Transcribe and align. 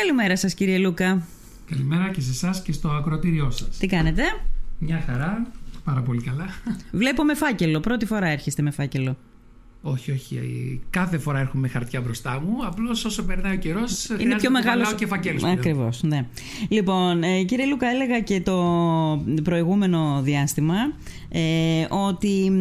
Καλημέρα 0.00 0.36
σας 0.36 0.54
κύριε 0.54 0.78
Λούκα. 0.78 1.22
Καλημέρα 1.70 2.10
και 2.10 2.20
σε 2.20 2.30
εσάς 2.30 2.62
και 2.62 2.72
στο 2.72 2.88
ακροτήριό 2.88 3.50
σας. 3.50 3.78
Τι 3.78 3.86
κάνετε; 3.86 4.22
Μια 4.78 5.02
χαρά, 5.06 5.46
πάρα 5.84 6.00
πολύ 6.00 6.22
καλά. 6.22 6.46
Βλέπω 6.92 7.24
με 7.24 7.34
φάκελο. 7.34 7.80
Πρώτη 7.80 8.06
φορά 8.06 8.26
έρχεστε 8.26 8.62
με 8.62 8.70
φάκελο. 8.70 9.16
Όχι, 9.82 10.10
όχι. 10.10 10.80
Κάθε 10.90 11.18
φορά 11.18 11.38
έρχομαι 11.38 11.68
χαρτιά 11.68 12.00
μπροστά 12.00 12.40
μου. 12.40 12.66
Απλώς 12.66 13.04
όσο 13.04 13.24
περνάει 13.24 13.54
ο 13.54 13.58
καιρός, 13.58 14.08
είναι 14.18 14.36
πιο 14.36 14.50
μεγάλο. 14.50 14.94
και 14.96 15.06
φακέλους. 15.06 15.42
Ακριβώς, 15.44 16.02
ναι. 16.02 16.26
Λοιπόν, 16.68 17.22
ε, 17.22 17.42
κύριε 17.42 17.66
Λούκα, 17.66 17.86
έλεγα 17.88 18.20
και 18.20 18.40
το 18.40 18.56
προηγούμενο 19.42 20.20
διάστημα 20.22 20.76
ε, 21.28 21.86
ότι 21.88 22.52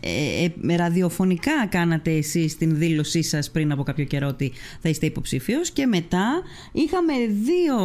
ε, 0.00 0.44
ε, 0.72 0.76
ραδιοφωνικά 0.76 1.66
κάνατε 1.68 2.10
εσείς 2.10 2.56
την 2.56 2.78
δήλωσή 2.78 3.22
σας 3.22 3.50
πριν 3.50 3.72
από 3.72 3.82
κάποιο 3.82 4.04
καιρό 4.04 4.26
ότι 4.26 4.52
θα 4.80 4.88
είστε 4.88 5.06
υποψήφιος 5.06 5.70
και 5.70 5.86
μετά 5.86 6.42
είχαμε 6.72 7.12
δύο 7.42 7.76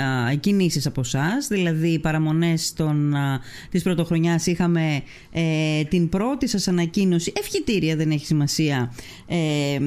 α, 0.00 0.34
κινήσεις 0.34 0.86
από 0.86 1.00
εσάς, 1.00 1.46
δηλαδή 1.48 1.98
παραμονές 1.98 2.72
των, 2.72 3.14
α, 3.14 3.40
της 3.70 3.82
πρωτοχρονιάς 3.82 4.46
είχαμε 4.46 5.02
ε, 5.32 5.84
την 5.84 6.08
πρώτη 6.08 6.48
σας 6.48 6.68
ανακοίνωση, 6.68 7.32
ευχητήρια 7.36 7.85
δεν 7.94 8.10
έχει 8.10 8.26
σημασία, 8.26 8.92
ε, 9.26 9.78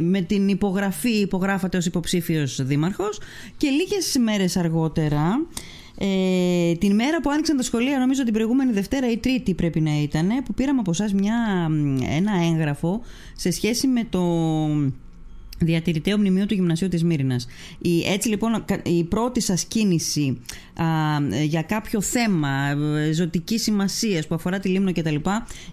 με 0.00 0.20
την 0.20 0.48
υπογραφή 0.48 1.20
υπογράφατε 1.20 1.76
ως 1.76 1.86
υποψήφιος 1.86 2.64
δήμαρχος. 2.64 3.20
Και 3.56 3.68
λίγες 3.68 4.16
μέρες 4.20 4.56
αργότερα 4.56 5.46
ε, 5.98 6.74
την 6.74 6.94
μέρα 6.94 7.20
που 7.20 7.30
άνοιξαν 7.30 7.56
τα 7.56 7.62
σχολεία, 7.62 7.98
νομίζω 7.98 8.24
την 8.24 8.32
προηγούμενη 8.32 8.72
Δευτέρα 8.72 9.10
ή 9.10 9.16
Τρίτη 9.16 9.54
πρέπει 9.54 9.80
να 9.80 10.02
ήταν, 10.02 10.28
που 10.44 10.54
πήραμε 10.54 10.80
από 10.80 10.90
εσάς 10.90 11.12
ένα 12.16 12.32
έγγραφο 12.52 13.00
σε 13.36 13.50
σχέση 13.50 13.86
με 13.86 14.04
το 14.10 14.20
διατηρηταίο 15.58 16.18
μνημείο 16.18 16.46
του 16.46 16.54
Γυμνασίου 16.54 16.88
της 16.88 17.04
Μύρινας. 17.04 17.46
Η, 17.78 18.02
έτσι 18.06 18.28
λοιπόν 18.28 18.64
η 18.82 19.04
πρώτη 19.04 19.40
σας 19.40 19.64
κίνηση 19.64 20.38
α, 20.74 20.84
για 21.44 21.62
κάποιο 21.62 22.00
θέμα 22.00 22.68
ε, 22.68 23.12
ζωτική 23.12 23.58
σημασίας 23.58 24.26
που 24.26 24.34
αφορά 24.34 24.58
τη 24.58 24.68
Λίμνο 24.68 24.92
κτλ. 24.92 25.16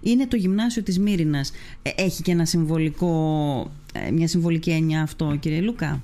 είναι 0.01 0.27
το 0.27 0.35
Γυμνάσιο 0.35 0.83
της 0.83 0.99
Μύρινας. 0.99 1.51
Ε, 1.81 1.89
έχει 1.95 2.21
και 2.21 2.31
ένα 2.31 2.45
συμβολικό, 2.45 3.71
ε, 3.93 4.11
μια 4.11 4.27
συμβολική 4.27 4.69
έννοια 4.69 5.01
αυτό 5.01 5.37
κύριε 5.39 5.61
Λούκα; 5.61 6.01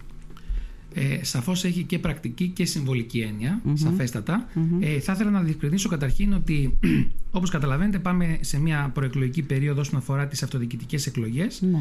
Ε, 0.94 1.24
Σαφώς 1.24 1.64
έχει 1.64 1.84
και 1.84 2.00
πρακτική 2.00 2.48
και 2.48 2.66
συμβολική 2.66 3.20
έννοια, 3.20 3.62
σαφέστατα. 3.74 4.48
Ε, 4.80 5.00
θα 5.00 5.14
ήθελα 5.14 5.30
να 5.30 5.42
διευκρινίσω 5.42 5.90
καταρχήν 5.90 6.34
ότι, 6.34 6.78
όπως 7.32 7.50
καταλαβαίνετε, 7.50 8.00
πάμε 8.00 8.38
σε 8.42 8.60
μια 8.60 8.92
προεκλογική 8.94 9.42
περίοδο 9.42 9.82
όσον 9.82 10.00
αφορά 10.00 10.28
τις 10.28 10.44
αυτοδιοικητικές 10.44 11.12
ναι. 11.60 11.80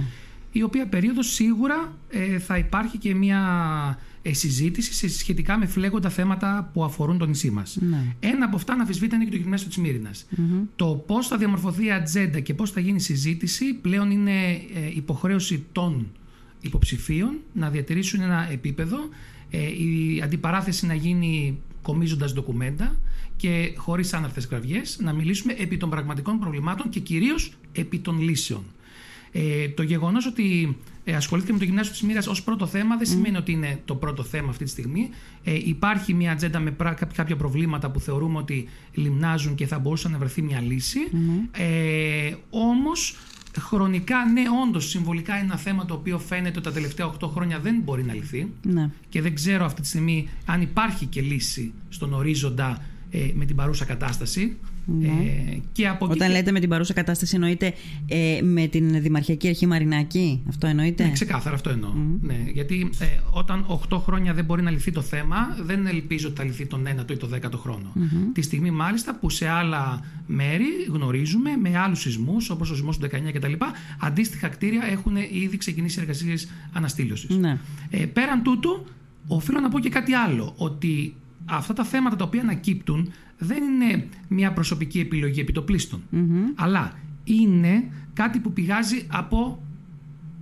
Η 0.52 0.62
οποία 0.62 0.86
περίοδος 0.86 1.32
σίγουρα 1.34 1.98
ε, 2.10 2.38
θα 2.38 2.58
υπάρχει 2.58 2.98
και 2.98 3.14
μια 3.14 3.40
ε, 4.22 4.32
συζήτηση 4.32 5.08
σχετικά 5.08 5.58
με 5.58 5.66
φλέγοντα 5.66 6.08
θέματα 6.08 6.70
που 6.72 6.84
αφορούν 6.84 7.18
το 7.18 7.26
νησί 7.26 7.50
μας. 7.50 7.78
Ναι. 7.80 8.14
Ένα 8.20 8.44
από 8.44 8.56
αυτά, 8.56 8.74
να 8.74 8.80
αμφισβήτητα, 8.80 9.16
είναι 9.16 9.24
και 9.24 9.30
το 9.30 9.36
γυμνάσιο 9.36 9.68
τη 9.68 9.80
μυρινα 9.80 10.10
Το 10.76 10.86
πώς 11.06 11.26
θα 11.26 11.36
διαμορφωθεί 11.36 11.84
η 11.84 11.92
ατζέντα 11.92 12.40
και 12.40 12.54
πώς 12.54 12.70
θα 12.70 12.80
γίνει 12.80 12.96
η 12.96 13.00
συζήτηση 13.00 13.74
πλέον 13.74 14.10
είναι 14.10 14.60
υποχρέωση 14.94 15.64
των 15.72 16.06
υποψηφίων 16.60 17.38
να 17.52 17.70
διατηρήσουν 17.70 18.20
ένα 18.20 18.48
επίπεδο, 18.50 18.98
ε, 19.50 19.58
η 19.58 20.20
αντιπαράθεση 20.24 20.86
να 20.86 20.94
γίνει 20.94 21.58
κομίζοντας 21.82 22.32
ντοκουμέντα 22.32 23.00
και 23.36 23.72
χωρίς 23.76 24.12
άναρθες 24.14 24.46
κραυγές 24.46 24.98
να 25.00 25.12
μιλήσουμε 25.12 25.52
επί 25.58 25.76
των 25.76 25.90
πραγματικών 25.90 26.38
προβλημάτων 26.38 26.88
και 26.88 27.00
κυρίως 27.00 27.52
επί 27.72 27.98
των 27.98 28.20
λύσεων. 28.20 28.64
Ε, 29.32 29.68
το 29.68 29.82
γεγονός 29.82 30.26
ότι 30.26 30.76
ε, 31.04 31.14
ασχολήθηκε 31.14 31.52
με 31.52 31.58
το 31.58 31.64
γυμνάσιο 31.64 31.92
της 31.92 32.02
μοίρας 32.02 32.26
ως 32.26 32.42
πρώτο 32.42 32.66
θέμα 32.66 32.96
δεν 32.96 33.06
σημαίνει 33.06 33.36
ότι 33.36 33.52
είναι 33.52 33.80
το 33.84 33.94
πρώτο 33.94 34.22
θέμα 34.22 34.48
αυτή 34.48 34.64
τη 34.64 34.70
στιγμή. 34.70 35.10
Ε, 35.44 35.54
υπάρχει 35.64 36.14
μια 36.14 36.32
ατζέντα 36.32 36.58
με 36.58 36.76
κάποια 37.14 37.36
προβλήματα 37.36 37.90
που 37.90 38.00
θεωρούμε 38.00 38.38
ότι 38.38 38.68
λιμνάζουν 38.92 39.54
και 39.54 39.66
θα 39.66 39.78
μπορούσε 39.78 40.08
να 40.08 40.18
βρεθεί 40.18 40.42
μια 40.42 40.60
λύση. 40.60 41.00
Ε, 41.52 42.34
όμως 42.50 43.16
Χρονικά, 43.58 44.16
ναι, 44.32 44.42
όντως 44.66 44.88
συμβολικά 44.88 45.34
είναι 45.34 45.44
ένα 45.44 45.56
θέμα 45.56 45.84
το 45.84 45.94
οποίο 45.94 46.18
φαίνεται 46.18 46.58
ότι 46.58 46.68
τα 46.68 46.72
τελευταία 46.72 47.14
8 47.20 47.28
χρόνια 47.28 47.58
δεν 47.58 47.80
μπορεί 47.84 48.04
να 48.04 48.14
λυθεί. 48.14 48.52
Ναι. 48.62 48.90
Και 49.08 49.22
δεν 49.22 49.34
ξέρω 49.34 49.64
αυτή 49.64 49.80
τη 49.80 49.86
στιγμή 49.86 50.28
αν 50.46 50.60
υπάρχει 50.60 51.06
και 51.06 51.20
λύση 51.20 51.72
στον 51.88 52.12
ορίζοντα 52.12 52.82
ε, 53.10 53.30
με 53.34 53.44
την 53.44 53.56
παρούσα 53.56 53.84
κατάσταση. 53.84 54.56
Ναι. 54.98 55.06
Ε, 55.06 55.60
και 55.72 55.88
από 55.88 56.06
Όταν 56.10 56.30
λέτε 56.30 56.52
με 56.52 56.60
την 56.60 56.68
παρούσα 56.68 56.92
κατάσταση 56.92 57.34
εννοείται 57.34 57.74
ε, 58.06 58.40
με 58.42 58.66
την 58.66 59.02
Δημαρχιακή 59.02 59.48
Αρχή 59.48 59.66
Μαρινάκη, 59.66 60.42
αυτό 60.48 60.66
εννοείται; 60.66 61.04
Ναι, 61.04 61.10
ξεκάθαρα 61.10 61.54
αυτό 61.54 61.70
εννοώ. 61.70 61.92
Ναι, 62.20 62.38
γιατί 62.52 62.90
ε, 62.98 63.04
όταν 63.30 63.66
8 63.90 63.98
χρόνια 63.98 64.34
δεν 64.34 64.44
μπορεί 64.44 64.62
να 64.62 64.70
λυθεί 64.70 64.92
το 64.92 65.00
θέμα, 65.00 65.36
δεν 65.62 65.86
ελπίζω 65.86 66.28
ότι 66.28 66.36
θα 66.36 66.44
λυθεί 66.44 66.66
τον 66.66 66.86
9ο 66.86 67.10
ή 67.10 67.16
τον 67.16 67.30
10ο 67.34 67.56
χρόνο. 67.56 67.92
Τη 68.32 68.42
στιγμή 68.42 68.70
μάλιστα 68.70 69.14
που 69.14 69.30
σε 69.30 69.48
άλλα 69.48 70.04
μέρη 70.26 70.66
γνωρίζουμε 70.92 71.50
με 71.56 71.78
άλλους 71.78 72.00
σεισμούς, 72.00 72.50
όπως 72.50 72.70
ο 72.70 72.74
σεισμός 72.74 72.98
του 72.98 73.06
19 73.06 73.32
κτλ., 73.32 73.52
αντίστοιχα 74.00 74.48
κτίρια 74.48 74.82
έχουν 74.90 75.16
ήδη 75.16 75.56
ξεκινήσει 75.56 76.00
εργασίες 76.00 76.48
αναστήλωσης. 76.72 77.36
Ναι. 77.36 77.58
Ε, 77.90 78.06
πέραν 78.06 78.42
τούτου, 78.42 78.84
οφείλω 79.26 79.60
να 79.60 79.68
πω 79.68 79.80
και 79.80 79.88
κάτι 79.88 80.12
άλλο. 80.12 80.54
Ότι 80.56 81.14
αυτά 81.50 81.72
τα 81.72 81.84
θέματα 81.84 82.16
τα 82.16 82.24
οποία 82.24 82.40
ανακύπτουν 82.40 83.12
δεν 83.38 83.62
είναι 83.62 84.08
μια 84.28 84.52
προσωπική 84.52 85.00
επιλογή 85.00 85.40
επιτοπλίστων. 85.40 86.02
Αλλά 86.54 86.92
είναι 87.24 87.84
κάτι 88.12 88.38
που 88.38 88.52
πηγάζει 88.52 89.04
από 89.08 89.62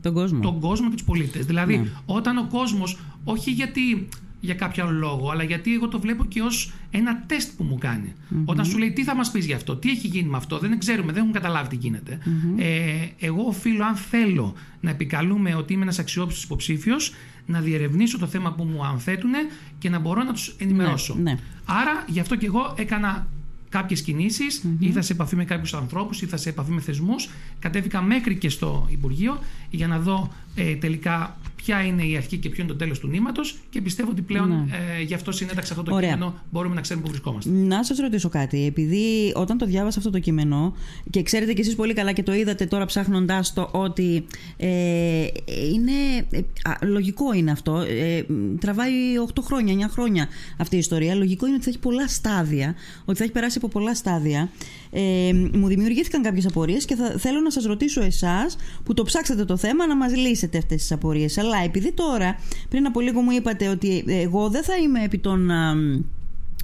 τον 0.03 0.13
κόσμο, 0.13 0.41
τον 0.41 0.61
κόσμο 0.61 0.89
και 0.89 0.95
τους 0.95 1.05
πολίτες. 1.05 1.47
Δηλαδή, 1.47 1.77
ναι. 1.77 1.89
όταν 2.07 2.39
ο 2.39 2.47
κόσμος, 2.51 2.99
όχι 3.25 3.51
γιατί 3.51 4.09
για 4.41 4.55
κάποιο 4.55 4.91
λόγο, 4.91 5.31
αλλά 5.31 5.43
γιατί 5.43 5.75
εγώ 5.75 5.89
το 5.89 6.01
βλέπω 6.01 6.25
και 6.25 6.43
ως 6.43 6.73
ένα 6.91 7.23
τεστ 7.27 7.57
που 7.57 7.65
μου 7.65 7.79
κάνει. 7.79 8.13
Όταν 8.45 8.65
σου 8.65 8.79
λέει 8.79 8.93
τι 8.93 9.05
θα 9.05 9.15
μας 9.15 9.31
πεις 9.31 9.47
γι' 9.47 9.53
αυτό, 9.53 9.77
τι 9.77 9.91
έχει 9.91 10.07
γίνει 10.07 10.29
με 10.29 10.37
αυτό, 10.37 10.59
δεν 10.59 10.79
ξέρουμε, 10.79 11.13
δεν 11.13 11.21
έχουν 11.21 11.33
καταλάβει 11.33 11.69
τι 11.69 11.77
γίνεται. 11.77 12.19
Ε, 12.57 13.27
εγώ 13.27 13.43
οφείλω, 13.47 13.85
αν 13.85 13.97
θέλω 13.97 14.55
να 14.81 14.91
επικαλούμε 14.91 15.55
ότι 15.55 15.73
είμαι 15.73 15.83
ένας 15.83 15.99
αξιόπιστος 15.99 16.45
υποψήφιος, 16.45 17.15
να 17.49 17.61
διερευνήσω 17.61 18.19
το 18.19 18.27
θέμα 18.27 18.53
που 18.53 18.65
μου 18.65 18.85
ανθέτουν 18.85 19.31
και 19.79 19.89
να 19.89 19.99
μπορώ 19.99 20.23
να 20.23 20.33
τους 20.33 20.55
ενημερώσω. 20.59 21.15
Ναι, 21.15 21.23
ναι. 21.23 21.39
Άρα, 21.65 22.05
γι' 22.07 22.21
αυτό 22.21 22.37
και 22.37 22.47
εγώ 22.47 22.75
έκανα 22.77 23.27
κάποιες 23.69 24.03
κινήσεις, 24.03 24.63
mm-hmm. 24.65 24.77
ήρθα 24.79 25.03
σε 25.03 25.13
επαφή 25.13 25.37
με 25.37 25.45
κάποιους 25.45 25.75
ανθρώπους, 25.75 26.23
ήρθα 26.23 26.37
σε 26.37 26.49
επαφή 26.49 26.71
με 26.71 26.81
θεσμούς. 26.81 27.29
Κατέβηκα 27.59 28.03
μέχρι 28.03 28.37
και 28.37 28.49
στο 28.49 28.87
Υπουργείο 28.91 29.39
για 29.71 29.87
να 29.87 29.99
δω 29.99 30.33
ε, 30.55 30.75
τελικά 30.75 31.37
ποια 31.69 31.85
είναι 31.85 32.03
η 32.03 32.17
αρχή 32.17 32.37
και 32.37 32.49
ποιο 32.49 32.63
είναι 32.63 32.73
το 32.73 32.79
τέλος 32.79 32.99
του 32.99 33.09
νήματος 33.09 33.57
και 33.71 33.81
πιστεύω 33.81 34.11
ότι 34.11 34.23
πλέον 34.23 34.49
ναι. 34.49 34.77
ε, 34.99 35.03
γι' 35.03 35.15
αυτό 35.15 35.33
συνέταξα 35.33 35.73
αυτό 35.73 35.85
το 35.85 35.95
Ωραία. 35.95 36.13
κείμενο 36.13 36.35
μπορούμε 36.51 36.75
να 36.75 36.81
ξέρουμε 36.81 37.05
πού 37.05 37.11
βρισκόμαστε. 37.11 37.51
Να 37.51 37.85
σας 37.85 37.99
ρωτήσω 37.99 38.29
κάτι. 38.29 38.65
Επειδή 38.65 39.33
όταν 39.35 39.59
το 39.59 39.67
διάβασα 39.67 39.99
αυτό 39.99 40.11
το 40.11 40.19
κείμενο 40.19 40.75
και 41.11 41.23
ξέρετε 41.23 41.53
κι 41.53 41.61
εσείς 41.61 41.75
πολύ 41.75 41.95
καλά 41.95 42.13
και 42.13 42.23
το 42.23 42.35
είδατε 42.35 42.67
τώρα 42.67 42.85
ψάχνοντάς 42.85 43.53
το 43.53 43.69
ότι 43.73 44.25
ε, 44.57 45.27
είναι. 45.73 46.27
Ε, 46.31 46.87
λογικό 46.87 47.33
είναι 47.33 47.51
αυτό. 47.51 47.77
Ε, 47.79 48.25
τραβάει 48.61 48.93
8 49.35 49.41
χρόνια, 49.43 49.89
9 49.89 49.91
χρόνια 49.91 50.29
αυτή 50.59 50.77
η 50.77 50.79
ιστορία. 50.79 51.15
Λογικό 51.15 51.47
είναι 51.47 51.55
ότι 51.55 51.65
θα 51.65 51.71
έχει 51.71 51.79
πολλά 51.79 52.09
στάδια, 52.09 52.75
ότι 53.05 53.19
θα 53.19 53.25
έχει 53.25 53.33
περάσει 53.33 53.59
από 53.59 53.69
πολλά 53.69 53.95
στάδια. 53.95 54.51
Ε, 54.91 55.33
μου 55.53 55.67
δημιουργήθηκαν 55.67 56.23
κάποιες 56.23 56.47
απορίες 56.47 56.85
και 56.85 56.95
θα, 56.95 57.15
θέλω 57.19 57.41
να 57.41 57.51
σας 57.51 57.65
ρωτήσω 57.65 58.03
εσάς 58.03 58.57
που 58.85 58.95
το 58.95 59.03
ψάξατε 59.03 59.45
το 59.45 59.57
θέμα 59.57 59.87
να 59.87 59.97
μας 59.97 60.17
λύσετε 60.17 60.59
αυτές 60.59 60.81
τις 60.81 60.93
απορίες. 60.93 61.39
Αλλά 61.39 61.58
επειδή 61.65 61.93
τώρα, 61.93 62.39
πριν 62.69 62.87
από 62.87 63.01
λίγο 63.01 63.21
μου 63.21 63.31
είπατε 63.31 63.69
ότι 63.69 64.05
εγώ 64.07 64.49
δεν 64.49 64.63
θα 64.63 64.77
είμαι 64.77 65.05
επί 65.05 65.19
των 65.19 65.51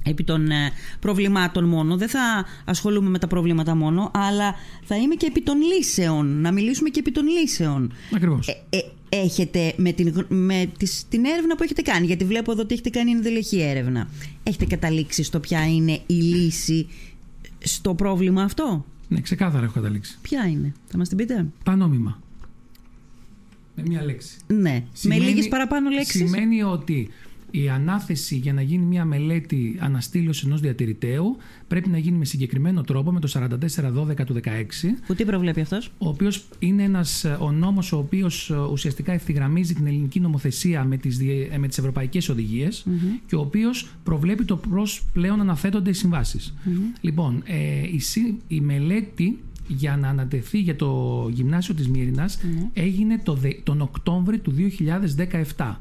επί 0.05 0.23
των 0.23 0.49
ε, 0.51 0.71
προβλημάτων 0.99 1.63
μόνο, 1.63 1.97
δεν 1.97 2.09
θα 2.09 2.45
ασχολούμαι 2.65 3.09
με 3.09 3.19
τα 3.19 3.27
προβλήματα 3.27 3.75
μόνο, 3.75 4.11
αλλά 4.13 4.55
θα 4.83 4.95
είμαι 4.95 5.15
και 5.15 5.25
επί 5.25 5.41
των 5.41 5.61
λύσεων, 5.61 6.41
να 6.41 6.51
μιλήσουμε 6.51 6.89
και 6.89 6.99
επί 6.99 7.11
των 7.11 7.27
λύσεων. 7.27 7.93
Ακριβώς. 8.15 8.47
Ε, 8.47 8.77
ε, 8.77 8.79
έχετε 9.09 9.73
με, 9.77 9.91
την, 9.91 10.25
με 10.27 10.71
τις, 10.77 11.05
την 11.09 11.25
έρευνα 11.25 11.55
που 11.55 11.63
έχετε 11.63 11.81
κάνει, 11.81 12.05
γιατί 12.05 12.25
βλέπω 12.25 12.51
εδώ 12.51 12.61
ότι 12.61 12.73
έχετε 12.73 12.89
κάνει 12.89 13.11
ενδελεχή 13.11 13.61
έρευνα, 13.61 14.07
έχετε 14.43 14.65
καταλήξει 14.65 15.23
στο 15.23 15.39
ποια 15.39 15.67
είναι 15.67 15.99
η 16.05 16.13
λύση 16.13 16.87
στο 17.63 17.93
πρόβλημα 17.93 18.43
αυτό; 18.43 18.85
Ναι, 19.07 19.21
ξεκάθαρα 19.21 19.63
έχω 19.63 19.73
καταλήξει. 19.73 20.17
Ποια 20.21 20.45
είναι, 20.45 20.73
θα 20.87 20.97
μας 20.97 21.07
την 21.07 21.17
πείτε; 21.17 21.45
Πανόμημα. 21.63 22.19
Με 23.75 23.83
μία 23.87 24.03
λέξη. 24.03 24.37
Ναι. 24.47 24.83
με 25.03 25.17
λίγες 25.17 25.47
παραπάνω 25.47 25.89
λέξεις. 25.89 26.29
Σημαίνει 26.29 26.63
ότι 26.63 27.09
η 27.63 27.69
ανάθεση 27.69 28.35
για 28.35 28.53
να 28.53 28.61
γίνει 28.61 28.85
μια 28.85 29.05
μελέτη 29.05 29.77
αναστήλωση 29.79 30.43
ενός 30.45 30.61
διατηρηταίου 30.61 31.37
πρέπει 31.67 31.89
να 31.89 31.97
γίνει 31.97 32.17
με 32.17 32.25
συγκεκριμένο 32.25 32.81
τρόπο 32.81 33.11
με 33.11 33.19
το 33.19 33.31
4412 34.17 34.25
του 34.25 34.33
16. 34.43 34.49
Που 35.05 35.15
τι 35.15 35.25
προβλέπει 35.25 35.61
αυτός, 35.61 35.91
Ο 35.97 36.07
οποίος 36.07 36.45
είναι 36.59 36.83
ένας 36.83 37.25
ο 37.39 37.51
νόμος 37.51 37.91
ο 37.91 37.97
οποίος 37.97 38.49
ουσιαστικά 38.71 39.11
ευθυγραμμίζει 39.11 39.73
την 39.73 39.87
ελληνική 39.87 40.19
νομοθεσία 40.19 40.83
με 40.83 40.97
τις 40.97 41.19
με 41.59 41.67
τις 41.67 41.77
ευρωπαϊκές 41.77 42.33
και 43.27 43.35
ο 43.35 43.39
οποίος 43.39 43.89
προβλέπει 44.03 44.45
το 44.45 44.57
πώς 44.57 45.05
πλέον 45.13 45.39
αναθέτονται 45.39 45.89
οι 45.89 45.93
συμβάσεις. 45.93 46.53
Λοιπόν, 47.01 47.43
ε, 47.45 47.81
η, 47.81 48.01
η 48.47 48.59
μελέτη 48.59 49.39
για 49.67 49.97
να 49.97 50.07
ανατεθεί 50.07 50.59
για 50.59 50.75
το 50.75 51.27
γυμνάσιο 51.31 51.73
της 51.73 51.87
Μύρινας 51.87 52.39
έγινε 52.73 53.19
το, 53.23 53.37
τον 53.63 53.81
Οκτώβρη 53.81 54.39
του 54.39 54.53
2017. 55.57 55.75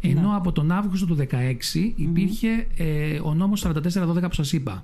Ενώ 0.00 0.36
από 0.36 0.52
τον 0.52 0.72
Αύγουστο 0.72 1.06
του 1.06 1.16
2016 1.30 1.92
υπήρχε 1.96 2.66
ε, 2.76 3.18
ο 3.22 3.34
νόμος 3.34 3.66
4412 3.66 4.22
που 4.22 4.34
σας 4.34 4.52
είπα. 4.52 4.82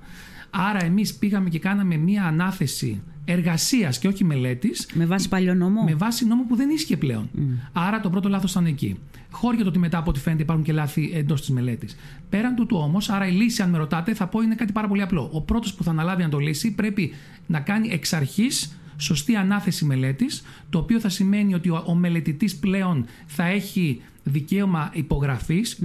Άρα 0.50 0.84
εμείς 0.84 1.14
πήγαμε 1.14 1.48
και 1.48 1.58
κάναμε 1.58 1.96
μία 1.96 2.24
ανάθεση 2.24 3.02
εργασίας 3.24 3.98
και 3.98 4.08
όχι 4.08 4.24
μελέτης. 4.24 4.88
Με 4.94 5.06
βάση 5.06 5.28
παλιό 5.28 5.54
νόμο; 5.54 5.82
Με 5.82 5.94
βάση 5.94 6.26
νόμο 6.26 6.44
που 6.48 6.56
δεν 6.56 6.70
ίσχυε 6.70 6.96
πλέον. 6.96 7.30
Άρα 7.72 8.00
το 8.00 8.10
πρώτο 8.10 8.28
λάθος 8.28 8.50
ήταν 8.50 8.66
εκεί. 8.66 8.96
Χώρια 9.32 9.62
το 9.62 9.68
ότι 9.68 9.78
μετά 9.78 9.98
από 9.98 10.10
ό,τι 10.10 10.20
φαίνεται 10.20 10.42
υπάρχουν 10.42 10.64
και 10.64 10.72
λάθη 10.72 11.10
εντός 11.14 11.40
της 11.40 11.50
μελέτης. 11.50 11.96
Πέραν 12.28 12.54
τούτου 12.54 12.76
όμως, 12.76 13.10
άρα 13.10 13.26
η 13.26 13.32
λύση, 13.32 13.62
αν 13.62 13.70
με 13.70 13.78
ρωτάτε, 13.78 14.14
θα 14.14 14.26
πω 14.26 14.40
είναι 14.40 14.54
κάτι 14.54 14.72
πάρα 14.72 14.88
πολύ 14.88 15.02
απλό. 15.02 15.28
Ο 15.32 15.40
πρώτος 15.40 15.74
που 15.74 15.84
θα 15.84 15.90
αναλάβει 15.90 16.22
να 16.22 16.28
το 16.28 16.38
λύσει 16.38 16.74
πρέπει 16.74 17.12
να 17.46 17.60
κάνει 17.60 17.88
εξ 17.92 18.12
αρχής 18.12 18.76
σωστή 19.02 19.36
ανάθεση 19.36 19.84
μελέτης, 19.84 20.42
το 20.70 20.78
οποίο 20.78 21.00
θα 21.00 21.08
σημαίνει 21.08 21.54
ότι 21.54 21.68
ο, 21.68 21.82
ο 21.86 21.94
μελετητής 21.94 22.56
πλέον 22.56 23.06
θα 23.26 23.44
έχει 23.44 24.00
δικαίωμα 24.24 24.92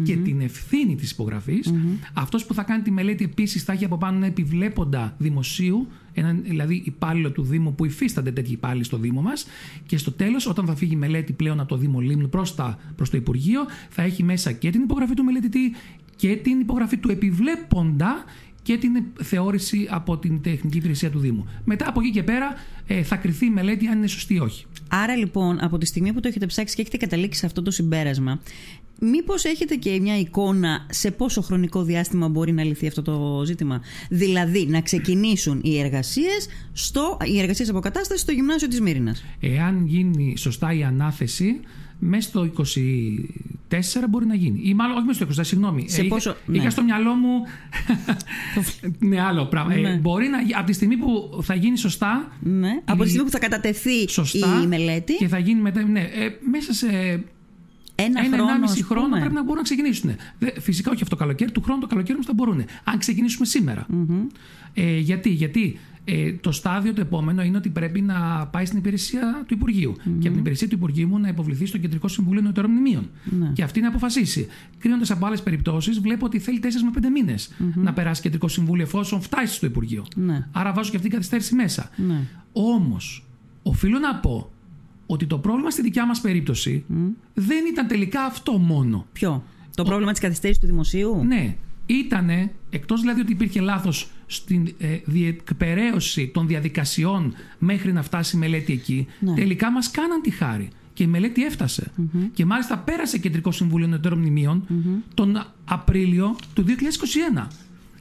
και 0.03 0.15
την 0.15 0.41
ευθύνη 0.41 0.95
της 0.95 1.11
υπογραφής. 1.11 1.71
Mm-hmm. 1.71 2.09
Αυτός 2.13 2.45
που 2.45 2.53
θα 2.53 2.63
κάνει 2.63 2.81
τη 2.81 2.91
μελέτη 2.91 3.23
επίσης 3.23 3.63
θα 3.63 3.73
έχει 3.73 3.85
από 3.85 3.97
πάνω 3.97 4.17
ένα 4.17 4.25
επιβλέποντα 4.25 5.15
δημοσίου, 5.17 5.87
έναν 6.13 6.43
δηλαδή 6.43 6.81
υπάλληλο 6.85 7.31
του 7.31 7.43
Δήμου 7.43 7.75
που 7.75 7.85
υφίστανται 7.85 8.31
τέτοιοι 8.31 8.51
υπάλληλοι 8.51 8.83
στο 8.83 8.97
Δήμο 8.97 9.21
μας. 9.21 9.47
Και 9.85 9.97
στο 9.97 10.11
τέλος, 10.11 10.47
όταν 10.47 10.65
θα 10.65 10.75
φύγει 10.75 10.93
η 10.93 10.97
μελέτη 10.97 11.33
πλέον 11.33 11.59
από 11.59 11.69
το 11.69 11.77
Δήμο 11.77 11.99
Λίμνου 11.99 12.29
προς 12.29 12.55
το 12.55 12.77
Υπουργείο, 13.11 13.65
θα 13.89 14.01
έχει 14.01 14.23
μέσα 14.23 14.51
και 14.51 14.69
την 14.69 14.81
υπογραφή 14.81 15.13
του 15.13 15.23
μελετητή 15.23 15.75
και 16.15 16.35
την 16.35 16.59
υπογραφή 16.59 16.97
του 16.97 17.11
επιβλέποντα 17.11 18.23
και 18.67 18.77
την 18.77 19.03
θεώρηση 19.23 19.87
από 19.89 20.17
την 20.17 20.41
τεχνική 20.41 20.77
υπηρεσία 20.77 21.09
του 21.09 21.19
Δήμου. 21.19 21.47
Μετά 21.63 21.87
από 21.87 21.99
εκεί 21.99 22.11
και 22.11 22.23
πέρα 22.23 22.55
ε, 22.87 23.03
θα 23.03 23.15
κρυθεί 23.15 23.45
η 23.45 23.49
μελέτη 23.49 23.87
αν 23.87 23.97
είναι 23.97 24.07
σωστή 24.07 24.33
ή 24.33 24.39
όχι. 24.39 24.65
Άρα 24.89 25.15
λοιπόν, 25.15 25.57
από 25.61 25.77
τη 25.77 25.85
στιγμή 25.85 26.13
που 26.13 26.19
το 26.19 26.27
έχετε 26.27 26.45
ψάξει 26.45 26.75
και 26.75 26.81
έχετε 26.81 26.97
καταλήξει 26.97 27.39
σε 27.39 27.45
αυτό 27.45 27.61
το 27.61 27.71
συμπέρασμα, 27.71 28.39
μήπως 28.99 29.45
έχετε 29.45 29.75
και 29.75 29.99
μια 29.99 30.19
εικόνα 30.19 30.85
σε 30.89 31.11
πόσο 31.11 31.41
χρονικό 31.41 31.83
διάστημα 31.83 32.27
μπορεί 32.27 32.51
να 32.51 32.63
λυθεί 32.63 32.87
αυτό 32.87 33.01
το 33.01 33.43
ζήτημα; 33.45 33.81
Δηλαδή, 34.09 34.65
να 34.65 34.81
ξεκινήσουν 34.81 35.59
οι 35.63 35.79
εργασίες 35.79 36.47
οι 37.25 37.39
εργασίες 37.39 37.69
αποκατάστασης 37.69 38.21
στο 38.21 38.31
γυμνάσιο 38.31 38.67
της 38.67 38.81
Μύρινας. 38.81 39.25
Εάν 39.39 39.85
γίνει 39.85 40.37
σωστά 40.37 40.73
η 40.73 40.83
ανάθεση, 40.83 41.59
μέσα 41.99 42.29
στο 42.29 42.51
24 42.57 44.05
μπορεί 44.09 44.25
να 44.25 44.35
γίνει. 44.35 44.59
Ή 44.63 44.73
μάλλον 44.73 44.97
όχι 44.97 45.05
μέσα 45.05 45.25
στο 45.25 45.41
24, 45.41 45.45
συγγνώμη. 45.45 45.89
Σε 45.89 46.01
ε, 46.01 46.03
πόσο, 46.03 46.29
είχα, 46.29 46.39
ναι. 46.45 46.57
είχα 46.57 46.69
στο 46.69 46.83
μυαλό 46.83 47.13
μου. 47.13 47.43
ναι, 49.09 49.21
άλλο 49.21 49.45
πράγμα. 49.45 49.73
Ε, 49.73 49.77
ναι. 49.77 49.89
Ε, 49.89 49.97
μπορεί 49.97 50.27
να 50.27 50.57
από 50.57 50.65
τη 50.65 50.73
στιγμή 50.73 50.97
που 50.97 51.39
θα 51.41 51.55
γίνει 51.55 51.77
σωστά. 51.77 52.31
Ναι. 52.39 52.69
Η, 52.69 52.81
από 52.85 53.03
τη 53.03 53.09
στιγμή 53.09 53.25
που 53.25 53.31
θα 53.31 53.39
κατατεθεί 53.39 54.09
σωστά, 54.09 54.61
η 54.63 54.67
μελέτη. 54.67 55.13
Και 55.13 55.27
θα 55.27 55.37
γίνει 55.37 55.61
μετά. 55.61 55.83
Ναι, 55.83 55.99
ε, 55.99 56.29
μέσα 56.51 56.73
σε. 56.73 56.87
Ένα, 57.99 58.25
ένα 58.25 58.37
χρόνος, 58.37 58.59
μισή 58.59 58.83
χρόνο 58.83 59.17
πρέπει 59.19 59.33
να 59.33 59.41
μπορούν 59.41 59.55
να 59.55 59.61
ξεκινήσουν. 59.61 60.15
Φυσικά 60.59 60.91
όχι 60.91 61.03
αυτό 61.03 61.15
το 61.15 61.21
καλοκαίρι, 61.21 61.51
του 61.51 61.61
χρόνου 61.61 61.79
το 61.79 61.87
καλοκαίρι 61.87 62.13
όμως 62.13 62.25
θα 62.25 62.33
μπορούν. 62.33 62.65
Αν 62.83 62.97
ξεκινήσουμε 62.97 63.47
Ε, 64.73 64.97
γιατί, 64.97 65.29
γιατί 65.29 65.79
ε, 66.09 66.31
το 66.31 66.51
στάδιο 66.51 66.93
το 66.93 67.01
επόμενο 67.01 67.43
είναι 67.43 67.57
ότι 67.57 67.69
πρέπει 67.69 68.01
να 68.01 68.47
πάει 68.47 68.65
στην 68.65 68.77
υπηρεσία 68.77 69.43
του 69.47 69.53
Υπουργείου. 69.53 69.93
Mm-hmm. 69.95 70.03
Και 70.03 70.27
από 70.27 70.29
την 70.29 70.37
υπηρεσία 70.37 70.67
του 70.67 70.75
Υπουργείου 70.75 71.07
μου 71.07 71.19
να 71.19 71.27
υποβληθεί 71.27 71.65
στο 71.65 71.77
Κεντρικό 71.77 72.07
Συμβούλιο 72.07 72.41
Νεωτερών 72.41 72.71
Μνημείων. 72.71 73.09
Ναι. 73.23 73.51
Και 73.53 73.63
αυτή 73.63 73.81
να 73.81 73.87
αποφασίσει. 73.87 74.47
Κρίνοντας 74.77 75.11
από 75.11 75.25
άλλες 75.25 75.43
περιπτώσεις, 75.43 75.99
βλέπω 75.99 76.25
ότι 76.25 76.39
θέλει 76.39 76.59
4 76.63 76.65
με 76.83 77.07
5 77.07 77.11
μήνες 77.11 77.49
mm-hmm. 77.49 77.71
να 77.75 77.93
περάσει 77.93 78.21
Κεντρικό 78.21 78.47
Συμβούλιο 78.47 78.83
εφόσον 78.83 79.21
φτάσει 79.21 79.53
στο 79.53 79.65
Υπουργείο. 79.65 80.05
Ναι. 80.15 80.47
Άρα 80.51 80.73
βάζω 80.73 80.89
και 80.89 80.95
αυτή 80.95 81.07
την 81.07 81.17
καθυστέρηση 81.17 81.55
μέσα. 81.55 81.89
Ναι. 81.95 82.19
Όμως, 82.51 83.25
οφείλω 83.63 83.99
να 83.99 84.15
πω 84.15 84.51
ότι 85.05 85.25
το 85.25 85.37
πρόβλημα 85.37 85.69
στη 85.69 85.81
δικιά 85.81 86.05
μας 86.05 86.21
περίπτωση 86.21 86.83
mm. 86.89 86.93
δεν 87.33 87.65
ήταν 87.71 87.87
τελικά 87.87 88.23
αυτό 88.23 88.57
μόνο. 88.57 89.05
Ποιο; 89.13 89.43
Το 89.75 89.81
Ο... 89.81 89.85
πρόβλημα 89.85 90.11
της 90.11 90.21
καθυστέρησης 90.21 90.61
του 90.61 90.67
δημοσίου; 90.67 91.23
Ναι 91.23 91.55
ήταν, 91.87 92.29
εκτός 92.69 93.01
δηλαδή 93.01 93.21
ότι 93.21 93.31
υπήρχε 93.31 93.59
λάθος 93.59 94.11
στην 94.27 94.73
ε, 94.77 94.97
διεκπαιρέωση 95.05 96.27
των 96.27 96.47
διαδικασιών 96.47 97.33
μέχρι 97.57 97.93
να 97.93 98.01
φτάσει 98.01 98.35
η 98.35 98.39
μελέτη 98.39 98.73
εκεί, 98.73 99.07
ναι. 99.19 99.33
τελικά 99.33 99.71
μας 99.71 99.91
κάναν 99.91 100.21
τη 100.21 100.29
χάρη. 100.29 100.69
Και 100.93 101.03
η 101.03 101.07
μελέτη 101.07 101.41
Και 102.33 102.45
μάλιστα 102.45 102.77
πέρασε 102.77 103.17
Κεντρικό 103.17 103.51
Συμβούλιο 103.51 103.87
Νεωτέρων 103.87 104.63
τον 105.13 105.45
Απρίλιο 105.65 106.35
του 106.53 106.65
2021. 107.37 107.47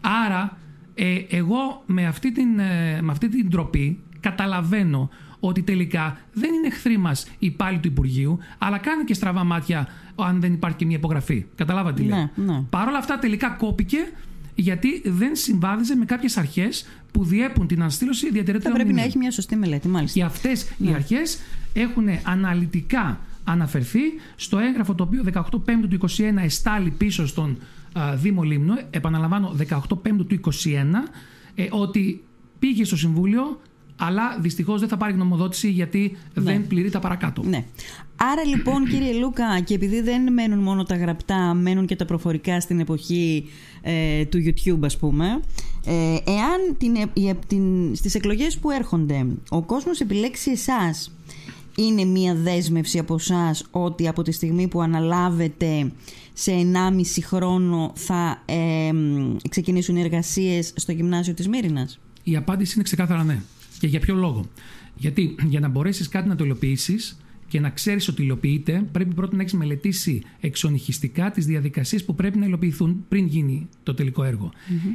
Άρα, 0.01 0.59
ε, 0.95 1.17
εγώ 1.29 1.83
με 1.87 2.07
αυτή, 2.07 2.33
την, 2.33 2.59
ε, 2.59 3.03
με 3.03 3.13
αυτή 3.13 3.29
την 3.29 3.51
τροπή 3.51 3.99
καταλαβαίνω 4.21 5.11
ότι 5.41 5.63
τελικά 5.63 6.19
δεν 6.33 6.55
είναι 6.55 6.67
εχθροί 6.67 6.97
μας 6.97 7.25
οι 7.39 7.47
υπάλληλοι 7.47 7.81
του 7.81 7.89
Υπουργείου, 7.89 8.39
αλλά 8.59 8.79
κάνει 8.79 9.05
και 9.05 9.15
στραβά 9.15 9.45
μάτια 9.45 9.89
αν 10.17 10.41
δεν 10.41 10.53
υπάρχει 10.53 10.77
και 10.77 10.87
μια 10.87 10.97
υπογραφή. 10.97 11.47
Καταλάβατε 11.55 12.03
τι 12.03 12.09
λέω. 12.09 12.31
Ναι, 12.35 12.45
ναι. 12.45 12.63
Παρ' 12.71 12.89
όλα 12.89 12.99
αυτά 12.99 13.19
τελικά 13.19 13.49
κόπηκε 13.49 13.99
γιατί 14.57 15.03
δεν 15.05 15.37
συμβάδιζε 15.37 15.95
με 15.97 16.05
κάποιες 16.05 16.37
αρχές 16.37 16.87
που 17.13 17.25
διέπουν 17.25 17.67
την 17.67 17.81
αναστήλωση 17.81 18.27
ιδιαιτερότητα. 18.27 18.71
Θα 18.71 18.77
πρέπει 18.77 18.93
να 18.93 19.03
έχει 19.03 19.19
μια 19.19 19.31
σωστή 19.31 19.57
μελέτη, 19.57 19.89
μάλιστα. 19.89 20.19
Και 20.19 20.25
αυτές 20.25 20.73
ναι. 20.77 20.91
οι 20.91 20.95
αρχές 20.95 21.39
έχουν 21.73 22.07
αναλυτικά 22.23 23.21
αναφερθεί 23.45 24.01
στο 24.37 24.59
έγγραφο 24.59 24.95
το 24.95 25.03
οποίο 25.03 25.25
18 25.33 25.43
Πέμπτου 25.65 25.89
του 25.89 26.09
2021 26.09 26.21
εστάλει 26.43 26.91
πίσω 26.91 27.27
στον 27.27 27.59
Δήμο 28.15 28.43
Λίμνου, 28.43 28.75
επαναλαμβάνω 28.91 29.57
18 29.69 29.79
Πέμπτου 30.03 30.27
του 30.27 30.41
2021, 30.45 30.51
ε, 31.55 31.67
ότι 31.71 32.23
πήγε 32.59 32.85
στο 32.85 32.97
Συμβούλιο, 32.97 33.61
αλλά 33.97 34.39
δυστυχώς 34.41 34.81
δεν 34.81 34.89
θα 34.89 34.97
πάρει 34.97 35.13
γνωμοδότηση 35.13 35.71
γιατί 35.71 36.17
ναι. 36.35 36.43
δεν 36.43 36.67
πληρεί 36.67 36.91
τα 36.91 36.99
παρακάτω. 36.99 37.43
Ναι. 37.43 37.65
Άρα 38.17 38.45
λοιπόν 38.45 38.89
κύριε 38.89 39.13
Λούκα 39.13 39.61
και 39.61 39.75
επειδή 39.75 40.01
δεν 40.01 40.33
μένουν 40.33 40.59
μόνο 40.59 40.83
τα 40.83 40.97
γραπτά, 40.97 41.55
μένουν 41.55 41.87
και 41.87 41.97
τα 41.97 42.05
προφορικά 42.05 42.61
στην 42.61 42.81
εποχή 42.81 43.45
ε, 43.83 44.25
του 44.25 44.39
YouTube 44.39 44.85
ας 44.85 44.97
πούμε 44.97 45.41
ε, 45.87 46.17
εάν 46.25 46.77
την, 46.79 46.97
ε, 46.97 47.35
την, 47.47 47.95
στις 47.95 48.15
εκλογές 48.15 48.59
που 48.59 48.71
έρχονται 48.71 49.27
ο 49.49 49.63
κόσμος 49.63 50.01
επιλέξει 50.01 50.51
εσάς 50.51 51.13
είναι 51.77 52.05
μία 52.05 52.35
δέσμευση 52.35 52.99
από 52.99 53.15
εσάς 53.15 53.65
ότι 53.71 54.09
από 54.09 54.23
τη 54.23 54.33
στιγμή 54.33 54.69
που 54.69 54.83
αναλάβετε 54.83 55.93
σε 56.33 56.53
1,5 56.53 57.03
χρόνο 57.23 57.93
θα 57.95 58.43
ε, 58.45 58.91
ξεκινήσουν 59.49 59.97
οι 59.97 60.01
εργασίες 60.01 60.73
στο 60.77 60.93
γυμνάσιο 60.93 61.35
της 61.35 61.49
Μύρινας; 61.49 61.99
Η 62.23 62.37
απάντηση 62.37 62.73
είναι 62.75 62.83
ξεκάθαρα 62.83 63.25
ναι. 63.25 63.43
Και 63.79 63.87
για 63.87 64.01
ποιο 64.01 64.15
λόγο; 64.15 64.45
Γιατί 64.97 65.35
για 65.49 65.61
να 65.61 65.69
μπορέσεις 65.69 66.09
κάτι 66.09 66.29
να 66.29 66.37
το 66.37 66.45
υλοποιήσεις 66.45 67.19
και 67.49 67.61
να 67.61 67.71
ξέρεις 67.71 68.09
ότι 68.09 68.23
υλοποιείται, 68.23 68.87
πρέπει 68.93 69.15
πρώτα 69.15 69.37
να 69.37 69.43
έχεις 69.43 69.55
μελετήσει 69.55 70.23
εξονυχιστικά 70.41 71.31
τις 71.31 71.47
διαδικασίες 71.47 72.05
που 72.05 72.15
πρέπει 72.15 72.39
να 72.39 72.47
υλοποιηθούν 72.47 73.05
πριν 73.09 73.27
γίνει 73.27 73.69
το 73.83 73.95
τελικό 73.95 74.25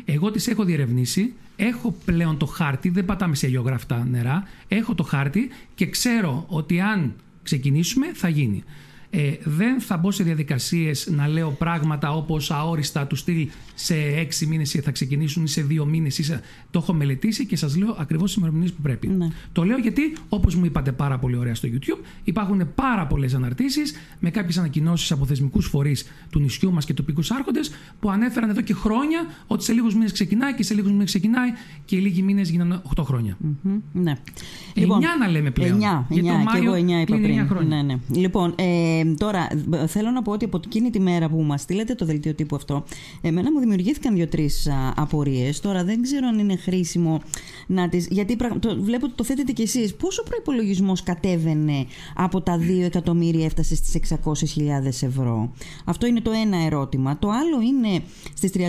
Εγώ 0.05 0.31
τις 0.31 0.47
έχω 0.47 0.63
διερευνήσει, 0.63 1.33
έχω 1.55 1.95
πλέον 2.05 2.37
το 2.37 2.45
χάρτη, 2.45 2.89
δεν 2.89 3.05
πατάμε 3.05 3.35
σε 3.35 3.45
αγιογραφτά 3.45 4.05
νερά, 4.05 4.47
έχω 4.67 4.95
το 4.95 5.03
χάρτη 5.03 5.49
και 5.75 5.85
ξέρω 5.85 6.45
ότι 6.47 6.79
αν 6.79 7.13
ξεκινήσουμε 7.43 8.13
θα 8.13 8.29
γίνει. 8.29 8.63
Ε, 9.13 9.33
δεν 9.43 9.81
θα 9.81 9.97
μπω 9.97 10.11
σε 10.11 10.23
διαδικασίες 10.23 11.07
να 11.11 11.27
λέω 11.27 11.49
πράγματα 11.49 12.11
όπως 12.11 12.51
αόριστα 12.51 13.07
τους 13.07 13.19
στυλ 13.19 13.47
σε 13.75 13.95
έξι 13.95 14.45
μήνες 14.45 14.79
θα 14.83 14.91
ξεκινήσουν 14.91 15.43
ή 15.43 15.47
σε 15.47 15.61
δύο 15.61 15.85
μήνες. 15.85 16.13
Σε... 16.13 16.41
Το 16.71 16.79
έχω 16.79 16.93
μελετήσει 16.93 17.45
και 17.45 17.55
σας 17.55 17.77
λέω 17.77 17.95
ακριβώς 17.99 18.33
τι 18.33 18.39
ημερομηνίες 18.39 18.71
που 18.73 18.81
πρέπει. 18.81 19.07
Ναι. 19.07 19.27
Το 19.51 19.63
λέω 19.63 19.77
γιατί, 19.77 20.01
όπως 20.29 20.55
μου 20.55 20.65
είπατε 20.65 20.91
πάρα 20.91 21.19
πολύ 21.19 21.35
ωραία 21.37 21.55
στο 21.55 21.69
YouTube, 21.71 22.05
υπάρχουν 22.23 22.73
πάρα 22.75 23.07
πολλές 23.07 23.33
αναρτήσεις 23.33 23.93
με 24.19 24.29
κάποιες 24.29 24.57
ανακοινώσεις 24.57 25.11
από 25.11 25.25
θεσμικούς 25.25 25.67
φορείς 25.67 26.05
του 26.29 26.39
νησιού 26.39 26.71
μας 26.71 26.85
και 26.85 26.93
τοπικούς 26.93 27.31
άρχοντες 27.31 27.71
που 27.99 28.09
ανέφεραν 28.09 28.49
εδώ 28.49 28.61
και 28.61 28.73
χρόνια 28.73 29.25
ότι 29.47 29.63
σε 29.63 29.73
λίγους 29.73 29.93
μήνες 29.93 30.11
ξεκινάει 30.11 30.53
και 30.53 30.63
σε 30.63 30.73
λίγους 30.73 30.91
μήνες 30.91 31.05
ξεκινάει 31.05 31.49
και 31.85 31.95
οι 31.95 31.99
λίγοι 31.99 32.21
μήνες 32.21 32.49
γίνανε 32.49 32.81
8 32.95 33.03
χρόνια. 33.03 33.37
Mm-hmm, 33.43 33.79
ναι. 33.93 34.13
9 34.13 34.25
λοιπόν, 34.73 34.99
να 35.19 35.27
λέμε 35.27 35.51
πλέον. 35.51 35.79
9, 35.79 35.83
9, 35.83 36.05
για 36.09 36.31
το 36.31 36.37
Μάιο, 36.37 36.61
και 36.61 36.67
εγώ 36.67 36.75
9 36.75 37.01
είπα 37.01 37.17
πριν. 37.17 37.47
χρόνια. 37.47 37.75
Ναι, 37.75 37.81
ναι. 37.81 38.19
Λοιπόν, 38.19 38.53
ε, 38.55 39.00
τώρα 39.17 39.47
θέλω 39.87 40.11
να 40.11 40.21
πω 40.21 40.31
ότι 40.31 40.45
από 40.45 40.59
εκείνη 40.65 40.89
τη 40.89 40.99
μέρα 40.99 41.29
που 41.29 41.41
μας 41.41 41.61
στείλετε 41.61 41.95
το 41.95 42.05
δελτίο 42.05 42.33
τύπου 42.33 42.55
αυτό, 42.55 42.83
εμένα 43.21 43.51
μου 43.51 43.59
δημιουργήθηκαν 43.59 44.15
δύο-τρεις 44.15 44.69
απορίες. 44.95 45.59
Τώρα 45.59 45.83
δεν 45.83 46.01
ξέρω 46.01 46.27
αν 46.27 46.39
είναι 46.39 46.55
χρήσιμο 46.55 47.21
να 47.67 47.89
τι. 47.89 48.05
Γιατί 48.09 48.35
το, 48.59 48.77
βλέπω 48.81 49.05
ότι 49.05 49.15
το 49.15 49.23
θέτετε 49.23 49.51
κι 49.51 49.61
εσείς. 49.61 49.95
Πόσο 49.95 50.23
προπολογισμό 50.23 50.93
κατέβαινε 51.03 51.85
από 52.15 52.41
τα 52.41 52.59
2 52.59 52.81
εκατομμύρια 52.83 53.45
έφτασες 53.45 53.77
στις 53.77 54.17
600.000 54.23 54.85
ευρώ; 54.85 55.51
Αυτό 55.85 56.05
είναι 56.05 56.21
το 56.21 56.31
ένα 56.31 56.57
ερώτημα. 56.65 57.17
Το 57.19 57.29
άλλο 57.29 57.61
είναι 57.61 58.03
στις 58.33 58.51
31 58.53 58.59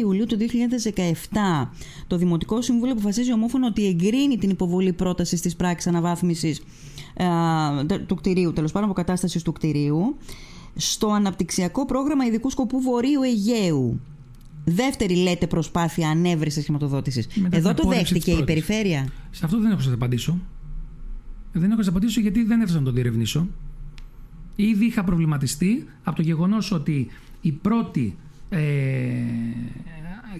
Ιουλίου 0.00 0.26
του 0.26 0.36
2017 0.38 1.68
το 2.06 2.16
Δημοτικό 2.16 2.62
Συμβούλιο 2.62 2.92
αποφασίζει 2.92 3.32
ομόφωνα 3.32 3.66
ότι 3.66 3.86
εγκρίνει 3.86 4.38
την 4.38 4.50
υποβολή 4.50 4.92
πρότασης 4.92 5.40
της 5.40 5.56
πράξης 5.56 5.86
αναβάθμισης 5.86 6.58
ε, 7.11 7.11
του 8.06 8.14
κτηρίου, 8.14 8.52
τέλος 8.52 8.72
πάντων 8.72 8.88
αποκατάσταση 8.88 9.44
του 9.44 9.52
κτηρίου, 9.52 10.16
στο 10.74 11.08
αναπτυξιακό 11.08 11.86
πρόγραμμα 11.86 12.24
ειδικού 12.24 12.50
σκοπού 12.50 12.80
Βορείου 12.80 13.22
Αιγαίου. 13.22 14.00
Δεύτερη, 14.64 15.16
λέτε, 15.16 15.46
προσπάθεια 15.46 16.08
ανέβρεσης 16.08 16.64
χρηματοδότησης. 16.64 17.26
Εδώ 17.50 17.74
το 17.74 17.88
δέχτηκε 17.88 18.30
η 18.30 18.44
περιφέρεια; 18.44 19.08
Σε 19.30 19.44
αυτό 19.44 19.60
δεν 19.60 19.70
έχω 19.70 19.88
να 19.88 19.94
απαντήσω. 19.94 20.38
Δεν 21.52 21.70
έχω 21.70 21.80
να 21.80 21.88
απαντήσω 21.88 22.20
γιατί 22.20 22.44
δεν 22.44 22.60
έφτασα 22.60 22.78
να 22.78 22.84
το 22.84 22.92
διερευνήσω. 22.92 23.48
Ήδη 24.56 24.84
είχα 24.84 25.04
προβληματιστεί 25.04 25.86
από 26.04 26.16
το 26.16 26.22
γεγονός 26.22 26.72
ότι 26.72 27.08
η 27.40 27.52
πρώτη 27.52 28.16
ε, 28.48 28.58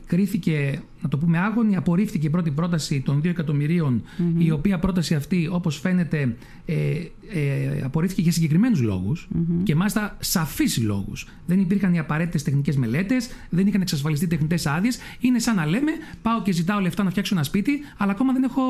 κρίθηκε, 0.06 0.82
να 1.02 1.08
το 1.08 1.18
πούμε 1.18 1.38
άγωνη, 1.38 1.76
απορρίφθηκε 1.76 2.26
η 2.26 2.30
πρώτη 2.30 2.50
πρόταση 2.50 3.00
των 3.00 3.18
2 3.18 3.24
εκατομμυριων 3.24 4.02
η 4.38 4.50
οποία 4.50 4.78
πρόταση 4.78 5.14
αυτή 5.14 5.48
όπως 5.52 5.78
φαίνεται 5.80 6.36
ε, 6.64 6.74
ε, 7.34 7.82
απορρίφθηκε 7.84 8.20
για 8.20 8.32
συγκεκριμένους 8.32 9.28
και 9.62 9.74
μάλιστα 9.74 10.16
σαφείς 10.20 10.78
λόγους. 10.82 11.26
Δεν 11.46 11.60
υπήρχαν 11.60 11.94
οι 11.94 11.98
απαραίτητες 11.98 12.42
τεχνικές 12.42 12.76
μελέτες, 12.76 13.28
δεν 13.50 13.66
είχαν 13.66 13.80
εξασφαλιστεί 13.80 14.26
τεχνητές 14.26 14.66
άδειες. 14.66 14.98
Είναι 15.20 15.38
σαν 15.38 15.56
να 15.56 15.66
λέμε 15.66 15.92
πάω 16.22 16.42
και 16.42 16.52
ζητάω 16.52 16.80
λεφτά 16.80 17.02
να 17.02 17.10
φτιάξω 17.10 17.34
ένα 17.34 17.44
σπίτι, 17.44 17.80
αλλά 17.96 18.12
ακόμα 18.12 18.32
δεν 18.32 18.42
έχω 18.42 18.62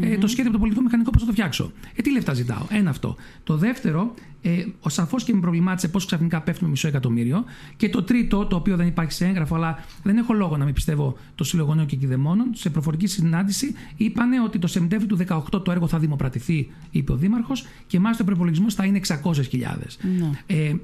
ε, 0.00 0.18
το 0.18 0.26
σχέδιο 0.26 0.44
από 0.44 0.52
το 0.52 0.58
πολιτικό 0.58 0.82
μηχανικό 0.82 1.10
πώς 1.10 1.20
θα 1.20 1.26
το 1.26 1.32
φτιάξω. 1.32 1.72
Ε, 1.94 2.02
τι 2.02 2.12
λεφτά 2.12 2.34
ζητάω. 2.34 2.66
Ένα 2.68 2.90
αυτό. 2.90 3.16
Το 3.44 3.56
δεύτερο, 3.56 4.14
ε, 4.42 4.64
σαφώς 4.86 5.24
και 5.24 5.34
με 5.34 5.40
προβλημάτισε 5.40 5.88
πώς 5.88 6.06
ξαφνικά 6.06 6.40
πέφτουμε 6.40 6.70
μισό 6.70 6.88
εκατομμύριο. 6.88 7.44
Και 7.76 7.88
το 7.88 8.02
τρίτο, 8.02 8.46
το 8.46 8.56
οποίο 8.56 8.76
δεν 8.76 8.86
υπάρχει 8.86 9.12
σε 9.12 9.26
έγγραφο, 9.26 9.54
αλλά 9.54 9.84
δεν 10.02 10.16
έχω 10.16 10.32
λόγο 10.32 10.56
να 10.56 10.64
μην 10.64 10.74
πιστεύω 10.74 11.16
το 11.34 11.44
Σύλλογο 11.44 11.74
Νέων 11.74 11.86
και 11.86 11.96
Κυδεμόνων, 11.96 12.50
σε 12.54 12.70
προφορική 12.70 13.06
συνάντηση 13.06 13.74
είπανε 13.96 14.40
ότι 14.40 14.58
το 14.58 14.66
Σεπτέμβριο 14.66 15.16
του 15.16 15.42
2018 15.52 15.64
το 15.64 15.70
έργο 15.70 15.86
θα 15.86 15.98
δημοπρατηθεί, 15.98 16.70
είπε 16.90 17.12
ο 17.12 17.16
Δήμαρχος, 17.20 17.66
και 17.86 18.00
μάλιστα 18.00 18.24
ο 18.24 18.26
προπολογισμός 18.26 18.74
θα 18.74 18.84
είναι 18.84 19.00
600.000. 19.06 19.16
Ναι. 20.18 20.30
Ε, 20.46 20.74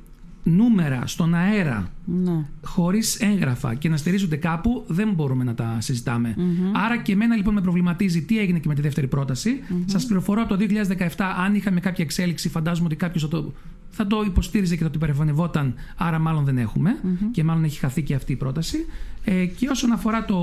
νούμερα 0.47 1.07
στον 1.07 1.35
αέρα 1.35 1.91
ναι. 2.05 2.45
χωρίς 2.65 3.21
έγγραφα 3.21 3.75
και 3.75 3.89
να 3.89 3.97
στηρίζονται 3.97 4.37
κάπου, 4.37 4.85
δεν 4.87 5.13
μπορούμε 5.13 5.45
να 5.45 5.55
τα 5.55 5.77
συζηταμε 5.79 6.37
Άρα 6.73 6.97
και 6.97 7.13
εμένα 7.13 7.37
λοιπόν 7.37 7.55
με 7.55 7.61
προβληματίζει 7.61 8.23
τι 8.23 8.39
έγινε 8.39 8.59
και 8.59 8.69
με 8.69 8.75
τη 8.75 8.81
δεύτερη 8.81 9.07
πρόταση. 9.07 9.59
Mm-hmm. 9.61 9.83
Σας 9.85 10.07
πληροφορώ 10.07 10.43
από 10.43 10.57
το 10.57 10.67
2017, 10.99 11.09
αν 11.45 11.55
είχαμε 11.55 11.81
κάποια 11.81 12.05
εξέλιξη, 12.05 12.49
φαντάζομαι 12.49 12.87
ότι 12.87 12.97
κάποιος 12.97 13.23
θα 13.23 13.29
το, 13.29 13.53
θα 13.91 14.07
το 14.07 14.23
υποστήριζε 14.27 14.77
και 14.77 14.83
θα 14.83 14.89
το 14.91 14.95
υπερεφανευόταν. 14.97 15.75
Άρα, 15.97 16.19
μάλλον 16.19 16.45
δεν 16.45 16.59
εχουμε 16.59 16.91
και 17.31 17.45
μάλλον 17.45 17.65
έχει 17.65 17.79
χαθεί 17.79 18.03
και 18.03 18.15
αυτή 18.15 18.33
η 18.33 18.37
πρόταση. 18.37 18.87
Ε, 19.25 19.45
και 19.45 19.69
όσον 19.69 19.93
αφορά 19.93 20.25
το, 20.25 20.39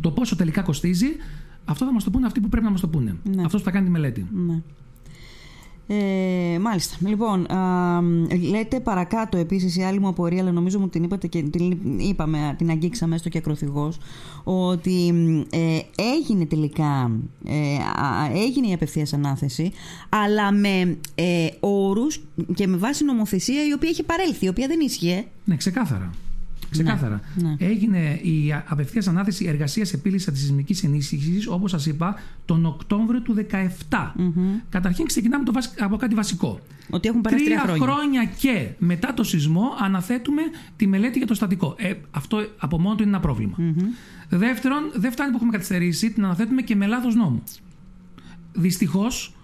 το 0.00 0.10
πόσο 0.10 0.36
τελικά 0.36 0.62
κοστίζει, 0.62 1.08
αυτό 1.68 1.84
θα 1.84 1.92
μας 1.92 2.04
το 2.04 2.10
πούνε 2.10 2.26
αυτοί 2.26 2.40
που 2.40 2.48
πρέπει 2.48 2.64
να 2.64 2.70
μας 2.70 2.80
το 2.80 2.88
πούνε. 2.88 3.16
Ναι. 3.22 3.42
Αυτός 3.44 3.60
που 3.60 3.66
θα 3.66 3.70
κάνει 3.70 3.84
τη 3.84 3.90
μελέτη. 3.90 4.26
Ναι. 4.46 4.62
Ε, 5.90 6.58
μάλιστα. 6.58 6.96
Λοιπόν, 7.08 7.52
α, 7.52 8.00
λέτε 8.50 8.80
παρακάτω 8.80 9.36
επίσης 9.36 9.76
η 9.76 9.82
άλλη 9.82 10.00
μου 10.00 10.08
απορία, 10.08 10.40
αλλά 10.40 10.52
νομίζω 10.52 10.78
μου 10.78 10.88
την 10.88 11.02
είπατε 11.02 11.26
και 11.26 11.42
την 11.42 11.98
είπαμε, 11.98 12.54
την 12.58 12.70
αγγίξαμε 12.70 13.14
έστω 13.14 13.28
και 13.28 13.38
ακροθυγός, 13.38 13.98
ότι 14.44 15.14
ε, 15.50 15.78
έγινε 16.16 16.46
τελικά 16.46 17.10
ε, 17.44 17.76
έγινε 18.46 18.66
η 18.66 18.72
απευθείας 18.72 19.12
ανάθεση, 19.12 19.72
αλλά 20.08 20.52
με 20.52 20.98
ε, 21.14 21.46
όρους 21.60 22.20
και 22.54 22.66
με 22.66 22.76
βάση 22.76 23.04
νομοθεσία 23.04 23.66
η 23.66 23.72
οποία 23.72 23.88
έχει 23.88 24.02
παρέλθει, 24.02 24.44
η 24.44 24.48
οποία 24.48 24.66
δεν 24.66 24.80
ίσχυε. 24.80 25.24
Ναι, 25.44 25.56
ξεκάθαρα. 25.56 26.10
Ξεκάθαρα. 26.70 27.20
Ναι, 27.34 27.48
ναι. 27.48 27.56
Έγινε 27.58 28.12
η 28.22 28.54
απευθείας 28.66 29.06
ανάθεση 29.08 29.44
εργασίας 29.44 29.92
επίλυσης 29.92 30.28
αντισυσμική 30.28 30.86
ενίσχυσης, 30.86 31.46
όπως 31.46 31.70
σας 31.70 31.86
είπα, 31.86 32.14
τον 32.44 32.66
Οκτώβριο 32.66 33.22
του 33.22 33.34
2017. 33.34 34.12
mm 34.18 34.30
Καταρχήν, 34.68 35.06
ξεκινάμε 35.06 35.44
το, 35.44 35.52
από 35.78 35.96
κάτι 35.96 36.14
βασικό. 36.14 36.60
Ότι 36.90 37.08
έχουν 37.08 37.20
περάσει 37.20 37.44
τρία 37.44 37.60
χρόνια. 37.60 37.86
χρόνια 37.86 38.24
και 38.24 38.68
μετά 38.78 39.14
το 39.14 39.22
σεισμό 39.22 39.64
αναθέτουμε 39.80 40.42
τη 40.76 40.86
μελέτη 40.86 41.18
για 41.18 41.26
το 41.26 41.34
στατικό. 41.34 41.74
Ε, 41.78 41.92
αυτό 42.10 42.46
από 42.58 42.80
μόνο 42.80 42.94
του 42.94 43.02
είναι 43.02 43.10
ένα 43.10 43.20
πρόβλημα. 43.20 43.56
Δεύτερον, 44.28 44.82
δεν 44.94 45.12
φτάνει 45.12 45.30
που 45.30 45.36
έχουμε 45.36 45.52
καθυστερήσει, 45.52 46.10
την 46.10 46.24
αναθέτουμε 46.24 46.62
και 46.62 46.76
με 46.76 46.86
λάθος 46.86 47.14
νόμο. 47.14 47.42
Δυστυχώς, 48.52 49.34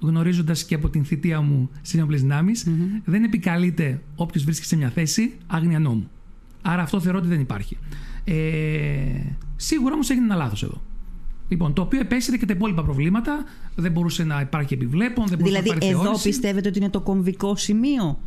γνωρίζοντας 0.00 0.64
και 0.64 0.74
από 0.74 0.88
την 0.88 1.04
θητεία 1.04 1.40
μου 1.40 1.70
στις 1.80 1.94
ενόπλε 1.94 2.18
δεν 3.04 3.24
επικαλείται 3.24 4.02
όποιος 4.16 4.44
βρίσκεται 4.44 4.68
σε 4.68 4.76
μια 4.76 4.90
θέση 4.90 5.36
άγνοια 5.46 5.78
νόμου. 5.78 6.10
Άρα 6.62 6.82
αυτό 6.82 7.00
θεωρώ 7.00 7.18
ότι 7.18 7.28
δεν 7.28 7.40
υπάρχει. 7.40 7.78
Ε, 8.24 8.34
σίγουρα 9.56 9.94
όμως 9.94 10.10
έγινε 10.10 10.24
ένα 10.24 10.34
λάθος 10.34 10.62
εδώ. 10.62 10.82
Λοιπόν, 11.48 11.72
το 11.72 11.82
οποίο 11.82 12.00
επέσυρε 12.00 12.36
και 12.36 12.46
τα 12.46 12.52
υπόλοιπα 12.52 12.82
προβλήματα. 12.82 13.44
Δεν 13.74 13.92
μπορούσε 13.92 14.24
να 14.24 14.40
υπάρχει 14.40 14.74
επιβλέπων, 14.74 15.26
δεν 15.26 15.38
μπορούσε 15.38 15.60
δηλαδή, 15.60 15.78
να 15.80 15.86
υπάρχει 15.86 16.06
εδώ 16.06 16.18
πιστεύετε 16.22 16.68
ότι 16.68 16.78
είναι 16.78 16.90
το 16.90 17.00
κομβικό 17.00 17.56
σημείο; 17.56 18.18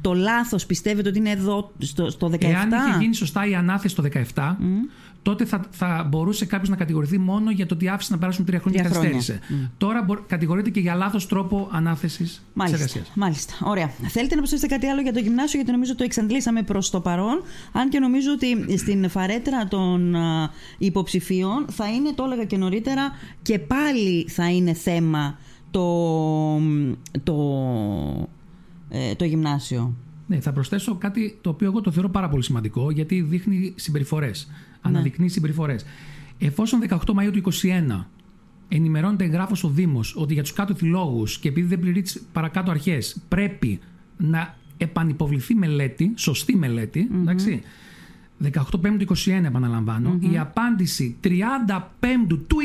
Το 0.00 0.14
λάθος 0.14 0.66
πιστεύετε 0.66 1.08
ότι 1.08 1.18
είναι 1.18 1.30
εδώ 1.30 1.72
στο, 1.78 2.10
στο 2.10 2.30
17. 2.32 2.42
Εάν 2.42 2.68
είχε 2.70 2.98
γίνει 3.00 3.14
σωστά 3.14 3.46
η 3.46 3.54
ανάθεση 3.54 3.94
το 3.94 4.04
17, 4.34 4.56
τότε 5.28 5.44
θα, 5.44 5.60
θα 5.70 6.06
μπορούσε 6.08 6.46
κάποιος 6.46 6.68
να 6.68 6.76
κατηγορηθεί 6.76 7.18
μόνο 7.18 7.50
για 7.50 7.66
το 7.66 7.74
ότι 7.74 7.88
άφησε 7.88 8.12
να 8.12 8.18
περάσουν 8.18 8.44
τρία 8.44 8.60
χρόνια 8.60 8.82
και 8.82 8.88
καθυστέρησε. 8.88 9.40
Mm. 9.48 9.68
Τώρα 9.78 10.02
μπο, 10.02 10.14
κατηγορείται 10.26 10.70
και 10.70 10.80
για 10.80 10.94
λάθος 10.94 11.26
τρόπο 11.26 11.68
ανάθεσης 11.72 12.42
της 12.54 12.72
εργασίας. 12.72 13.12
Μάλιστα. 13.14 13.54
Ωραία. 13.64 13.88
Θέλετε 13.88 14.34
να 14.34 14.40
προσθέσετε 14.40 14.74
κάτι 14.74 14.86
άλλο 14.86 15.00
για 15.00 15.12
το 15.12 15.18
γυμνάσιο, 15.18 15.58
γιατί 15.58 15.72
νομίζω 15.72 15.94
το 15.94 16.04
εξαντλήσαμε 16.04 16.62
προς 16.62 16.90
το 16.90 17.00
παρόν. 17.00 17.42
Αν 17.72 17.88
και 17.88 17.98
νομίζω 17.98 18.32
ότι 18.32 18.78
στην 18.78 19.08
φαρέτρα 19.08 19.68
των 19.68 20.14
υποψηφίων 20.78 21.64
θα 21.68 21.88
είναι, 21.88 22.12
το 22.12 22.24
έλεγα 22.24 22.44
και 22.44 22.56
νωρίτερα, 22.56 23.10
και 23.42 23.58
πάλι 23.58 24.28
θα 24.28 24.50
είναι 24.50 24.72
θέμα 24.72 25.38
το, 25.70 26.58
το, 27.22 27.36
ε, 28.88 29.14
το 29.14 29.24
γυμνάσιο. 29.24 29.94
Ναι, 30.26 30.40
θα 30.40 30.52
προσθέσω 30.52 30.94
κάτι 30.94 31.38
το 31.40 31.50
οποίο 31.50 31.66
εγώ 31.66 31.80
το 31.80 31.90
θεωρώ 31.90 32.08
πάρα 32.08 32.28
πολύ 32.28 32.42
σημαντικό, 32.42 32.90
γιατί 32.90 33.20
δείχνει 33.20 33.72
συμπεριφορές 33.76 34.48
αναδεικνύει 34.80 35.24
ναι. 35.24 35.30
συμπεριφορές. 35.30 35.84
Εφόσον 36.38 36.80
18 36.88 37.12
Μαου 37.14 37.30
του 37.30 37.42
2021 37.62 38.04
ενημερώνεται 38.68 39.24
εγγράφο 39.24 39.68
ο 39.68 39.70
Δήμος 39.70 40.16
ότι 40.16 40.32
για 40.32 40.42
τους 40.42 40.52
κάτω 40.52 40.74
λόγους 40.80 41.38
και 41.38 41.48
επειδή 41.48 41.66
δεν 41.66 41.80
πληρεί 41.80 42.02
τις 42.02 42.22
παρακάτω 42.32 42.70
αρχές 42.70 43.20
πρέπει 43.28 43.80
να 44.16 44.56
επανυποβληθεί 44.76 45.54
μελέτη, 45.54 46.12
σωστή 46.16 46.56
μελέτη, 46.56 47.08
mm-hmm. 47.10 47.20
εντάξει. 47.20 47.62
18 48.42 48.80
Πέμπτου 48.80 49.16
21 49.16 49.44
επαναλαμβάνω, 49.44 50.14
mm-hmm. 50.14 50.32
η 50.32 50.38
απάντηση 50.38 51.16
35 51.24 51.28
του 52.46 52.56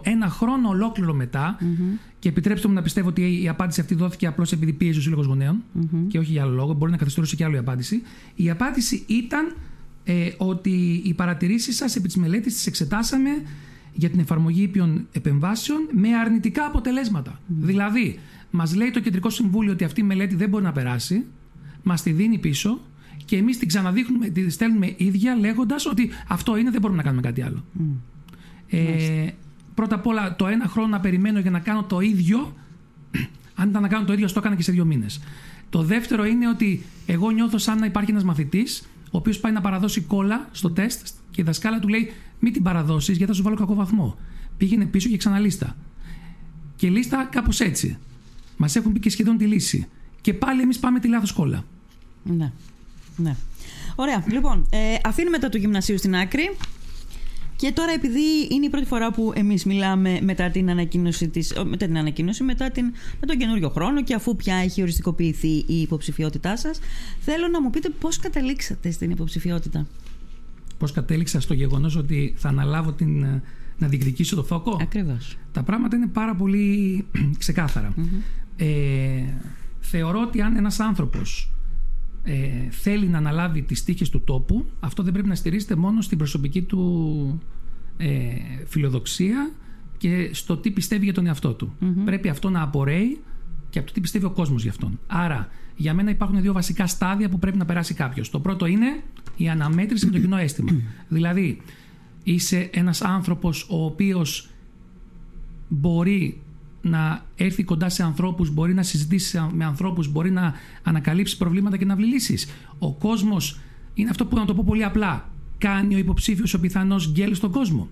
ένα 0.02 0.28
χρόνο 0.28 0.68
ολόκληρο 0.68 1.14
μετά, 1.14 1.56
mm-hmm. 1.60 1.98
και 2.18 2.28
επιτρέψτε 2.28 2.68
μου 2.68 2.74
να 2.74 2.82
πιστεύω 2.82 3.08
ότι 3.08 3.42
η 3.42 3.48
απάντηση 3.48 3.80
αυτή 3.80 3.94
δόθηκε 3.94 4.26
απλώς 4.26 4.52
επειδή 4.52 4.72
πίεζε 4.72 4.98
ο 4.98 5.02
Σύλλογος 5.02 5.26
Γονέων 5.26 5.62
και 6.08 6.18
όχι 6.18 6.32
για 6.32 6.42
άλλο 6.42 6.52
λόγο, 6.52 6.72
μπορεί 6.72 6.90
να 6.90 6.96
καθιστορήσει 6.96 7.36
και 7.36 7.44
άλλο 7.44 7.54
η 7.54 7.58
απάντηση. 7.58 8.02
Η 8.34 8.50
απάντηση 8.50 9.04
ήταν 9.06 9.56
ε, 10.10 10.32
ότι 10.36 11.02
οι 11.04 11.14
παρατηρήσεις 11.14 11.76
σας 11.76 11.96
επί 11.96 12.06
της 12.06 12.16
μελέτης 12.16 12.54
τις 12.54 12.66
εξετάσαμε 12.66 13.30
για 13.92 14.10
την 14.10 14.20
εφαρμογή 14.20 14.62
ήπιων 14.62 15.08
επεμβάσεων 15.12 15.88
με 15.92 16.08
αρνητικά 16.16 16.66
αποτελέσματα. 16.66 17.40
Δηλαδή, 17.46 18.18
μας 18.50 18.74
λέει 18.74 18.90
το 18.90 19.00
Κεντρικό 19.00 19.30
Συμβούλιο 19.30 19.72
ότι 19.72 19.84
αυτή 19.84 20.00
η 20.00 20.04
μελέτη 20.04 20.34
δεν 20.34 20.48
μπορεί 20.48 20.64
να 20.64 20.72
περάσει, 20.72 21.24
μας 21.82 22.02
τη 22.02 22.12
δίνει 22.12 22.38
πίσω 22.38 22.80
και 23.24 23.36
εμείς 23.36 23.58
την 23.58 23.68
ξαναδείχνουμε, 23.68 24.28
τη 24.28 24.50
στέλνουμε 24.50 24.94
ίδια 24.96 25.36
λέγοντας 25.36 25.86
ότι 25.86 26.10
αυτό 26.28 26.56
είναι, 26.56 26.70
δεν 26.70 26.80
μπορούμε 26.80 26.98
να 26.98 27.04
κάνουμε 27.04 27.22
κάτι 27.22 27.42
άλλο. 27.42 27.64
Ε, 28.68 29.28
πρώτα 29.74 29.94
απ' 29.94 30.06
όλα, 30.06 30.36
το 30.36 30.46
ένα 30.46 30.66
χρόνο 30.66 30.88
να 30.88 31.00
περιμένω 31.00 31.38
για 31.38 31.50
να 31.50 31.58
κάνω 31.58 31.84
το 31.84 32.00
ίδιο, 32.00 32.56
αν 33.54 33.68
ήταν 33.68 33.82
να 33.82 33.88
κάνω 33.88 34.04
το 34.04 34.12
ίδιο, 34.12 34.26
το 34.26 34.34
έκανα 34.36 34.56
και 34.56 34.62
σε 34.62 34.72
δύο 34.72 34.84
μήνες. 34.84 35.20
Το 35.70 35.82
δεύτερο 35.82 36.24
είναι 36.24 36.48
ότι 36.48 36.82
εγώ 37.06 37.30
νιώθω 37.30 37.58
σαν 37.58 37.78
να 37.78 37.86
υπάρχει 37.86 38.10
ένας 38.10 38.24
μαθητής 38.24 38.82
ο 39.10 39.16
οποίος 39.16 39.40
πάει 39.40 39.52
να 39.52 39.60
παραδώσει 39.60 40.00
κόλλα 40.00 40.48
στο 40.52 40.70
τεστ 40.70 41.06
και 41.30 41.40
η 41.40 41.44
δασκάλα 41.44 41.78
του 41.78 41.88
λέει: 41.88 42.12
Μην 42.38 42.52
την 42.52 42.62
παραδώσεις 42.62 43.16
γιατί 43.16 43.32
θα 43.32 43.36
σου 43.38 43.42
βάλω 43.42 43.56
κακό 43.56 43.74
βαθμό. 43.74 44.16
Πήγαινε 44.56 44.84
πίσω 44.84 45.08
και 45.08 45.16
ξαναλίστα. 45.16 45.76
Και 46.76 46.88
λίστα 46.88 47.28
κάπως 47.30 47.60
έτσι. 47.60 47.98
Μας 48.56 48.76
έχουν 48.76 48.92
πει 48.92 49.00
και 49.00 49.10
σχεδόν 49.10 49.36
τη 49.36 49.46
λύση. 49.46 49.88
Και 50.20 50.34
πάλι 50.34 50.62
εμείς 50.62 50.78
πάμε 50.78 51.00
τη 51.00 51.08
λάθος 51.08 51.32
κόλλα. 51.32 51.64
Ναι. 52.22 52.52
ναι. 53.16 53.36
Ωραία. 53.94 54.24
Λοιπόν, 54.28 54.66
ε, 54.70 54.96
αφήνουμε 55.04 55.38
τα 55.38 55.48
του 55.48 55.56
γυμνασίου 55.56 55.98
στην 55.98 56.16
άκρη. 56.16 56.56
Και 57.60 57.72
τώρα 57.72 57.92
επειδή 57.92 58.20
είναι 58.50 58.66
η 58.66 58.68
πρώτη 58.68 58.86
φορά 58.86 59.10
που 59.12 59.32
εμείς 59.34 59.64
μιλάμε 59.64 60.18
μετά 60.22 60.50
την 60.50 60.70
ανακοίνωση, 60.70 61.28
της, 61.28 61.52
μετά 61.64 61.86
την 61.86 61.98
ανακοίνωση 61.98 62.42
μετά 62.42 62.70
την, 62.70 62.84
με 63.20 63.26
τον 63.26 63.36
καινούριο 63.36 63.68
χρόνο 63.68 64.02
και 64.02 64.14
αφού 64.14 64.36
πια 64.36 64.54
έχει 64.54 64.82
οριστικοποιηθεί 64.82 65.64
η 65.66 65.80
υποψηφιότητά 65.80 66.56
σας, 66.56 66.78
θέλω 67.20 67.48
να 67.48 67.62
μου 67.62 67.70
πείτε 67.70 67.88
πώς 68.00 68.16
καταλήξατε 68.18 68.90
στην 68.90 69.10
υποψηφιότητα. 69.10 69.86
Πώς 70.78 70.92
κατέληξα 70.92 71.40
στο 71.40 71.54
γεγονός 71.54 71.96
ότι 71.96 72.34
θα 72.36 72.48
αναλάβω 72.48 72.92
την, 72.92 73.26
να 73.78 73.88
διεκδικήσω 73.88 74.36
το 74.36 74.44
φόκο; 74.44 74.78
Ακριβώς. 74.80 75.36
Τα 75.52 75.62
πράγματα 75.62 75.96
είναι 75.96 76.06
πάρα 76.06 76.34
πολύ 76.34 77.04
ξεκάθαρα. 77.38 77.94
Ε, 78.56 78.66
θεωρώ 79.80 80.20
ότι 80.20 80.40
αν 80.40 80.56
ένας 80.56 80.80
άνθρωπος 80.80 81.50
ε, 82.22 82.70
θέλει 82.70 83.06
να 83.06 83.18
αναλάβει 83.18 83.62
τις 83.62 83.84
τύχες 83.84 84.08
του 84.08 84.20
τόπου, 84.20 84.64
αυτό 84.80 85.02
δεν 85.02 85.12
πρέπει 85.12 85.28
να 85.28 85.34
στηρίζεται 85.34 85.74
μόνο 85.74 86.00
στην 86.00 86.18
προσωπική 86.18 86.62
του 86.62 87.40
ε, 87.96 88.08
φιλοδοξία 88.66 89.50
και 89.98 90.30
στο 90.32 90.56
τι 90.56 90.70
πιστεύει 90.70 91.04
για 91.04 91.14
τον 91.14 91.26
εαυτό 91.26 91.52
του. 91.52 91.72
Πρέπει 92.04 92.28
αυτό 92.28 92.50
να 92.50 92.62
απορρέει 92.62 93.20
και 93.70 93.78
από 93.78 93.88
το 93.88 93.94
τι 93.94 94.00
πιστεύει 94.00 94.24
ο 94.24 94.30
κόσμος 94.30 94.62
για 94.62 94.70
αυτόν. 94.70 94.98
Άρα, 95.06 95.48
για 95.76 95.94
μένα 95.94 96.10
υπάρχουν 96.10 96.40
δύο 96.40 96.52
βασικά 96.52 96.86
στάδια 96.86 97.28
που 97.28 97.38
πρέπει 97.38 97.56
να 97.56 97.64
περάσει 97.64 97.94
κάποιος. 97.94 98.30
Το 98.30 98.40
πρώτο 98.40 98.66
είναι 98.66 99.02
η 99.36 99.48
αναμέτρηση 99.48 100.06
με 100.06 100.12
το 100.12 100.18
κοινό 100.18 100.36
αίσθημα. 100.36 100.72
δηλαδή, 101.08 101.60
είσαι 102.22 102.70
ένας 102.72 103.02
άνθρωπος 103.02 103.66
ο 103.70 103.84
οποίος 103.84 104.50
μπορεί 105.68 106.40
να 106.82 107.24
έρθει 107.36 107.64
κοντά 107.64 107.88
σε 107.88 108.02
ανθρώπους, 108.02 108.50
μπορεί 108.50 108.74
να 108.74 108.82
συζητήσει 108.82 109.40
με 109.52 109.64
ανθρώπους, 109.64 110.08
μπορεί 110.08 110.30
να 110.30 110.54
ανακαλύψει 110.82 111.36
προβλήματα 111.36 111.76
και 111.76 111.84
να 111.84 111.96
βρει 111.96 112.04
λύσεις. 112.04 112.48
Ο 112.78 112.92
κόσμος 112.92 113.60
είναι 113.94 114.10
αυτό 114.10 114.26
που 114.26 114.36
να 114.36 114.44
το 114.44 114.54
πω 114.54 114.64
πολύ 114.66 114.84
απλά. 114.84 115.28
Κάνει 115.58 115.94
ο 115.94 115.98
υποψήφιος 115.98 116.54
ο 116.54 116.60
πιθανός 116.60 117.10
γκέλ 117.12 117.34
στον 117.34 117.50
κόσμο. 117.50 117.88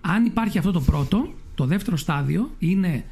Αν 0.00 0.24
υπάρχει 0.24 0.58
αυτό 0.58 0.72
το 0.72 0.80
πρώτο, 0.80 1.32
το 1.54 1.64
δεύτερο 1.66 1.96
στάδιο 1.96 2.50
είναι 2.58 3.04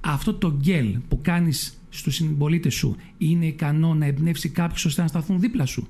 αυτό 0.00 0.34
το 0.34 0.56
γκέλ 0.60 0.98
που 1.08 1.18
κάνεις 1.22 1.78
στους 1.88 2.14
συμπολίτες 2.14 2.74
σου 2.74 2.96
είναι 3.18 3.46
ικανό 3.46 3.94
να 3.94 4.06
εμπνεύσει 4.06 4.48
κάποιου 4.48 4.82
ώστε 4.86 5.02
να 5.02 5.08
σταθούν 5.08 5.40
δίπλα 5.40 5.66
σου 5.66 5.88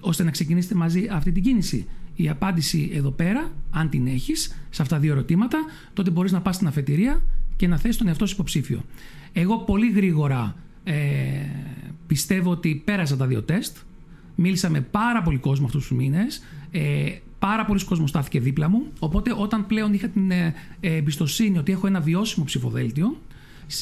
ώστε 0.00 0.24
να 0.24 0.30
ξεκινήσετε 0.30 0.74
μαζί 0.74 1.08
αυτή 1.10 1.32
την 1.32 1.42
κίνηση. 1.42 1.86
Η 2.22 2.28
απάντηση 2.28 2.90
εδώ 2.94 3.10
πέρα, 3.10 3.50
αν 3.70 3.88
την 3.88 4.06
έχεις, 4.06 4.56
σε 4.70 4.82
αυτά 4.82 4.94
τα 4.94 5.00
δύο 5.00 5.12
ερωτήματα, 5.12 5.58
τότε 5.92 6.10
μπορείς 6.10 6.32
να 6.32 6.40
πας 6.40 6.54
στην 6.54 6.66
αφετηρία 6.66 7.22
και 7.56 7.66
να 7.66 7.76
θέσει 7.76 7.98
τον 7.98 8.06
εαυτό 8.06 8.26
σου 8.26 8.34
υποψήφιο. 8.34 8.84
Εγώ 9.32 9.58
πολύ 9.58 9.90
γρήγορα 9.90 10.56
ε, 10.84 10.94
πιστεύω 12.06 12.50
ότι 12.50 12.82
πέρασα 12.84 13.16
τα 13.16 13.26
δύο 13.26 13.42
τεστ. 13.42 13.76
Μίλησα 14.34 14.70
με 14.70 14.80
πάρα 14.80 15.22
πολύ 15.22 15.38
κόσμο 15.38 15.66
αυτούς 15.66 15.86
τους 15.86 15.96
μήνες. 15.96 16.42
Ε, 16.70 17.10
πάρα 17.38 17.64
πολλοί 17.64 17.84
κόσμος 17.84 18.08
στάθηκε 18.08 18.40
δίπλα 18.40 18.68
μου. 18.68 18.86
Οπότε, 18.98 19.34
όταν 19.36 19.66
πλέον 19.66 19.94
είχα 19.94 20.08
την 20.08 20.30
ε, 20.30 20.54
εμπιστοσύνη 20.80 21.58
ότι 21.58 21.72
έχω 21.72 21.86
ένα 21.86 22.00
βιώσιμο 22.00 22.44
ψηφοδέλτιο, 22.44 23.20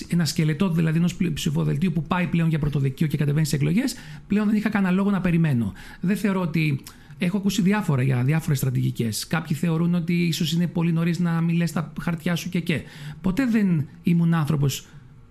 ένα 0.09 0.25
σκελετό 0.25 0.69
δηλαδή 0.69 0.99
ενός 0.99 1.17
ψηφοδελτίου 1.35 1.93
που 1.93 2.03
πάει 2.03 2.27
πλέον 2.27 2.49
για 2.49 2.59
πρωτοδικείο 2.59 3.07
και 3.07 3.17
κατεβαίνει 3.17 3.47
σε 3.47 3.57
εκλογές, 3.57 3.97
πλέον 4.29 4.47
δεν 4.47 4.57
είχα 4.57 4.69
κανένα 4.69 4.93
λόγο 4.93 5.11
να 5.11 5.21
περιμένω. 5.21 5.73
Δεν 6.01 6.17
θεωρώ 6.17 6.41
ότι. 6.41 6.83
Έχω 7.23 7.37
ακούσει 7.37 7.63
διάφορα 7.63 8.03
για 8.03 8.23
διάφορες 8.25 8.59
στρατηγικές. 8.59 9.27
Κάποιοι 9.27 9.57
θεωρούν 9.57 9.95
ότι 9.95 10.13
ίσως 10.13 10.53
είναι 10.53 10.67
πολύ 10.67 10.93
νωρίς 10.93 11.19
να 11.19 11.41
μιλέ 11.41 11.65
τα 11.65 11.93
χαρτιά 12.01 12.37
σου 12.37 12.49
και 12.49 12.61
και. 12.61 12.83
Ποτέ 13.21 13.47
δεν 13.47 13.89
ήμουν 14.03 14.35
άνθρωπος 14.35 14.87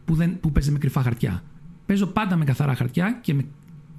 που, 0.06 0.16
δεν, 0.16 0.40
που 0.40 0.52
παίζει 0.52 0.72
με 0.72 0.78
κρυφά 0.78 1.02
χαρτιά. 1.02 1.44
Παίζω 1.86 2.06
πάντα 2.06 2.36
με 2.36 2.46
καθαρά 2.46 2.76
χαρτιά 2.76 3.20
και 3.22 3.34
με 3.34 3.46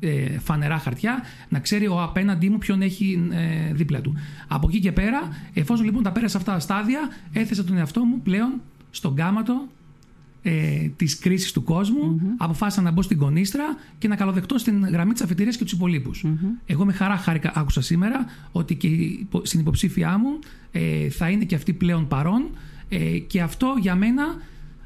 ε, 0.01 0.39
φανερά 0.39 0.79
χαρτιά, 0.79 1.23
να 1.49 1.61
ξέρει 1.61 1.87
ο 1.87 2.03
απέναντί 2.03 2.49
μου 2.49 2.59
ποιον 2.59 2.83
έχει 2.83 3.29
ε, 3.31 3.73
δίπλα 3.73 4.01
του. 4.01 4.15
Από 4.49 4.69
εκεί 4.69 4.81
και 4.81 4.93
πέρα, 4.93 5.29
εφόσον 5.55 5.85
λοιπόν 5.85 6.03
τα 6.03 6.13
πέρασα 6.13 6.39
αυτά 6.39 6.53
τα 6.53 6.59
στάδια, 6.59 7.01
έθεσα 7.33 7.65
τον 7.65 7.77
εαυτό 7.77 8.05
μου 8.05 8.21
πλέον 8.21 8.61
στον 8.91 9.15
κάματο 9.15 9.69
ε, 10.43 10.89
της 10.97 11.19
κρίσης 11.19 11.53
του 11.53 11.63
κόσμου, 11.63 12.21
αποφάσισα 12.37 12.83
να 12.83 12.91
μπω 12.91 13.03
στην 13.03 13.19
κονίστρα 13.19 13.65
και 13.99 14.09
να 14.09 14.17
καλοδεχτώ 14.17 14.59
στην 14.59 14.85
γραμμή 14.85 15.13
της 15.13 15.23
αφετηρίας 15.23 15.57
και 15.57 15.65
τους 15.65 15.73
υπολείπους. 15.73 16.25
Εγώ 16.67 16.85
με 16.85 16.93
χαρά 16.93 17.17
χάρηκα, 17.17 17.53
άκουσα 17.55 17.81
σήμερα 17.81 18.27
ότι 18.53 18.75
και 18.75 18.89
στην 19.43 19.61
υποψήφιά 19.61 20.19
μου 20.19 20.39
ε, 20.73 21.09
θα 21.09 21.31
είναι 21.31 21.45
και 21.45 21.55
αυτή 21.55 21.73
πλέον 21.73 22.09
παρόν. 22.09 22.51
Ε, 22.89 23.19
και 23.19 23.41
αυτό 23.41 23.75
για 23.81 23.95
μένα, 23.95 24.25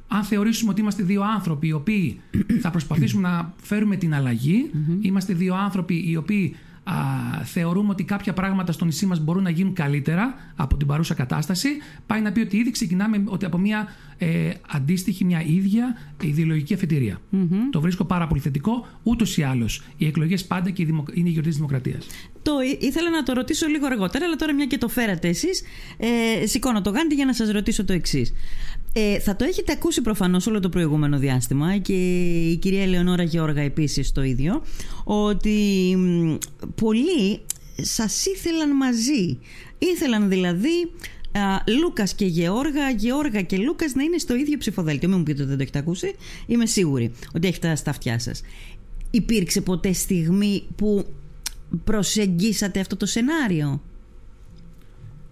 αν 0.08 0.22
θεωρήσουμε 0.22 0.70
ότι 0.70 0.80
είμαστε 0.80 1.02
δύο 1.02 1.22
άνθρωποι 1.22 1.66
οι 1.66 1.72
οποίοι 1.72 2.20
θα 2.62 2.70
προσπαθήσουμε 2.70 3.28
να 3.28 3.54
φέρουμε 3.56 3.96
την 3.96 4.14
αλλαγη 4.14 4.70
είμαστε 5.00 5.34
δύο 5.34 5.54
άνθρωποι 5.54 6.04
οι 6.08 6.16
οποίοι 6.16 6.56
α, 6.84 6.94
θεωρούμε 7.44 7.90
ότι 7.90 8.04
κάποια 8.04 8.32
πράγματα 8.32 8.72
στο 8.72 8.84
νησί 8.84 9.06
μας 9.06 9.20
μπορούν 9.20 9.42
να 9.42 9.50
γίνουν 9.50 9.72
καλύτερα 9.72 10.34
από 10.56 10.76
την 10.76 10.86
παρούσα 10.86 11.14
κατάσταση, 11.14 11.68
πάει 12.06 12.20
να 12.20 12.32
πει 12.32 12.40
ότι 12.40 12.56
ήδη 12.56 12.70
ξεκινάμε 12.70 13.22
ότι 13.24 13.44
από 13.44 13.58
μια 13.58 13.88
ε, 14.18 14.50
αντίστοιχη, 14.70 15.24
μια 15.24 15.42
ίδια 15.42 15.96
ιδεολογική 16.22 16.76
Το 17.70 17.80
βρίσκω 17.80 18.04
πάρα 18.04 18.26
πολύ 18.26 18.40
θετικό. 18.40 18.86
Ούτως 19.02 19.36
ή 19.36 19.42
άλλως, 19.42 19.82
οι 19.96 20.06
εκλογές 20.06 20.44
πάντα 20.44 20.70
και 20.70 20.82
είναι 20.82 21.28
η 21.28 21.30
γιορτή 21.30 21.48
της 21.48 21.56
Δημοκρατίας. 21.56 22.06
Το 22.42 22.52
ήθελα 22.80 23.10
να 23.10 23.22
το 23.22 23.32
ρωτήσω 23.32 23.66
λίγο 23.66 23.86
αργότερα, 23.86 24.24
αλλά 24.24 24.36
τώρα 24.36 24.54
μια 24.54 24.66
και 24.66 24.78
το 24.78 24.88
φέρατε 24.88 25.28
εσείς, 25.28 25.62
ε, 26.42 26.46
σηκώνω 26.46 26.80
το 26.80 26.90
γάντι 26.90 27.14
για 27.14 27.24
να 27.24 27.32
σας 27.34 27.50
ρωτήσω 27.50 27.84
το 27.84 27.92
εξής. 27.92 28.32
Ε, 28.96 29.18
θα 29.20 29.36
το 29.36 29.44
έχετε 29.44 29.72
ακούσει 29.72 30.00
προφανώς 30.02 30.46
όλο 30.46 30.60
το 30.60 30.68
προηγούμενο 30.68 31.18
διάστημα 31.18 31.76
και 31.76 31.92
η 32.50 32.56
κυρία 32.56 32.82
Ελεονόρα 32.82 33.22
Γεώργα 33.22 33.60
επίσης 33.60 34.12
το 34.12 34.22
ίδιο, 34.22 34.62
ότι 35.04 35.58
πολλοί 36.74 37.40
σας 37.82 38.26
ήθελαν 38.26 38.76
μαζί. 38.76 39.38
Ήθελαν 39.78 40.28
δηλαδή 40.28 40.90
Λούκας 41.80 42.14
και 42.14 42.24
Γεώργα, 42.24 42.90
Γεώργα 42.90 43.42
και 43.42 43.56
Λούκας 43.56 43.94
να 43.94 44.02
είναι 44.02 44.18
στο 44.18 44.34
ίδιο 44.34 44.58
ψηφοδέλτιο. 44.58 45.08
Μην 45.08 45.18
μου 45.18 45.24
πείτε 45.24 45.40
ότι 45.40 45.48
δεν 45.48 45.56
το 45.56 45.62
έχετε 45.62 45.78
ακούσει. 45.78 46.14
Είμαι 46.46 46.66
σίγουρη 46.66 47.12
ότι 47.34 47.48
έχετε 47.48 47.76
στα 47.76 47.90
αυτιά 47.90 48.18
σας. 48.18 48.40
Υπήρξε 49.10 49.60
ποτέ 49.60 49.92
στιγμή 49.92 50.62
που 50.76 51.06
προσεγγίσατε 51.84 52.80
αυτό 52.80 52.96
το 52.96 53.06
σενάριο; 53.06 53.82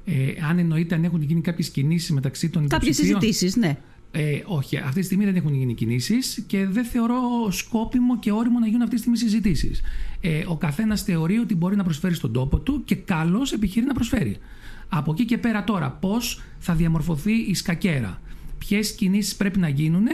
Ε, 0.05 0.33
αν 0.49 0.59
εννοείται 0.59 0.95
αν 0.95 1.05
έχουν 1.05 1.23
γίνει 1.23 1.41
κάποιες 1.41 1.69
κινήσεις 1.71 2.11
μεταξύ 2.11 2.49
των 2.49 2.69
Κάποιες 2.69 2.97
συζητήσεις, 2.97 3.57
ναι. 3.57 3.79
Ε, 4.15 4.43
όχι, 4.47 4.77
αυτή 4.77 5.01
τη 5.01 5.07
στιγμή 5.07 5.25
δεν 5.25 5.35
έχουν 5.35 5.55
γίνει 5.55 5.75
κινήσεις 5.75 6.45
και 6.47 6.67
δεν 6.67 6.85
θεωρώ 6.85 7.17
σκόπιμο 7.51 8.19
και 8.19 8.33
όριμο 8.33 8.59
να 8.59 8.67
γίνουν 8.67 8.83
αυτή 8.83 8.95
τη 8.95 9.01
στιγμή 9.01 9.19
συζητήσεις. 9.19 9.81
Ε, 10.21 10.45
ο 10.47 10.57
καθένας 10.57 11.03
θεωρεί 11.03 11.39
ότι 11.39 11.55
μπορεί 11.55 11.77
να 11.77 11.85
προσφέρει 11.85 12.15
στον 12.15 12.33
τόπο 12.33 12.59
του 12.59 12.83
και 12.85 12.95
καλώς 12.95 13.53
επιχειρεί 13.53 13.87
να 13.87 13.95
προσφέρει. 13.95 14.37
Από 14.89 15.13
εκεί 15.13 15.25
και 15.25 15.39
πέρα 15.39 15.65
τώρα, 15.65 15.91
πώς 15.91 16.43
θα 16.59 16.75
διαμορφωθεί 16.75 17.33
η 17.33 17.55
σκακέρα, 17.55 18.21
ποιες 18.59 18.95
κινήσεις 18.95 19.37
πρέπει 19.37 19.59
να 19.59 19.69
γίνουν; 19.69 20.07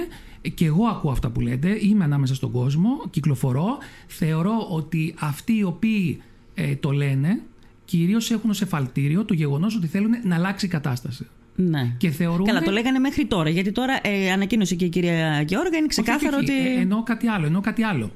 Και 0.55 0.65
εγώ 0.65 0.85
ακούω 0.85 1.11
αυτά 1.11 1.31
που 1.31 1.41
λέτε, 1.41 1.79
είμαι 1.81 2.05
ανάμεσα 2.05 2.35
στον 2.35 2.51
κόσμο, 2.51 2.91
κυκλοφορώ. 3.11 3.79
Θεωρώ 4.07 4.67
ότι 4.71 5.15
αυτοί 5.19 5.57
οι 5.57 5.63
οποίοι 5.63 6.23
ε, 6.55 6.77
το 6.77 6.91
λένε, 6.91 7.41
κυρίως 7.89 8.31
έχουν 8.31 8.51
ω 8.51 8.55
εφαλτήριο 8.63 9.25
το 9.25 9.35
γεγονός 9.35 9.77
ότι 9.77 9.87
θέλουν 9.87 10.11
να 10.23 10.35
αλλάξει 10.35 10.67
η 10.67 10.69
κατάσταση. 10.69 11.27
Ναι. 11.55 11.95
Και 11.99 12.11
θεωρούν... 12.11 12.47
Καλά, 12.47 12.63
το 12.63 12.71
λέγανε 12.71 12.99
μέχρι 12.99 13.27
τώρα. 13.27 13.49
Γιατί 13.49 13.73
τώρα 13.73 14.01
ε, 14.03 14.31
ανακοίνωσε 14.31 14.75
και 14.75 14.85
η 14.85 14.89
κυρία 14.89 15.45
Γεώργα, 15.47 15.77
είναι 15.79 15.87
ξεκάθαρο 15.87 16.37
όχι, 16.37 16.51
όχι, 16.51 16.61
ότι. 16.61 16.77
Ε, 16.77 16.81
εννοώ 16.81 17.03
κάτι 17.03 17.27
άλλο. 17.27 17.47
Εννοώ 17.47 17.61
κάτι 17.61 17.83
άλλο. 17.83 18.11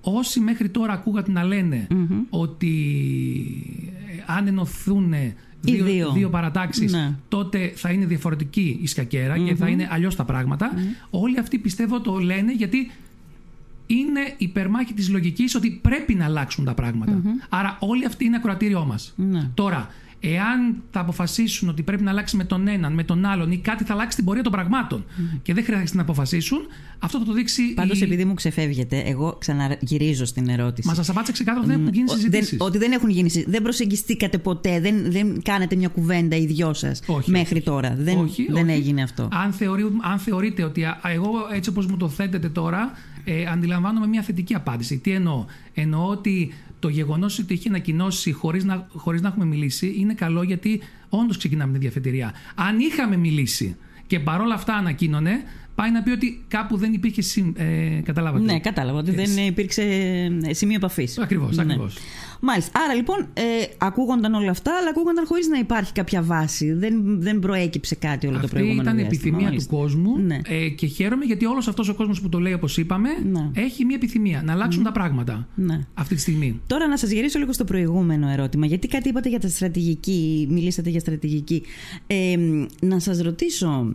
Όσοι 0.00 0.40
μέχρι 0.40 0.68
τώρα 0.68 0.92
ακούγατε 0.92 1.30
να 1.30 1.44
λένε 1.44 1.86
ότι 2.30 2.74
ε, 4.18 4.22
αν 4.26 4.46
ενωθούν 4.46 5.14
δύο, 5.60 5.84
δύο. 5.84 6.12
δύο 6.12 6.28
παρατάξεις 6.28 6.92
ναι. 6.92 7.14
τότε 7.28 7.72
θα 7.74 7.90
είναι 7.90 8.06
διαφορετική 8.06 8.78
η 8.82 8.86
σκακερα 8.86 9.38
και 9.38 9.54
θα 9.54 9.68
είναι 9.68 9.88
αλλιώς 9.90 10.16
τα 10.16 10.24
πράγματα 10.24 10.72
όλοι 11.10 11.38
αυτοί 11.38 11.58
πιστεύω 11.58 12.00
το 12.00 12.18
λένε 12.18 12.52
γιατί 12.52 12.90
είναι 13.94 14.34
υπερμάχη 14.36 14.92
της 14.92 15.08
λογικής 15.08 15.54
ότι 15.54 15.70
πρέπει 15.82 16.14
να 16.14 16.24
αλλάξουν 16.24 16.64
τα 16.64 16.74
πράγματα. 16.74 17.22
Άρα 17.48 17.76
όλοι 17.80 18.04
αυτοί 18.06 18.24
είναι 18.24 18.36
ακροατήριό 18.36 18.84
μας. 18.84 19.12
Ναι. 19.16 19.50
Τώρα, 19.54 19.88
Εάν 20.22 20.82
θα 20.90 21.00
αποφασίσουν 21.00 21.68
ότι 21.68 21.82
πρέπει 21.82 22.02
να 22.02 22.10
αλλάξει 22.10 22.36
με 22.36 22.44
τον 22.44 22.68
έναν, 22.68 22.92
με 22.92 23.04
τον 23.04 23.24
άλλον 23.24 23.50
ή 23.50 23.58
κάτι 23.58 23.84
θα 23.84 23.92
αλλάξει 23.92 24.16
την 24.16 24.24
πορεία 24.26 24.42
των 24.42 24.52
πραγμάτων 24.52 25.04
και 25.42 25.54
δεν 25.54 25.64
χρειάζεται 25.64 25.96
να 25.96 26.02
αποφασίσουν, 26.02 26.58
αυτό 26.98 27.18
θα 27.18 27.24
το 27.24 27.32
δείξει. 27.32 27.74
Πάντως, 27.74 28.00
η... 28.00 28.04
επειδή 28.04 28.24
μου 28.24 28.34
ξεφεύγετε, 28.34 29.02
εγώ 29.06 29.36
ξαναγυρίζω 29.38 30.24
στην 30.24 30.48
ερώτηση. 30.48 30.88
Μα 30.88 30.94
σας 30.94 31.08
απάντησα 31.08 31.32
ξεκάθαρα 31.32 31.64
ότι 31.64 31.72
δεν 31.72 31.80
έχουν 31.80 31.94
γίνει 31.94 32.08
συζητήσεις. 32.10 32.58
Ότι 32.60 32.78
δεν 32.78 32.92
έχουν 32.92 33.10
γίνει 33.10 33.44
Δεν 33.46 33.62
προσεγγιστήκατε 33.62 34.38
ποτέ, 34.38 34.80
δεν, 34.80 35.12
δεν 35.12 35.42
κάνετε 35.42 35.76
μια 35.76 35.88
κουβέντα 35.88 36.36
οι 36.36 36.46
δυο 36.46 36.74
σας 36.74 37.02
μέχρι 37.26 37.56
όχι. 37.56 37.64
τώρα. 37.64 37.94
Δεν, 37.98 38.18
όχι, 38.18 38.46
δεν 38.50 38.68
έγινε 38.68 39.02
αυτό. 39.02 39.28
Αν, 39.32 39.52
θεωρεί, 39.52 39.82
αν 40.00 40.18
θεωρείτε 40.18 40.64
ότι 40.64 40.84
α, 40.84 41.00
εγώ 41.02 41.30
έτσι 41.52 41.70
όπως 41.70 41.86
μου 41.86 41.96
το 41.96 42.08
θέτετε 42.08 42.48
τώρα, 42.48 42.92
ε, 43.32 43.46
αντιλαμβάνομαι 43.46 44.06
μια 44.06 44.22
θετική 44.22 44.54
απάντηση. 44.54 44.98
Τι 44.98 45.10
εννοώ; 45.10 45.44
Εννοώ 45.74 46.06
ότι 46.08 46.52
το 46.78 46.88
γεγονός 46.88 47.38
ότι 47.38 47.54
έχει 47.54 47.68
ανακοινώσει 47.68 48.32
χωρίς 48.32 48.64
να, 48.64 48.86
χωρίς 48.92 49.20
να 49.20 49.28
έχουμε 49.28 49.44
μιλήσει 49.44 49.94
είναι 49.98 50.14
καλό 50.14 50.42
γιατί 50.42 50.80
όντως 51.08 51.36
ξεκινάμε 51.36 51.72
την 51.72 51.80
διαφετηρία. 51.80 52.32
Αν 52.54 52.78
είχαμε 52.78 53.16
μιλήσει 53.16 53.76
και 54.06 54.20
παρόλα 54.20 54.54
αυτά 54.54 54.74
ανακοίνωνε, 54.74 55.42
πάει 55.80 55.90
να 55.92 56.02
πει 56.02 56.10
ότι 56.10 56.44
κάπου 56.48 56.76
δεν 56.76 56.92
υπήρχε. 56.92 57.22
Συ, 57.22 57.52
ε, 57.56 58.00
καταλάβατε. 58.04 58.44
Ναι, 58.44 58.60
κατάλαβα 58.60 58.98
ότι 58.98 59.10
δεν 59.10 59.46
υπήρξε 59.46 59.82
ε, 60.42 60.52
σημείο 60.54 60.76
επαφής. 60.76 61.18
Ακριβώς, 61.18 61.56
ναι. 61.56 61.62
ακριβώς. 61.62 61.96
Μάλιστα. 62.42 62.80
Άρα 62.84 62.94
λοιπόν 62.94 63.18
ε, 63.34 63.42
ακούγονταν 63.78 64.34
όλα 64.34 64.50
αυτά, 64.50 64.76
αλλά 64.80 64.88
ακούγονταν 64.88 65.26
χωρίς 65.26 65.48
να 65.48 65.58
υπάρχει 65.58 65.92
κάποια 65.92 66.22
βάση. 66.22 66.72
Δεν, 66.72 67.20
δεν 67.20 67.38
προέκυψε 67.38 67.94
κάτι 67.94 68.26
όλο 68.26 68.36
Αυτή 68.36 68.48
το 68.48 68.52
προηγούμενο 68.54 68.82
ήταν 68.82 68.96
διάστημα. 68.96 69.20
επιθυμία 69.22 69.48
Μάλιστα. 69.48 69.70
του 69.70 69.76
κόσμου 69.76 70.18
Ναι. 70.18 70.40
ε, 70.46 70.68
και 70.68 70.86
χαίρομαι 70.86 71.24
γιατί 71.24 71.46
όλος 71.46 71.68
αυτός 71.68 71.88
ο 71.88 71.94
κόσμος 71.94 72.20
που 72.20 72.28
το 72.28 72.38
λέει, 72.38 72.52
όπως 72.52 72.76
είπαμε, 72.78 73.08
Ναι. 73.30 73.50
έχει 73.54 73.84
μια 73.84 73.96
επιθυμία 73.96 74.42
να 74.44 74.52
αλλάξουν 74.52 74.82
τα 74.82 74.92
πράγματα 74.92 75.48
Ναι. 75.54 75.80
αυτή 75.94 76.14
τη 76.14 76.20
στιγμή. 76.20 76.60
Τώρα 76.66 76.86
να 76.88 76.96
σας 76.96 77.10
γυρίσω 77.10 77.38
λίγο 77.38 77.52
στο 77.52 77.64
προηγούμενο 77.64 78.28
ερώτημα, 78.28 78.66
γιατί 78.66 78.88
κάτι 78.88 79.08
είπατε 79.08 79.28
για 79.28 79.40
τα 79.40 79.48
στρατηγική, 79.48 80.46
μιλήσατε 80.50 80.90
για 80.90 81.00
στρατηγική. 81.00 81.62
Ε, 82.06 82.36
να 82.80 82.98
σας 82.98 83.20
ρωτήσω, 83.20 83.92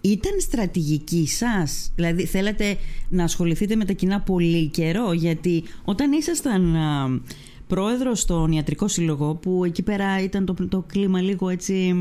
ήταν 0.00 0.40
στρατηγική 0.40 1.26
σας, 1.26 1.92
δηλαδή 1.94 2.24
θέλατε 2.24 2.76
να 3.08 3.24
ασχοληθείτε 3.24 3.76
με 3.76 3.84
τα 3.84 3.92
κοινά 3.92 4.20
πολύ 4.20 4.66
καιρό, 4.66 5.12
γιατί 5.12 5.64
όταν 5.84 6.12
ήσασταν 6.12 6.76
α, 6.76 7.20
πρόεδρος 7.66 8.20
στον 8.20 8.52
ιατρικό 8.52 8.88
σύλλογο, 8.88 9.34
που 9.34 9.64
εκεί 9.64 9.82
πέρα 9.82 10.22
ήταν 10.22 10.44
το, 10.44 10.54
το 10.68 10.84
κλίμα 10.86 11.20
λίγο 11.20 11.48
έτσι... 11.48 11.94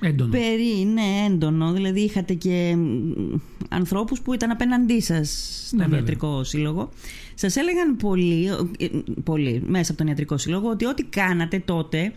Έντονο. 0.00 0.30
Περί, 0.30 0.84
ναι, 0.92 1.26
έντονο. 1.26 1.72
Δηλαδή 1.72 2.00
είχατε 2.00 2.34
και 2.34 2.76
μ, 2.76 3.34
ανθρώπους 3.68 4.20
που 4.20 4.34
ήταν 4.34 4.50
απέναντί 4.50 5.00
σας 5.00 5.52
στον 5.66 5.78
Ναι, 5.78 5.84
βέβαια. 5.84 5.98
ιατρικό 5.98 6.44
σύλλογο. 6.44 6.88
Σας 7.34 7.56
έλεγαν 7.56 7.96
πολύ, 7.96 8.46
ε, 8.78 8.86
πολύ 9.24 9.62
μέσα 9.66 9.90
από 9.90 9.98
τον 10.00 10.08
ιατρικό 10.08 10.38
σύλλογο 10.38 10.68
ότι 10.68 10.86
ό,τι 10.86 11.04
κάνατε 11.04 11.62
τότε 11.64 12.12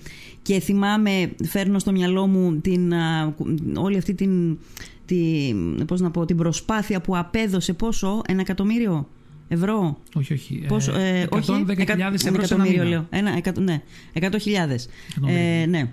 και 0.48 0.60
θυμάμαι, 0.60 1.32
φέρνω 1.44 1.80
στο 1.80 1.92
μυαλό 1.92 2.28
μου 2.28 2.58
την, 2.62 2.94
α, 2.94 3.36
όλη 3.76 3.98
αυτή 3.98 4.14
την 4.14 4.58
τη, 5.06 5.54
πώς 5.86 6.02
να 6.02 6.12
πω, 6.12 6.26
την 6.26 6.38
προσπάθεια 6.38 7.02
που 7.02 7.18
απέδωσε 7.18 7.74
πόσο, 7.74 8.22
ένα 8.28 8.42
εκατομμύριο 8.42 9.08
ευρώ; 9.48 9.98
Όχι, 10.16 10.34
όχι. 10.34 10.66
Πόσο, 10.68 10.96
ε, 10.96 11.28
110.000 11.30 12.26
ευρώ 12.26 12.46
σε 12.46 12.54
ένα 12.54 12.64
μήνα. 12.64 12.84
Λέω. 12.84 13.08
Ένα, 13.10 13.32
εκατο, 13.38 13.62
ναι, 13.62 13.82
100.000. 14.14 14.88
Ε, 15.28 15.66
ναι. 15.66 15.90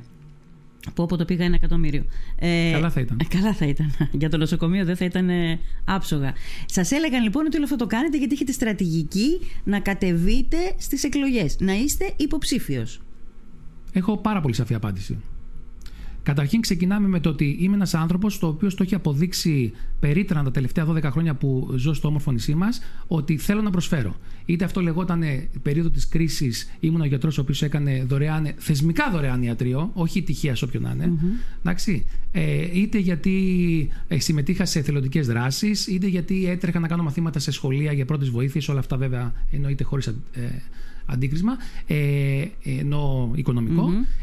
Που 0.94 1.02
όποτε 1.02 1.16
το 1.16 1.24
πήγα 1.24 1.44
ένα 1.44 1.54
εκατομμύριο. 1.54 2.04
Ε, 2.38 2.70
καλά 2.72 2.90
θα 2.90 3.00
ήταν. 3.00 3.16
Ε, 3.20 3.24
καλά 3.36 3.54
θα 3.54 3.66
ήταν. 3.66 3.92
Για 4.12 4.28
το 4.28 4.36
νοσοκομείο 4.36 4.84
δεν 4.84 4.96
θα 4.96 5.04
ήταν 5.04 5.28
ε, 5.28 5.60
άψογα. 5.84 6.32
Σας 6.66 6.90
έλεγαν 6.90 7.22
λοιπόν 7.22 7.46
ότι 7.46 7.56
όλο 7.56 7.64
αυτό 7.64 7.76
το 7.76 7.86
κάνετε 7.86 8.18
γιατί 8.18 8.34
έχετε 8.34 8.52
στρατηγική 8.52 9.40
να 9.64 9.80
κατεβείτε 9.80 10.56
στις 10.76 11.04
εκλογές. 11.04 11.56
Να 11.60 11.72
είστε 11.72 12.12
υποψήφιος. 12.16 13.00
Έχω 13.96 14.16
πάρα 14.16 14.40
πολύ 14.40 14.54
σαφή 14.54 14.74
απάντηση. 14.74 15.18
Καταρχήν 16.22 16.60
ξεκινάμε 16.60 17.08
με 17.08 17.20
το 17.20 17.28
ότι 17.28 17.56
είμαι 17.60 17.74
ένας 17.74 17.94
άνθρωπος 17.94 18.38
το 18.38 18.46
οποίος 18.46 18.74
το 18.74 18.82
έχει 18.82 18.94
αποδείξει 18.94 19.72
περίτρανα 20.00 20.44
τα 20.44 20.50
τελευταία 20.50 20.86
12 20.88 21.02
χρόνια 21.02 21.34
που 21.34 21.74
ζω 21.76 21.94
στο 21.94 22.08
όμορφο 22.08 22.32
νησί 22.32 22.54
μας 22.54 22.80
ότι 23.06 23.36
θέλω 23.36 23.62
να 23.62 23.70
προσφέρω. 23.70 24.16
Είτε 24.44 24.64
αυτό 24.64 24.80
λεγόταν 24.80 25.22
περίοδο 25.62 25.90
της 25.90 26.08
κρίσης, 26.08 26.70
ήμουν 26.80 27.00
ο 27.00 27.04
γιατρός 27.04 27.38
ο 27.38 27.40
οποίος 27.40 27.62
έκανε 27.62 28.04
δωρεάν, 28.08 28.52
θεσμικά 28.56 29.10
δωρεάν 29.10 29.42
ιατρείο, 29.42 29.90
όχι 29.94 30.22
τυχαία 30.22 30.56
όποιον 30.64 30.82
να 30.82 30.90
είναι. 30.90 31.12
Εντάξει. 31.58 32.06
Ε, 32.32 32.78
είτε 32.78 32.98
γιατί 32.98 33.88
ε, 34.08 34.18
συμμετείχα 34.18 34.64
σε 34.64 34.78
εθελοντικές 34.78 35.26
δράσεις, 35.26 35.86
είτε 35.86 36.06
γιατί 36.06 36.48
έτρεχα 36.48 36.78
να 36.78 36.88
κάνω 36.88 37.02
μαθήματα 37.02 37.38
σε 37.38 37.50
σχολεία 37.50 37.92
για 37.92 38.04
πρώτε 38.04 38.24
βοήθειε. 38.24 38.60
Όλα 38.68 38.78
αυτά 38.78 38.96
βέβαια 38.96 39.32
εννοείται 39.50 39.84
χωρίς 39.84 40.06
ε, 40.06 40.14
αντίκρισμα, 41.06 41.56
ε, 41.86 42.44
ενώ 42.62 43.30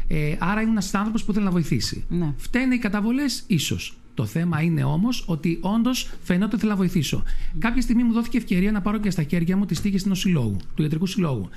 Ε, 0.08 0.36
άρα 0.38 0.60
είναι 0.60 0.70
ένας 0.70 0.94
άνθρωπος 0.94 1.24
που 1.24 1.32
θέλει 1.32 1.44
να 1.44 1.50
βοηθήσει. 1.50 2.04
Ναι. 2.08 2.34
Φταίνε 2.36 2.74
οι 2.74 2.78
καταβολές, 2.78 3.44
ίσως. 3.46 3.96
Το 4.14 4.24
θέμα 4.24 4.60
είναι 4.60 4.84
όμως 4.84 5.24
ότι 5.26 5.58
όντως 5.60 6.10
φαινόταν 6.22 6.48
ότι 6.48 6.58
θέλω 6.58 6.70
να 6.70 6.76
βοηθήσω. 6.76 7.22
Κάποια 7.58 7.82
στιγμή 7.82 8.02
μου 8.04 8.12
δόθηκε 8.12 8.36
ευκαιρία 8.36 8.72
να 8.72 8.80
πάρω 8.80 8.98
και 8.98 9.10
στα 9.10 9.22
χέρια 9.22 9.56
μου 9.56 9.64
τις 9.64 9.80
τύχε 9.80 10.08
του 10.08 10.14
συλλόγου, 10.14 10.56
του 10.74 10.82
ιατρικού 10.82 11.06
συλλόγου. 11.06 11.48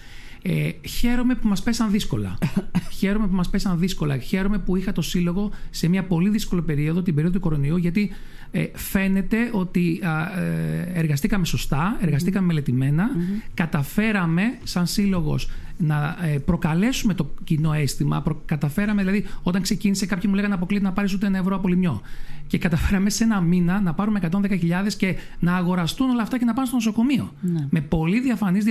Ε, 0.42 0.70
χαίρομαι 0.88 1.36
που 1.36 1.48
μας 1.48 1.64
πέσαν 1.64 1.92
δύσκολα. 1.92 2.38
χαίρομαι 3.00 3.28
που 3.28 3.36
μας 3.36 3.50
πέσαν 3.50 3.80
δύσκολα. 3.80 4.18
Χαίρομαι 4.18 4.60
που 4.60 4.76
είχα 4.76 4.92
το 4.92 5.02
σύλλογο 5.02 5.52
σε 5.70 5.88
μια 5.88 6.04
πολύ 6.04 6.30
δύσκολη 6.30 6.62
περίοδο, 6.62 7.02
την 7.02 7.16
περίοδο 7.16 7.36
του 7.36 7.42
κορονοϊού, 7.42 7.78
γιατί 7.78 8.12
ε, 8.56 8.70
φαίνεται 8.74 9.50
ότι 9.52 10.00
ε, 10.04 11.00
εργαστήκαμε 11.00 11.46
σωστά, 11.46 11.98
εργαστήκαμε 12.02 12.46
μελετημένα, 12.46 13.10
καταφέραμε 13.54 14.58
σαν 14.64 14.88
σύλλογος 14.88 15.50
να 15.78 16.18
ε, 16.22 16.38
προκαλέσουμε 16.38 17.14
το 17.14 17.34
κοινό 17.44 17.74
αίσθημα. 17.74 18.24
Καταφέραμε, 18.46 19.02
δηλαδή, 19.02 19.26
όταν 19.44 19.62
ξεκίνησε, 19.62 20.06
κάποιοι 20.06 20.26
μου 20.30 20.36
λέγανε 20.36 20.54
αποκλείται 20.54 20.84
να 20.84 20.92
πάρεις 20.92 21.14
ούτε 21.14 21.26
ένα 21.26 21.38
ευρώ 21.38 21.56
από 21.56 21.68
λιμιό. 21.68 22.02
Και 22.48 22.58
καταφέραμε 22.58 23.10
σε 23.10 23.24
ένα 23.24 23.42
μήνα 23.42 23.82
να 23.82 23.94
πάρουμε 23.94 24.20
110.000 24.32 24.58
και 24.98 25.16
να 25.40 25.56
αγοραστούν 25.56 26.10
όλα 26.10 26.22
αυτά 26.22 26.38
και 26.38 26.46
να 26.46 26.54
πάνε 26.54 26.68
στο 26.68 26.76
νοσοκομείο. 26.76 27.34
Ναι. 27.42 27.68
Με 27.70 27.82
πολύ 27.82 28.20
διαφανείς 28.20 28.66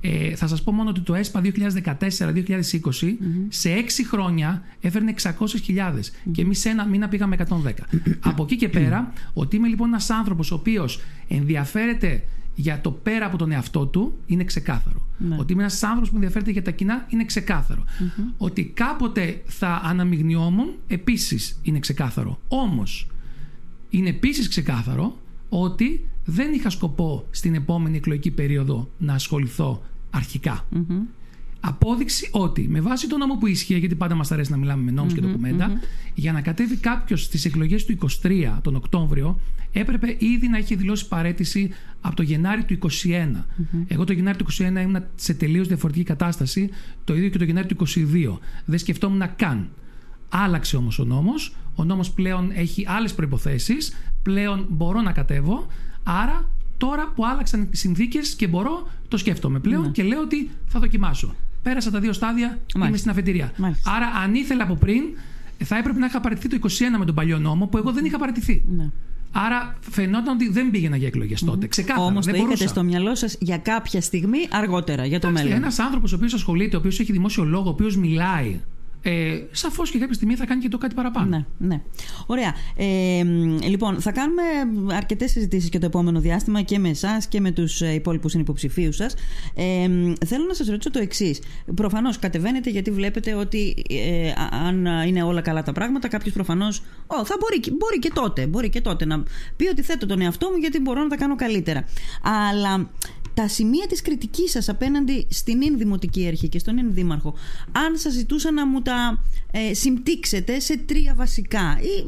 Ε, 0.00 0.34
θα 0.34 0.46
σας 0.46 0.62
πω 0.62 0.72
μόνο 0.72 0.90
ότι 0.90 1.00
το 1.00 1.14
ΕΣΠΑ 1.14 1.40
2014-2020 1.40 1.50
σε 3.48 3.70
6 3.74 4.04
χρόνια 4.10 4.62
έφερνε 4.80 5.14
600.000 5.22 5.32
και 6.32 6.42
εμείς 6.42 6.58
σε 6.58 6.68
ένα 6.68 6.86
μήνα 6.86 7.08
πήγαμε 7.08 7.36
110. 7.48 7.70
από 8.20 8.42
εκεί 8.42 8.56
και 8.56 8.68
πέρα, 8.68 9.12
ότι 9.32 9.56
είμαι 9.56 9.68
λοιπόν 9.68 9.88
ένας 9.88 10.10
άνθρωπος 10.10 10.50
ο 10.50 10.54
οποίος 10.54 11.00
ενδιαφέρεται 11.28 12.22
για 12.54 12.80
το 12.80 12.90
πέρα 12.90 13.26
από 13.26 13.36
τον 13.36 13.50
εαυτό 13.52 13.86
του 13.86 14.18
είναι 14.26 14.44
ξεκάθαρο. 14.44 15.06
Ναι. 15.18 15.36
Ότι 15.38 15.52
είμαι 15.52 15.62
ένας 15.62 15.82
άνθρωπος 15.82 16.08
που 16.08 16.14
ενδιαφέρεται 16.14 16.50
για 16.50 16.62
τα 16.62 16.70
κοινά 16.70 17.06
είναι 17.08 17.24
Ότι 18.36 18.64
κάποτε 18.64 19.42
θα 19.46 19.80
αναμειγνιόμουν 19.84 20.74
επίσης 20.86 21.60
είναι 21.62 21.78
ξεκάθαρο. 21.78 22.38
Όμως 22.48 23.06
είναι 23.90 24.08
επίσης 24.08 24.48
ξεκάθαρο 24.48 25.16
ότι 25.48 26.08
δεν 26.24 26.52
είχα 26.52 26.70
σκοπό 26.70 27.26
στην 27.30 27.54
επόμενη 27.54 27.96
εκλογική 27.96 28.30
περίοδο 28.30 28.90
να 28.98 29.14
ασχοληθώ 29.14 29.82
απόδειξη 31.66 32.28
ότι 32.30 32.66
με 32.68 32.80
βάση 32.80 33.08
το 33.08 33.16
νόμο 33.16 33.36
που 33.36 33.46
ισχύει, 33.46 33.78
γιατί 33.78 33.94
πάντα 33.94 34.14
μας 34.14 34.32
αρέσει 34.32 34.50
να 34.50 34.56
μιλάμε 34.56 34.82
με 34.82 34.90
νόμους 34.90 35.14
και 35.14 35.20
ντοκουμέντα, 35.20 35.80
για 36.14 36.32
να 36.32 36.40
κατέβει 36.40 36.76
κάποιος 36.76 37.22
στις 37.22 37.44
εκλογές 37.44 37.84
του 37.84 37.98
23 38.22 38.58
τον 38.62 38.74
Οκτώβριο, 38.74 39.40
έπρεπε 39.72 40.16
ήδη 40.18 40.48
να 40.48 40.56
έχει 40.56 40.74
δηλώσει 40.74 41.08
παρέτηση 41.08 41.70
από 42.00 42.16
το 42.16 42.22
Γενάρη 42.22 42.64
του 42.64 42.78
21. 42.78 43.44
Εγώ 43.86 44.04
το 44.04 44.12
Γενάρη 44.12 44.36
του 44.36 44.46
21 44.58 44.60
ήμουν 44.60 45.04
σε 45.14 45.34
τελείως 45.34 45.68
διαφορετική 45.68 46.04
κατάσταση, 46.04 46.70
το 47.04 47.16
ίδιο 47.16 47.28
και 47.28 47.38
το 47.38 47.44
Γενάρη 47.44 47.66
του 47.66 47.86
22. 47.86 48.38
Δεν 48.64 48.78
σκεφτόμουν 48.78 49.22
καν. 49.36 49.68
Άλλαξε 50.28 50.76
όμως 50.76 50.98
ο 50.98 51.04
νόμος. 51.04 51.56
Ο 51.74 51.84
νόμος 51.84 52.10
πλέον 52.10 52.50
έχει 52.54 52.84
άλλες 52.88 53.14
προποθέσει. 53.14 53.74
Πλέον 54.22 54.66
μπορώ 54.68 55.00
να 55.00 55.12
κατέβω. 55.12 55.66
Άρα 56.02 56.48
τώρα 56.76 57.12
που 57.14 57.26
άλλαξαν 57.26 57.68
οι 57.70 57.76
συνθήκες 57.76 58.34
και 58.34 58.46
μπορώ, 58.46 58.88
το 59.08 59.16
σκέφτομαι 59.16 59.58
πλέον 59.58 59.82
ναι. 59.82 59.88
και 59.88 60.02
λέω 60.02 60.20
ότι 60.20 60.50
θα 60.66 60.80
δοκιμάσω. 60.80 61.34
Πέρασα 61.64 61.90
τα 61.90 62.00
δύο 62.00 62.12
στάδια, 62.12 62.46
Μάλιστα. 62.48 62.86
είμαι 62.86 62.96
στην 62.96 63.10
αφετηρία. 63.10 63.52
Άρα, 63.84 64.06
αν 64.24 64.34
ήθελα 64.34 64.62
από 64.62 64.74
πριν, 64.74 65.02
θα 65.64 65.76
έπρεπε 65.76 65.98
να 65.98 66.06
είχα 66.06 66.20
παραιτηθεί 66.20 66.48
το 66.48 66.68
21 66.68 66.98
με 66.98 67.04
τον 67.04 67.14
παλιό 67.14 67.38
νόμο, 67.38 67.66
που 67.66 67.76
εγώ 67.76 67.92
δεν 67.92 68.04
είχα 68.04 68.18
παραιτηθεί. 68.18 68.64
Ναι. 68.76 68.90
Άρα 69.32 69.74
φαινόταν 69.90 70.34
ότι 70.34 70.48
δεν 70.48 70.70
πήγαινα 70.70 70.96
για 70.96 71.06
εκλογές 71.06 71.44
τότε. 71.44 71.66
Ξεκάθαρα. 71.66 72.06
Όμως 72.06 72.26
το 72.26 72.30
μπορούσα. 72.30 72.52
είχατε 72.52 72.68
στο 72.68 72.82
μυαλό 72.82 73.14
σας 73.14 73.36
για 73.40 73.58
κάποια 73.58 74.00
στιγμή 74.00 74.38
αργότερα, 74.50 75.06
για 75.06 75.20
το 75.20 75.30
μέλλον. 75.30 75.52
Ένας 75.52 75.78
άνθρωπος 75.78 76.12
ο 76.12 76.16
οποίος 76.16 76.34
ασχολείται, 76.34 76.76
ο 76.76 76.78
οποίος 76.78 77.00
έχει 77.00 77.12
δημόσιο 77.12 77.44
λόγο, 77.44 77.66
ο 77.66 77.70
οποίος 77.70 77.96
μιλάει, 77.96 78.60
ε, 79.06 79.46
Σαφώς 79.50 79.90
και 79.90 79.98
κάποια 79.98 80.14
στιγμή 80.14 80.34
θα 80.34 80.46
κάνει 80.46 80.60
και 80.60 80.68
το 80.68 80.78
κάτι 80.78 80.94
παραπάνω. 80.94 81.28
Ναι, 81.28 81.44
ναι. 81.58 81.80
Ωραία. 82.26 82.54
Ε, 82.76 83.22
λοιπόν, 83.68 84.00
θα 84.00 84.12
κάνουμε 84.12 84.42
αρκετές 84.94 85.30
συζητήσεις 85.30 85.68
και 85.68 85.78
το 85.78 85.86
επόμενο 85.86 86.20
διάστημα 86.20 86.62
και 86.62 86.78
με 86.78 86.88
εσάς 86.88 87.26
και 87.26 87.40
με 87.40 87.50
τους 87.50 87.80
ε, 87.80 87.92
υπόλοιπους 87.92 88.30
συνυποψηφίους 88.30 88.96
σας. 88.96 89.14
Ε, 89.54 89.88
θέλω 90.26 90.44
να 90.48 90.54
σας 90.54 90.66
ρωτήσω 90.66 90.90
το 90.90 90.98
εξής. 90.98 91.40
Προφανώς 91.74 92.18
κατεβαίνετε 92.18 92.70
γιατί 92.70 92.90
βλέπετε 92.90 93.34
ότι 93.34 93.84
ε, 93.88 94.32
αν 94.66 95.06
είναι 95.06 95.22
όλα 95.22 95.40
καλά 95.40 95.62
τα 95.62 95.72
πράγματα, 95.72 96.08
κάποιος 96.08 96.34
προφανώς. 96.34 96.82
θα 97.06 97.36
μπορεί, 97.40 97.76
μπορεί 97.78 97.98
και 97.98 98.10
τότε. 98.14 98.46
Μπορεί 98.46 98.68
και 98.68 98.80
τότε 98.80 99.04
να 99.04 99.22
πει 99.56 99.68
ότι 99.68 99.82
θέτω 99.82 100.06
τον 100.06 100.20
εαυτό 100.20 100.50
μου 100.50 100.56
γιατί 100.56 100.80
μπορώ 100.80 101.02
να 101.02 101.08
τα 101.08 101.16
κάνω 101.16 101.36
καλύτερα. 101.36 101.84
Αλλά 102.22 102.90
τα 103.34 103.48
σημεία 103.48 103.86
της 103.86 104.02
κριτικής 104.02 104.50
σας 104.50 104.68
απέναντι 104.68 105.26
στην 105.30 105.62
ίν 105.62 105.78
δημοτική 105.78 106.26
αρχή 106.26 106.48
και 106.48 106.58
στον 106.58 106.78
ίν 106.78 106.94
δήμαρχο 106.94 107.34
αν 107.72 107.96
σας 107.96 108.12
ζητούσα 108.12 108.52
να 108.52 108.66
μου 108.66 108.82
τα 108.82 109.22
ε, 109.50 109.74
συμπτύξετε 109.74 110.60
σε 110.60 110.78
τρία 110.78 111.14
βασικά 111.14 111.78
ή 111.80 112.06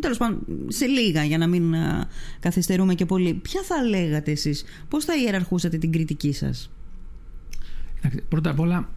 τέλος 0.00 0.18
πάντων 0.18 0.40
σε 0.68 0.86
λίγα 0.86 1.24
για 1.24 1.38
να 1.38 1.46
μην 1.46 1.74
α, 1.74 2.08
καθυστερούμε 2.40 2.94
και 2.94 3.06
πολύ 3.06 3.34
ποια 3.34 3.60
θα 3.64 3.82
λέγατε 3.82 4.30
εσείς 4.30 4.64
πώς 4.88 5.04
θα 5.04 5.16
ιεραρχούσατε 5.16 5.78
την 5.78 5.92
κριτική 5.92 6.32
σας; 6.32 6.70
Πρώτα 8.28 8.50
απ' 8.50 8.60
όλα 8.60 8.88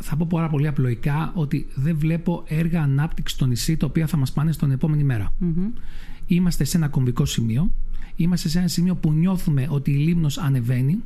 θα 0.00 0.16
πω 0.16 0.26
πάρα 0.30 0.48
πολύ 0.48 0.66
απλοϊκά 0.66 1.32
ότι 1.34 1.66
δεν 1.74 1.96
βλέπω 1.98 2.44
έργα 2.46 2.82
ανάπτυξης 2.82 3.36
στο 3.36 3.46
νησί 3.46 3.76
τα 3.76 3.86
οποία 3.86 4.06
θα 4.06 4.16
μας 4.16 4.32
πάνε 4.32 4.52
στον 4.52 4.70
επόμενη 4.70 5.26
Είμαστε 6.26 6.64
σε 6.64 6.76
ένα 6.76 6.88
κομβικό 6.88 7.24
σημείο 7.24 7.70
είμαστε 8.16 8.48
σε 8.48 8.58
ένα 8.58 8.68
σημείο 8.68 8.94
που 8.94 9.12
νιώθουμε 9.12 9.66
ότι 9.70 9.90
η 9.90 9.94
λίμνος 9.94 10.38
ανεβαίνει. 10.38 11.02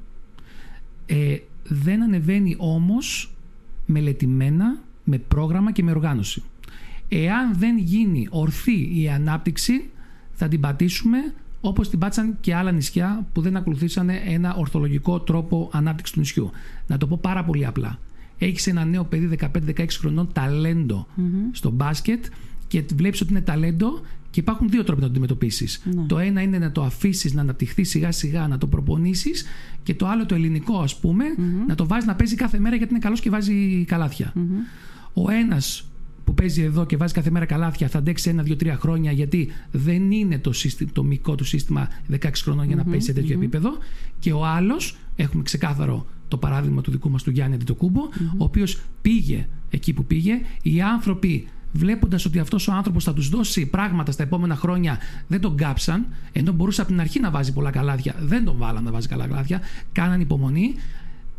Ε, 1.06 1.36
δεν 1.64 2.02
ανεβαίνει 2.02 2.54
όμως 2.58 3.34
μελετημένα 3.86 4.78
με 5.04 5.18
πρόγραμμα 5.18 5.72
και 5.72 5.82
με 5.82 5.90
οργάνωση. 5.90 6.42
Εάν 7.08 7.58
δεν 7.58 7.78
γίνει 7.78 8.26
ορθή 8.30 9.00
η 9.00 9.08
ανάπτυξη 9.08 9.90
θα 10.32 10.48
την 10.48 10.60
πατήσουμε 10.60 11.18
όπως 11.60 11.88
την 11.88 11.98
πάτησαν 11.98 12.36
και 12.40 12.54
άλλα 12.54 12.72
νησιά 12.72 13.26
που 13.32 13.40
δεν 13.40 13.56
ακολουθήσαν 13.56 14.08
ένα 14.08 14.54
ορθολογικό 14.54 15.20
τρόπο 15.20 15.70
ανάπτυξης 15.72 16.14
του 16.14 16.20
νησιού. 16.20 16.50
Να 16.86 16.98
το 16.98 17.06
πω 17.06 17.18
πάρα 17.22 17.44
πολύ 17.44 17.66
απλά. 17.66 17.98
Έχεις 18.38 18.66
ένα 18.66 18.84
νέο 18.84 19.04
παιδί 19.04 19.38
15-16 19.76 19.86
χρονών 19.90 20.28
στο 21.52 21.70
μπάσκετ 21.70 22.24
και 22.68 22.84
βλέπεις 22.94 23.20
ότι 23.20 23.30
είναι 23.30 23.40
ταλέντο 23.40 24.00
και 24.30 24.40
υπάρχουν 24.40 24.68
δύο 24.68 24.84
τρόποι 24.84 25.00
να 25.00 25.06
το 25.06 25.12
αντιμετωπίσεις. 25.12 25.82
Ναι. 25.94 26.02
Το 26.06 26.18
ένα 26.18 26.42
είναι 26.42 26.58
να 26.58 26.72
το 26.72 26.82
αφήσεις 26.82 27.34
να 27.34 27.40
αναπτυχθεί 27.40 27.84
σιγά 27.84 28.12
σιγά, 28.12 28.48
να 28.48 28.58
το 28.58 28.66
προπονήσεις. 28.66 29.44
Και 29.82 29.94
το 29.94 30.06
άλλο, 30.06 30.26
το 30.26 30.34
ελληνικό, 30.34 30.78
ας 30.78 30.98
πουμε 30.98 31.24
να 31.66 31.74
το 31.74 31.86
βάζεις 31.86 32.06
να 32.06 32.14
παίζει 32.14 32.34
κάθε 32.34 32.58
μέρα 32.58 32.76
γιατί 32.76 32.92
είναι 32.92 33.02
καλός 33.02 33.20
και 33.20 33.30
βάζει 33.30 33.84
Ο 35.12 35.30
ένας 35.30 35.88
που 36.24 36.34
παίζει 36.34 36.62
εδώ 36.62 36.86
και 36.86 36.96
βάζει 36.96 37.12
κάθε 37.12 37.30
μέρα 37.30 37.44
καλάθια 37.44 37.88
θα 37.88 37.98
αντέξει 37.98 38.30
ένα, 38.30 38.42
δύο, 38.42 38.56
τρία 38.56 38.76
χρόνια 38.76 39.12
γιατί 39.12 39.48
δεν 39.70 40.10
είναι 40.10 40.38
το, 40.38 40.52
σύστημα, 40.52 40.90
το 40.92 41.02
μικό 41.02 41.34
του 41.34 41.44
σύστημα 41.44 41.88
16 42.10 42.30
χρονών 42.34 42.66
για 42.66 42.76
να 42.76 42.84
παίζει 42.84 43.06
σε 43.06 43.12
τέτοιο 43.12 43.34
επίπεδο. 43.34 43.70
Και 44.18 44.32
ο 44.32 44.46
άλλος, 44.46 44.96
έχουμε 45.16 45.42
ξεκάθαρο 45.42 46.06
το 46.28 46.36
παράδειγμα 46.36 46.80
του 46.80 46.90
δικού 46.90 47.10
μας 47.10 47.22
του 47.22 47.30
Γιάννη 47.30 47.54
Αντιτοκούμπο, 47.54 48.00
ο 48.36 48.44
οποίος 48.44 48.80
πήγε 49.02 49.48
εκεί 49.70 49.92
που 49.92 50.04
πήγε. 50.04 50.40
Οι 50.62 50.82
άνθρωποι 50.82 51.48
βλέποντας 51.72 52.24
ότι 52.24 52.38
αυτός 52.38 52.68
ο 52.68 52.72
άνθρωπος 52.72 53.04
θα 53.04 53.12
τους 53.12 53.28
δώσει 53.28 53.66
πράγματα 53.66 54.12
στα 54.12 54.22
επόμενα 54.22 54.56
χρόνια, 54.56 54.98
δεν 55.26 55.40
τον 55.40 55.56
κάψαν, 55.56 56.06
ενώ 56.32 56.52
μπορούσε 56.52 56.80
από 56.80 56.90
την 56.90 57.00
αρχή 57.00 57.20
να 57.20 57.30
βάζει 57.30 57.52
πολλά 57.52 57.70
καλάθια, 57.70 58.14
δεν 58.20 58.44
τον 58.44 58.56
βάλαν 58.56 58.84
να 58.84 58.90
βάζει 58.90 59.08
καλά 59.08 59.26
καλάθια, 59.26 59.60
κάναν 59.92 60.20
υπομονή, 60.20 60.74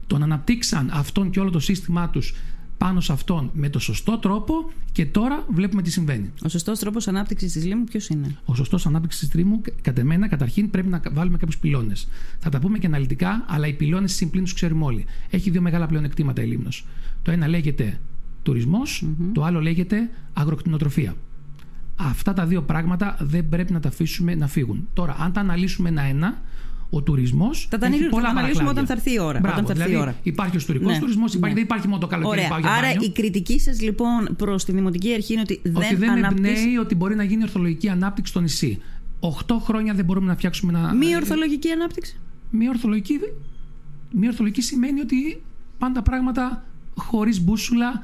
τον 0.08 0.24
αναπτύξαν 0.24 0.90
αυτόν 0.94 1.30
και 1.30 1.40
όλο 1.40 1.50
το 1.50 1.60
σύστημά 1.60 2.10
τους 2.10 2.36
πάνω 2.78 3.02
σε 3.02 3.14
αυτόν 3.14 3.50
με 3.54 3.70
το 3.70 3.80
σωστό 3.80 4.18
τρόπο 4.18 4.54
και 4.92 5.06
τώρα 5.06 5.46
βλέπουμε 5.50 5.82
τι 5.82 5.92
συμβαίνει. 5.92 6.32
Ο 6.44 6.50
σωστός 6.50 6.80
τρόπος 6.80 7.08
ανάπτυξης 7.08 7.52
της 7.52 7.66
Λίμνου 7.66 7.84
ποιος 7.84 8.08
είναι; 8.08 8.38
Ο 8.46 8.56
σωστός 8.56 8.86
ανάπτυξης 8.86 9.20
της 9.20 9.34
Λίμνου, 9.34 9.62
κατά 9.82 10.04
μένα, 10.04 10.28
καταρχήν 10.28 10.70
πρέπει 10.70 10.88
να 10.88 11.02
βάλουμε 11.12 11.38
κάποιους 11.38 11.58
πυλώνες. 11.58 12.08
Θα 12.40 12.50
τα 12.50 12.60
πούμε 12.60 12.78
και 12.78 12.88
αναλυτικά, 12.88 13.46
αλλά 13.48 13.68
οι 13.68 13.74
πυλώνες 13.74 14.14
συμπλήν 14.14 14.44
τους 14.44 14.54
ξέρουμε 14.54 14.86
όλοι. 14.86 15.06
Έχει 15.30 15.50
δύο 15.50 15.62
μεγάλα 15.62 15.88
πλεονεκτήματα 15.88 16.42
η 16.42 16.46
Λίμνος. 16.46 16.86
Το 17.22 17.32
ένα 17.32 17.48
λέγεται 17.48 18.00
το 19.34 19.44
άλλο 19.44 19.62
λέγεται 19.62 20.10
αγροκτηνοτροφία. 20.34 21.16
Αυτά 21.96 22.34
τα 22.34 22.46
δύο 22.46 22.62
πράγματα 22.62 23.18
δεν 23.20 23.50
πρέπει 23.50 23.74
να 23.74 23.80
τα 23.80 23.88
αφήσουμε 23.88 24.36
να 24.36 24.48
φύγουν. 24.48 24.88
Τώρα, 24.94 25.16
αν 25.20 25.32
τα 25.32 25.40
αναλύσουμε 25.40 25.90
ένα-ένα, 25.90 26.42
ο 26.90 27.02
τουρισμός. 27.02 27.68
Θα 27.70 27.78
τα 27.78 27.86
αναλύσουμε 28.30 28.70
όταν 28.70 28.86
θα 28.86 28.94
έρθει 28.94 29.14
η 29.14 29.20
ώρα. 29.20 29.40
Μπράβο, 29.40 29.56
όταν 29.56 29.66
θα 29.66 29.74
δηλαδή, 29.74 29.92
η 29.92 29.96
ώρα. 29.96 30.16
Υπάρχει 30.24 30.56
ο 30.56 30.58
ιστορικός 30.58 30.92
ναι. 30.92 31.00
τουρισμός, 31.00 31.36
ναι. 31.36 31.54
δεν 31.54 31.64
υπάρχει 31.64 31.88
μόνο 31.88 32.00
το 32.00 32.08
καλοκαίρι 32.08 32.46
Ωραία. 32.46 32.62
Πάω 32.62 32.72
Άρα 32.78 32.92
η 33.00 33.12
κριτική 33.12 33.60
σας 33.60 33.82
λοιπόν 33.82 34.36
προς 34.38 34.66
τη 34.66 34.72
Δημοτική 34.72 35.14
Αρχή 35.14 35.34
είναι 35.34 35.42
ότι, 35.42 35.62
ότι 35.76 35.96
δεν, 35.96 35.98
δεν 35.98 36.24
εμπνέει 36.24 36.78
ότι 36.80 36.96
μπορεί 36.96 37.16
να 37.16 37.24
γίνει 37.24 37.44
ορθολογική 37.44 37.90
ανάπτυξη 37.90 38.32
στο 38.32 38.42
νησί. 38.42 38.82
Οχτώ 39.20 39.60
χρόνια 39.60 39.94
δεν 39.94 40.06
μπορούμε 40.06 40.28
να 40.28 40.36
φτιάξουμε 40.36 40.80
ένα. 40.80 40.94
Μη 40.94 41.16
ορθολογική 41.16 41.70
ανάπτυξη; 41.70 42.20
Μη 42.50 42.68
ορθολογική, 42.68 43.20
μη 44.12 44.28
ορθολογική 44.28 44.62
σημαίνει 44.62 45.00
ότι 45.00 45.42
πάντα 45.78 46.02
πράγματα 46.02 46.66
χωρίς 46.96 47.44
μπούσουλα 47.44 48.04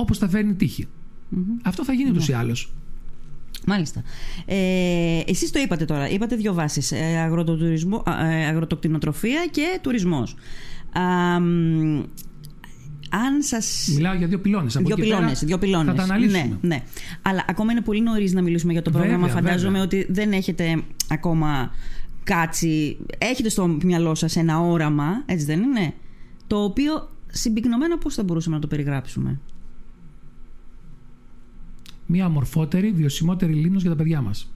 όπως 0.00 0.18
τα 0.18 0.28
φέρνει 0.28 0.50
η 0.50 0.54
τύχη. 0.54 0.86
Αυτό 1.62 1.84
θα 1.84 1.92
γίνει 1.92 2.10
ούτως 2.10 2.28
ή 2.28 2.32
άλλως. 2.32 2.72
Μάλιστα. 3.66 4.02
Ε, 4.46 5.20
εσείς 5.26 5.50
το 5.50 5.58
είπατε 5.58 5.84
τώρα, 5.84 6.08
είπατε 6.08 6.36
δύο 6.36 6.54
βάσεις, 6.54 6.92
ε, 6.92 6.96
ε, 6.96 8.46
αγροτοκτηνοτροφία 8.46 9.46
και 9.50 9.78
τουρισμός. 9.82 10.34
αν 13.10 13.42
σας... 13.42 13.88
Μιλάω 13.94 14.14
για 14.14 14.26
δύο 14.26 14.40
πυλώνες. 14.40 14.76
δύο 14.76 14.96
πυλώνες, 14.96 15.44
δύο 15.44 15.58
πυλώνες. 15.58 15.86
Θα 15.86 15.94
τα 15.94 16.02
αναλύσουμε. 16.02 16.58
Ναι, 16.60 16.74
ναι. 16.74 16.82
Αλλά 17.22 17.44
ακόμα 17.48 17.72
είναι 17.72 17.80
πολύ 17.80 18.00
νωρίς 18.00 18.32
να 18.32 18.42
μιλήσουμε 18.42 18.72
για 18.72 18.82
το 18.82 18.90
πρόγραμμα. 18.90 19.26
Βέβαια, 19.26 19.42
Φαντάζομαι 19.42 19.80
ότι 19.80 20.06
δεν 20.08 20.32
έχετε 20.32 20.82
ακόμα 21.08 21.70
κάτσει... 22.24 22.96
Έχετε 23.18 23.48
στο 23.48 23.66
μυαλό 23.66 24.14
σας 24.14 24.36
ένα 24.36 24.60
όραμα, 24.60 25.22
έτσι 25.26 25.44
δεν 25.44 25.62
είναι, 25.62 25.94
το 26.46 26.62
οποίο 26.62 27.08
συμπυκνωμένα 27.26 27.98
πώς 27.98 28.14
θα 28.14 28.22
μπορούσαμε 28.22 28.54
να 28.54 28.60
το 28.60 28.66
περιγράψουμε; 28.66 29.40
Μια 32.10 32.26
ομορφότερη, 32.26 32.90
βιωσιμότερη 32.92 33.52
Λίμνος 33.52 33.82
για 33.82 33.90
τα 33.90 33.96
παιδιά 33.96 34.20
μας. 34.20 34.52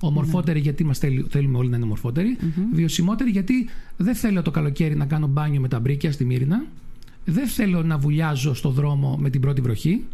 Ομορφότερη 0.00 0.60
γιατί 0.60 0.84
μας 0.84 0.98
θέλουμε 1.28 1.58
όλοι 1.58 1.68
να 1.68 1.76
είναι 1.76 1.84
ομορφότεροι. 1.84 2.36
Βιωσιμότερη 2.72 3.30
γιατί 3.30 3.68
δεν 3.96 4.14
θέλω 4.14 4.42
το 4.42 4.50
καλοκαίρι 4.50 4.96
να 4.96 5.06
κάνω 5.06 5.26
μπάνιο 5.26 5.60
με 5.60 5.68
τα 5.68 5.80
μπρίκια 5.80 6.12
στη 6.12 6.24
Μύρινα. 6.24 6.64
Δεν 7.24 7.46
θέλω 7.46 7.82
να 7.82 7.98
βουλιάζω 7.98 8.54
στο 8.54 8.70
δρόμο 8.70 9.16
με 9.20 9.30
την 9.30 9.40
πρώτη 9.40 9.60
βροχή. 9.60 10.04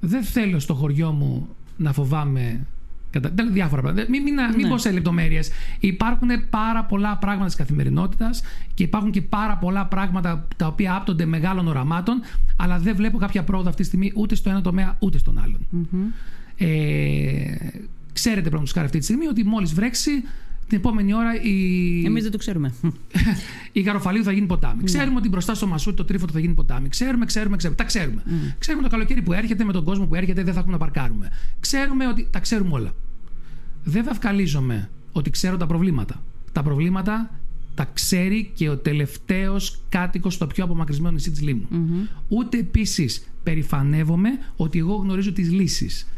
Δεν 0.00 0.22
θέλω 0.22 0.58
στο 0.58 0.74
χωριό 0.74 1.10
μου 1.10 1.48
να 1.76 1.92
φοβάμαι 1.92 2.66
Κατα... 3.20 3.46
Διάφορα 3.50 3.82
πράγματα. 3.82 4.06
Μην, 4.10 4.22
μην, 4.22 4.34
μην 4.56 4.60
ναι. 4.60 4.68
πω 4.68 4.78
σε 4.78 4.90
λεπτομέρειες. 4.90 5.50
Υπάρχουν 5.80 6.28
πάρα 6.50 6.84
πολλά 6.84 7.16
πράγματα 7.16 7.46
της 7.46 7.54
καθημερινότητας 7.54 8.42
και 8.74 8.82
υπάρχουν 8.82 9.10
και 9.10 9.22
πάρα 9.22 9.56
πολλά 9.56 9.86
πράγματα 9.86 10.46
τα 10.56 10.66
οποία 10.66 10.94
άπτονται 10.94 11.24
μεγάλων 11.24 11.68
οραμάτων, 11.68 12.20
αλλά 12.56 12.78
δεν 12.78 12.96
βλέπω 12.96 13.18
κάποια 13.18 13.42
πρόοδο 13.42 13.68
αυτή 13.68 13.82
τη 13.82 13.88
στιγμή 13.88 14.12
ούτε 14.14 14.34
στο 14.34 14.50
ένα 14.50 14.60
τομέα 14.60 14.96
ούτε 14.98 15.18
στον 15.18 15.38
άλλον. 15.38 15.66
Ε, 16.56 16.66
ξέρετε, 18.12 18.50
του 18.50 18.62
χάρη 18.72 18.86
αυτή 18.86 18.98
τη 18.98 19.04
στιγμή, 19.04 19.26
ότι 19.26 19.44
μόλις 19.44 19.74
βρέξει, 19.74 20.10
την 20.68 20.78
επόμενη 20.78 21.14
ώρα 21.14 21.42
η. 21.42 22.04
Εμείς 22.06 22.22
δεν 22.22 22.32
το 22.32 22.38
ξέρουμε. 22.38 22.74
η 23.72 23.80
Γαροφαλίου 23.80 24.22
θα 24.22 24.32
γίνει 24.32 24.46
ποτάμι. 24.46 24.76
Ναι. 24.76 24.84
Ξέρουμε 24.84 25.16
ότι 25.16 25.28
μπροστά 25.28 25.54
στο 25.54 25.66
Μασούτι 25.66 25.96
το 25.96 26.04
τρίφωτο 26.04 26.32
θα 26.32 26.38
γίνει 26.38 26.54
ποτάμι. 26.54 26.88
Ξέρουμε, 26.88 27.24
ξέρουμε, 27.24 27.56
ξέρουμε. 27.56 27.78
Τα 27.78 27.84
ξέρουμε. 27.84 28.22
Mm. 28.26 28.54
Ξέρουμε 28.58 28.82
το 28.82 28.88
καλοκαίρι 28.88 29.22
που 29.22 29.32
έρχεται 29.32 29.64
με 29.64 29.72
τον 29.72 29.84
κόσμο 29.84 30.06
που 30.06 30.14
έρχεται 30.14 30.42
δεν 30.42 30.52
θα 30.52 30.58
έχουμε 30.58 30.72
να 30.72 30.78
παρκάρουμε. 30.78 31.30
Ξέρουμε 31.60 32.06
ότι. 32.06 32.28
Τα 32.30 32.38
ξέρουμε 32.38 32.72
όλα. 32.72 32.92
Δεν 33.84 34.04
βαυκαλίζομαι 34.04 34.90
ότι 35.12 35.30
ξέρω 35.30 35.56
τα 35.56 35.66
προβλήματα. 35.66 36.22
Τα 36.52 36.62
προβλήματα 36.62 37.30
τα 37.74 37.90
ξέρει 37.92 38.50
και 38.54 38.68
ο 38.68 38.76
τελευταίος 38.76 39.80
κάτοικος 39.88 40.34
στο 40.34 40.46
πιο 40.46 40.64
απομακρυσμένο 40.64 41.14
νησί 41.14 41.30
της 41.30 41.42
Λίμνου. 41.42 41.68
Mm-hmm. 41.70 42.08
Ούτε 42.28 42.58
επίσης 42.58 43.28
περηφανεύομαι 43.42 44.28
ότι 44.56 44.78
εγώ 44.78 44.94
γνωρίζω 44.94 45.32
τις 45.32 45.52
λύσεις. 45.52 46.08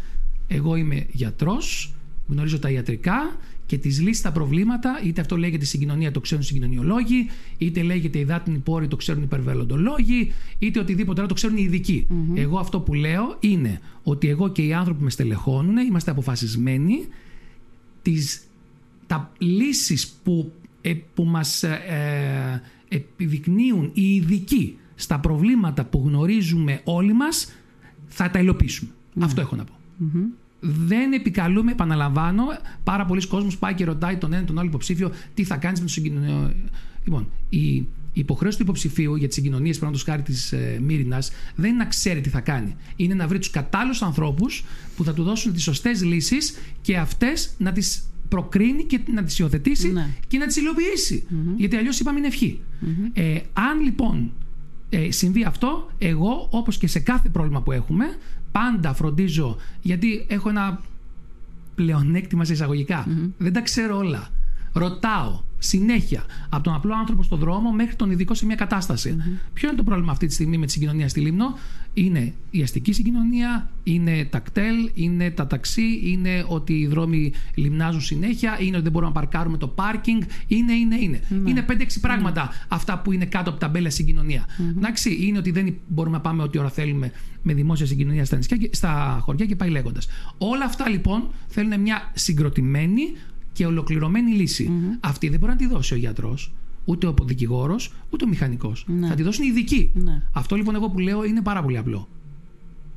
Εγώ 0.47 0.77
είμαι 0.77 1.07
γιατρός, 1.13 1.95
γνωρίζω 2.29 2.59
τα 2.59 2.71
ιατρικά 2.71 3.37
και 3.67 3.79
τις 3.79 4.01
λύσεις 4.01 4.19
στα 4.19 4.33
προβλήματα, 4.33 5.01
είτε 5.05 5.21
αυτό 5.21 5.37
λέγεται 5.37 5.65
συγκοινωνία, 5.65 6.11
το 6.11 6.21
ξέρουν 6.21 6.43
οι 6.43 6.47
συγκοινωνιολόγοι, 6.47 7.27
είτε 7.59 7.83
λέγεται 7.83 8.19
υδάτινη 8.19 8.59
πόρη, 8.59 8.89
το 8.89 8.97
ξέρουν 8.97 9.21
οι 9.21 9.25
υπερβαλλοντολόγοι, 9.27 10.33
είτε 10.59 10.81
οτιδήποτε 10.81 11.21
άλλο 11.21 11.29
το 11.29 11.35
ξέρουν 11.35 11.57
οι 11.57 11.63
ειδικοί. 11.63 12.07
Mm-hmm. 12.11 12.39
Εγώ 12.39 12.59
αυτό 12.59 12.81
που 12.81 12.95
λέω 12.95 13.37
είναι 13.41 13.81
ότι 14.03 14.29
εγώ 14.29 14.49
και 14.49 14.63
οι 14.63 14.73
άνθρωποι 14.73 14.99
που 14.99 15.05
με 15.05 15.11
στελεχώνουν 15.11 15.77
είμαστε 15.77 16.11
αποφασισμένοι 16.11 17.07
τις, 18.07 18.47
τα 19.07 19.33
λύσεις 19.39 20.09
που, 20.25 20.53
ε, 20.81 20.95
που 21.15 21.25
μας 21.25 21.63
ε, 21.63 22.63
επιδεικνύουν 22.89 23.91
οι 23.95 24.15
ειδικοί 24.15 24.79
στα 24.95 25.19
προβλήματα 25.21 25.85
που 25.85 26.03
γνωρίζουμε 26.07 26.81
όλοι 26.85 27.13
μας 27.13 27.53
θα 28.07 28.31
τα 28.31 28.39
υλοποιήσουμε. 28.39 28.91
Ναι. 29.13 29.25
Αυτό 29.25 29.41
έχω 29.41 29.57
να 29.57 29.65
πω. 29.65 29.75
Δεν 30.61 31.13
επικαλούμε, 31.13 31.73
επαναλαμβάνω, 31.73 32.45
πάρα 32.85 33.05
πολλοί 33.05 33.27
κόσμος 33.27 33.59
πάει 33.59 33.75
και 33.75 33.85
ρωτάει 33.85 34.17
τον 34.17 34.33
ένα 34.33 34.45
τον 34.45 34.59
άλλο 34.59 34.69
υποψήφιο 34.69 35.11
τι 35.35 35.45
θα 35.45 35.57
κάνεις 35.57 35.81
με 35.81 35.87
το 35.87 35.93
συγκοινωνιό. 35.93 36.53
Λοιπόν, 37.05 37.29
η 37.49 37.87
η 38.17 38.21
υποχρέωση 38.21 38.57
του 38.57 38.63
υποψηφίου 38.63 39.17
για 39.17 39.27
τις 39.27 39.37
συγκοινωνίες, 39.37 39.79
παραδείγματος 39.79 40.15
χάρη 40.15 40.23
της 40.23 40.53
ε, 40.53 40.79
Μύρινας, 40.83 41.31
δεν 41.55 41.71
είναι 41.71 41.79
να 41.79 41.85
ξέρει 41.85 42.21
τι 42.21 42.29
θα 42.29 42.41
κάνει. 42.41 42.77
Είναι 42.97 43.15
να 43.15 43.27
βρει 43.27 43.39
τους 43.39 43.51
κατάλληλους 43.51 44.03
ανθρώπους 44.03 44.65
που 44.97 45.05
θα 45.05 45.15
του 45.15 45.23
δώσουν 45.23 45.53
τις 45.53 45.63
σωστές 45.63 46.05
λύσεις 46.05 46.55
και 46.81 46.97
αυτές 46.97 47.55
να 47.59 47.73
τις 47.73 48.09
προκρίνει 48.29 48.85
και 48.85 49.01
να 49.15 49.23
τις 49.25 49.39
υιοθετήσει 49.39 49.93
ναι. 49.93 50.09
και 50.29 50.39
να 50.39 50.47
τις 50.47 50.57
υλοποιησει 50.57 51.27
Γιατί 51.57 51.77
αλλιώς 51.77 52.01
είπαμε 52.01 52.19
είναι 52.19 52.29
Ε, 53.13 53.41
αν 53.53 53.81
λοιπόν 53.81 54.33
ε, 54.91 55.11
συμβεί 55.11 55.45
αυτό, 55.45 55.91
εγώ 55.99 56.49
όπως 56.51 56.79
και 56.79 56.87
σε 56.87 56.99
κάθε 56.99 57.29
πρόβλημα 57.29 57.63
που 57.63 57.73
έχουμε, 57.73 58.05
πάντα 58.53 58.95
φροντίζω, 58.95 59.57
γιατί 59.83 60.25
έχω 60.29 60.49
ένα 60.49 60.81
πλεονέκτημα 61.75 62.45
σε 62.45 62.53
εισαγωγικά. 62.53 63.07
Δεν 63.39 63.53
τα 63.53 63.61
ξέρω 63.61 63.97
όλα. 63.97 64.31
Ρωτάω 64.79 65.41
συνέχεια 65.59 66.25
από 66.49 66.63
τον 66.63 66.75
απλό 66.75 66.95
άνθρωπο 66.95 67.23
στον 67.23 67.39
δρόμο 67.39 67.71
μέχρι 67.71 67.97
τον 67.97 68.11
ειδικό 68.11 68.35
σε 68.35 68.47
μια 68.47 68.55
κατάσταση. 68.55 69.17
Mm-hmm. 69.19 69.39
Ποιο 69.53 69.69
είναι 69.69 69.77
το 69.77 69.85
πρόβλημα 69.85 70.13
αυτή 70.13 70.27
τη 70.27 70.33
στιγμή 70.33 70.59
με 70.59 70.67
τη 70.67 70.73
συγκοινωνία 70.73 71.09
στη 71.09 71.21
Λίμνο, 71.21 71.59
Είναι 71.95 72.35
η 72.51 72.63
αστική 72.63 72.93
συγκοινωνία, 72.93 73.71
είναι 73.83 74.25
τα 74.25 74.39
κτέλ, 74.39 74.91
είναι 74.95 75.31
τα 75.31 75.47
ταξί, 75.47 76.01
είναι 76.05 76.45
ότι 76.49 76.73
οι 76.73 76.87
δρόμοι 76.87 77.33
λιμνάζουν 77.55 78.01
συνέχεια, 78.01 78.57
είναι 78.61 78.75
ότι 78.75 78.83
δεν 78.83 78.93
μπορούμε 78.93 79.13
να 79.15 79.21
παρκάρουμε 79.21 79.57
το 79.57 79.69
πάρκινγκ, 79.69 80.23
είναι, 80.47 80.73
είναι, 80.73 80.97
είναι. 80.97 81.21
Mm-hmm. 81.31 81.49
Είναι 81.49 81.65
5-6 81.69 81.73
πράγματα 82.01 82.51
mm-hmm. 82.51 82.67
αυτά 82.69 82.99
που 82.99 83.13
είναι 83.13 83.25
κάτω 83.25 83.51
από 83.51 83.59
τα 83.59 83.69
μπέλα 83.69 83.91
συγκοινωνία. 83.91 84.45
Εντάξει, 84.77 85.27
είναι 85.27 85.39
ότι 85.39 85.51
δεν 85.51 85.77
μπορούμε 85.89 86.17
να 86.17 86.23
πάμε 86.23 86.43
ό,τι 86.43 86.59
ώρα 86.59 86.71
θέλουμε 86.71 87.13
με 87.43 87.55
δημόσια 87.55 87.87
συγκοινωνία 87.87 88.25
στα, 88.25 88.37
νησιά, 88.37 88.57
στα 88.71 89.19
χωριά 89.23 89.47
και 89.47 89.57
πάει 89.57 89.69
λέγοντας. 89.69 90.09
Όλα 90.39 90.65
αυτά 90.65 90.89
λοιπόν 90.89 91.31
θέλουν 91.47 91.81
μια 91.81 92.11
συγκροτημένη 92.15 93.03
και 93.57 93.67
ολοκληρωμένη 93.67 94.47
Αυτή 95.01 95.29
δεν 95.29 95.39
μπορεί 95.39 95.53
να 95.53 95.59
τη 95.59 95.67
δώσει 95.67 95.95
ο 95.95 95.97
γιατρός, 95.97 96.53
ούτε 96.85 97.07
ο 97.07 97.15
δικηγόρος, 97.23 97.93
ούτε 98.11 98.25
ο 98.25 98.29
μηχανικός. 98.29 98.85
Ναι. 98.89 99.07
Θα 99.07 99.15
τη 99.15 99.23
δώσουν 99.23 99.45
οι 99.45 99.49
ειδικοί. 99.51 99.91
Ναι. 99.95 100.23
Αυτό 100.33 100.57
λοιπόν 100.57 100.75
εγώ 100.75 100.91
που 100.91 100.99
λέω 100.99 101.25
είναι 101.25 101.43
πάρα 101.43 101.63
πολύ 101.63 101.79
απλό. 101.79 102.09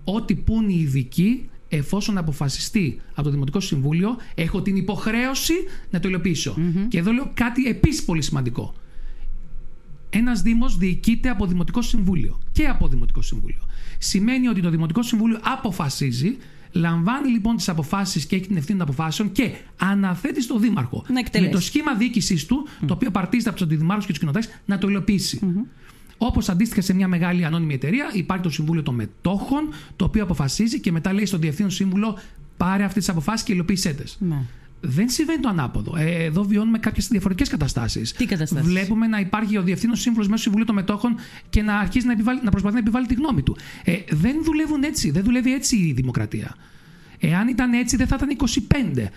Ό,τι 0.03 0.35
πούν 0.35 0.69
οι 0.69 0.79
ειδικοί, 0.79 1.49
εφόσον 1.69 2.17
αποφασιστεί 2.17 3.01
από 3.11 3.23
το 3.23 3.29
Δημοτικό 3.29 3.59
Συμβούλιο, 3.59 4.17
έχω 4.35 4.61
την 4.61 4.75
υποχρέωση 4.75 5.53
να 5.89 5.99
το 5.99 6.07
υλοποιησω 6.07 6.55
Και 6.87 6.97
εδώ 6.97 7.11
λέω 7.11 7.31
κάτι 7.33 7.67
επίσης 7.67 8.03
πολύ 8.03 8.21
σημαντικό. 8.21 8.73
Ένας 10.09 10.41
Δήμος 10.41 10.77
διοικείται 10.77 11.29
από 11.29 11.45
Δημοτικό 11.45 11.81
Συμβούλιο 11.81 12.39
και 12.51 12.65
από 12.65 12.87
Δημοτικό 12.87 13.21
Συμβούλιο. 13.21 13.61
Σημαίνει 13.97 14.47
ότι 14.47 14.61
το 14.61 14.69
Δημοτικό 14.69 15.03
Συμβούλιο 15.03 15.39
αποφασίζει 15.41 16.37
Λαμβάνει 16.71 17.29
λοιπόν 17.29 17.55
τις 17.55 17.69
αποφάσεις 17.69 18.25
και 18.25 18.35
έχει 18.35 18.47
την 18.47 18.57
ευθύνη 18.57 18.79
των 18.79 18.87
αποφάσεων 18.87 19.31
και 19.31 19.51
αναθέτει 19.77 20.41
στο 20.41 20.59
Δήμαρχο 20.59 21.05
με 21.39 21.47
το 21.51 21.59
σχήμα 21.59 21.93
διοίκησής 21.95 22.45
του, 22.45 22.67
το 22.85 22.93
οποίο 22.93 23.11
παρτίζεται 23.11 23.49
από 23.49 23.57
τους 23.57 23.67
αντιδημάρχους 23.67 24.05
και 24.05 24.11
τους 24.11 24.19
κοινοτές, 24.19 24.49
να 24.65 24.77
το 24.77 24.87
υλοποιήσει. 24.87 25.39
Mm-hmm. 25.43 25.65
Όπως 26.17 26.49
αντίστοιχα 26.49 26.81
σε 26.81 26.93
μια 26.93 27.07
μεγάλη 27.07 27.45
ανώνυμη 27.45 27.73
εταιρεία, 27.73 28.09
υπάρχει 28.13 28.43
το 28.43 28.49
Συμβούλιο 28.49 28.83
των 28.83 28.95
Μετόχων, 28.95 29.69
το 29.95 30.05
οποίο 30.05 30.23
αποφασίζει 30.23 30.79
και 30.79 30.91
μετά 30.91 31.13
λέει 31.13 31.25
στον 31.25 31.39
Διευθύνων 31.39 31.71
Σύμβουλο 31.71 32.17
πάρε 32.57 32.83
αυτές 32.83 33.05
τις 33.05 33.13
αποφάσεις 33.13 33.45
και 33.45 33.53
υλοποίησέ 33.53 33.93
τις. 33.93 34.17
Ναι. 34.19 34.41
Δεν 34.81 35.09
συμβαίνει 35.09 35.39
το 35.39 35.49
ανάποδο. 35.49 35.95
Ε, 35.97 36.23
εδώ 36.23 36.43
βιώνουμε 36.43 36.79
κάποιες 36.79 37.07
διαφορετικές 37.07 37.49
καταστάσεις. 37.49 38.11
Τι 38.11 38.25
καταστάσεις; 38.25 38.67
Βλέπουμε 38.67 39.07
να 39.07 39.19
υπάρχει 39.19 39.57
ο 39.57 39.63
διευθύνων 39.63 39.95
σύμβουλος 39.95 40.27
μέσω 40.27 40.41
Συμβουλίου 40.41 40.65
των 40.65 40.75
Μετόχων 40.75 41.15
και 41.49 41.61
να 41.61 41.77
αρχίζει 41.77 42.05
να, 42.05 42.11
επιβάλλει, 42.11 42.39
να 42.43 42.49
προσπαθεί 42.49 42.73
να 42.73 42.79
επιβάλλει 42.79 43.05
τη 43.05 43.13
γνώμη 43.13 43.41
του. 43.41 43.57
Ε, 43.83 43.97
δεν 44.09 44.35
δουλεύουν 44.43 44.83
έτσι. 44.83 45.11
Δεν 45.11 45.23
δουλεύει 45.23 45.53
έτσι 45.53 45.75
η 45.75 45.93
δημοκρατία. 45.93 46.55
Εάν 47.19 47.47
ήταν 47.47 47.73
έτσι, 47.73 47.95
δεν 47.95 48.07
θα 48.07 48.17
ήταν 48.19 48.37
25 48.95 49.07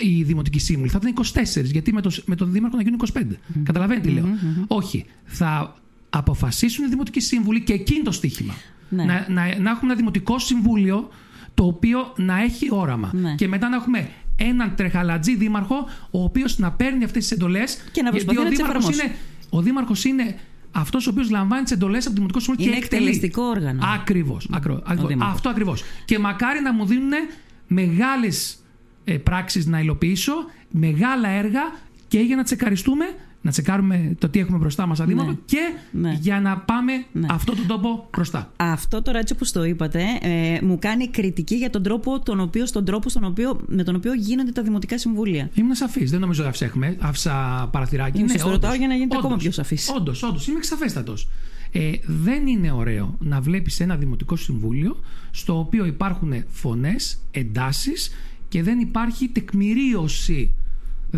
η 0.00 0.22
δημοτική 0.22 0.58
σύμβουλη, 0.58 0.90
θα 0.90 1.00
ήταν 1.02 1.14
24. 1.44 1.64
Γιατί 1.64 1.92
με, 1.92 2.00
το, 2.00 2.10
με 2.24 2.36
τον 2.36 2.52
Δήμαρχο 2.52 2.76
να 2.76 2.82
γίνουν 2.82 3.00
25. 3.12 3.18
Mm-hmm. 3.18 3.60
Καταλαβαίνετε 3.62 4.08
τι 4.08 4.14
λέω. 4.14 4.24
Mm-hmm. 4.24 4.64
Όχι. 4.66 5.04
Θα 5.24 5.76
αποφασίσουν 6.10 6.84
οι 6.84 6.88
δημοτικοί 6.88 7.20
σύμβουλοι 7.20 7.60
και 7.60 7.72
εκείνη 7.72 8.02
το 8.02 8.12
στοίχημα. 8.12 8.54
Ναι. 8.88 9.04
Να, 9.04 9.26
να, 9.28 9.58
να 9.58 9.70
έχουμε 9.70 9.82
ένα 9.82 9.94
δημοτικό 9.94 10.38
συμβούλιο 10.38 11.08
το 11.54 11.64
οποίο 11.66 12.12
να 12.16 12.42
έχει 12.42 12.68
όραμα. 12.70 13.10
Ναι. 13.14 13.34
Και 13.34 13.48
μετά 13.48 13.68
να 13.68 13.76
έχουμε 13.76 14.08
έναν 14.36 14.74
τρεχαλατζή 14.76 15.36
δήμαρχο, 15.36 15.88
ο 16.10 16.22
οποίος 16.22 16.58
να 16.58 16.72
παίρνει 16.72 17.04
αυτές 17.04 17.22
τις 17.22 17.32
εντολές. 17.32 17.78
Και 17.92 18.02
να 18.02 18.10
προσπαθεί 18.10 18.38
ο 18.38 18.42
να 18.42 18.48
τις 18.48 18.58
δήμαρχος 18.58 18.88
εφαρμόσει. 18.88 19.06
είναι, 19.08 19.16
ο 19.50 19.62
δήμαρχος 19.62 20.04
είναι 20.04 20.38
αυτός 20.72 21.06
ο 21.06 21.10
οποίος 21.10 21.30
λαμβάνει 21.30 21.62
τις 21.62 21.72
εντολές 21.72 21.98
από 21.98 22.08
το 22.08 22.14
Δημοτικό 22.14 22.40
Συμβούλιο 22.40 22.70
Είναι 22.70 22.78
και 22.78 22.84
εκτελεί. 22.84 23.02
εκτελεστικό 23.08 23.42
όργανο. 23.42 23.80
Ακριβώς. 23.94 24.48
δήμαρχος. 25.06 25.34
Αυτό 25.34 25.48
ακριβώς. 25.48 25.84
Και 26.04 26.18
μακάρι 26.18 26.60
να 26.60 26.72
μου 26.72 26.86
δίνουν 26.86 27.12
μεγάλες 27.66 28.58
πράξεις 29.22 29.66
να 29.66 29.80
υλοποιήσω, 29.80 30.32
μεγάλα 30.70 31.28
έργα 31.28 31.60
και 32.08 32.18
για 32.18 32.36
να 32.36 32.42
τσεκαριστούμε, 32.42 33.04
να 33.46 33.52
τσεκάρουμε 33.52 34.14
το 34.18 34.28
τι 34.28 34.38
έχουμε 34.38 34.58
μπροστά 34.58 34.86
μας 34.86 34.96
σαν 34.96 35.06
δήμαρχο 35.06 35.30
Ναι. 35.30 35.36
και 35.44 35.58
Ναι. 35.90 36.18
για 36.20 36.40
να 36.40 36.58
πάμε 36.58 36.92
Ναι. 37.12 37.26
αυτό 37.30 37.54
τον 37.54 37.66
τόπο 37.66 38.08
μπροστά. 38.16 38.52
Αυτό 38.56 39.02
τώρα 39.02 39.18
έτσι 39.18 39.32
όπως 39.32 39.52
το 39.52 39.64
είπατε 39.64 40.02
ε, 40.20 40.58
μου 40.62 40.78
κάνει 40.78 41.08
κριτική 41.08 41.54
για 41.54 41.70
τον 41.70 41.82
τρόπο, 41.82 42.20
τον 42.20 42.40
οποίο, 42.40 42.66
στον 42.66 42.84
τρόπο 42.84 43.08
στον 43.08 43.24
οποίο, 43.24 43.60
με 43.66 43.82
τον 43.82 43.94
οποίο 43.94 44.14
γίνονται 44.14 44.52
τα 44.52 44.62
δημοτικά 44.62 44.98
συμβούλια. 44.98 45.50
Ήμουν 45.54 45.74
σαφής. 45.74 46.10
Δεν 46.10 46.20
νομίζω 46.20 46.40
ότι 46.40 46.64
άφησα, 46.64 46.96
άφησα 47.00 47.68
παραθυράκι. 47.72 48.22
Ναι, 48.22 48.28
σας 48.28 48.42
το 48.42 48.50
ρωτάω 48.50 48.74
για 48.74 48.86
να 48.86 48.94
γίνετε 48.94 49.16
ακόμα 49.16 49.36
πιο 49.36 49.50
σαφής. 49.50 49.90
Όντως, 49.96 50.22
όντως. 50.22 50.46
Είμαι 50.46 50.56
εξαφέστατος. 50.56 51.28
Ε, 51.72 51.90
δεν 52.06 52.46
είναι 52.46 52.70
ωραίο 52.72 53.16
να 53.18 53.40
βλέπεις 53.40 53.80
ένα 53.80 53.96
δημοτικό 53.96 54.36
συμβούλιο 54.36 55.00
στο 55.30 55.58
οποίο 55.58 55.84
υπάρχουν 55.84 56.44
φωνές, 56.48 57.18
εντάσεις 57.30 58.10
και 58.48 58.62
δεν 58.62 58.78
υπάρχει 58.78 59.28
τεκμηρίωση. 59.28 60.50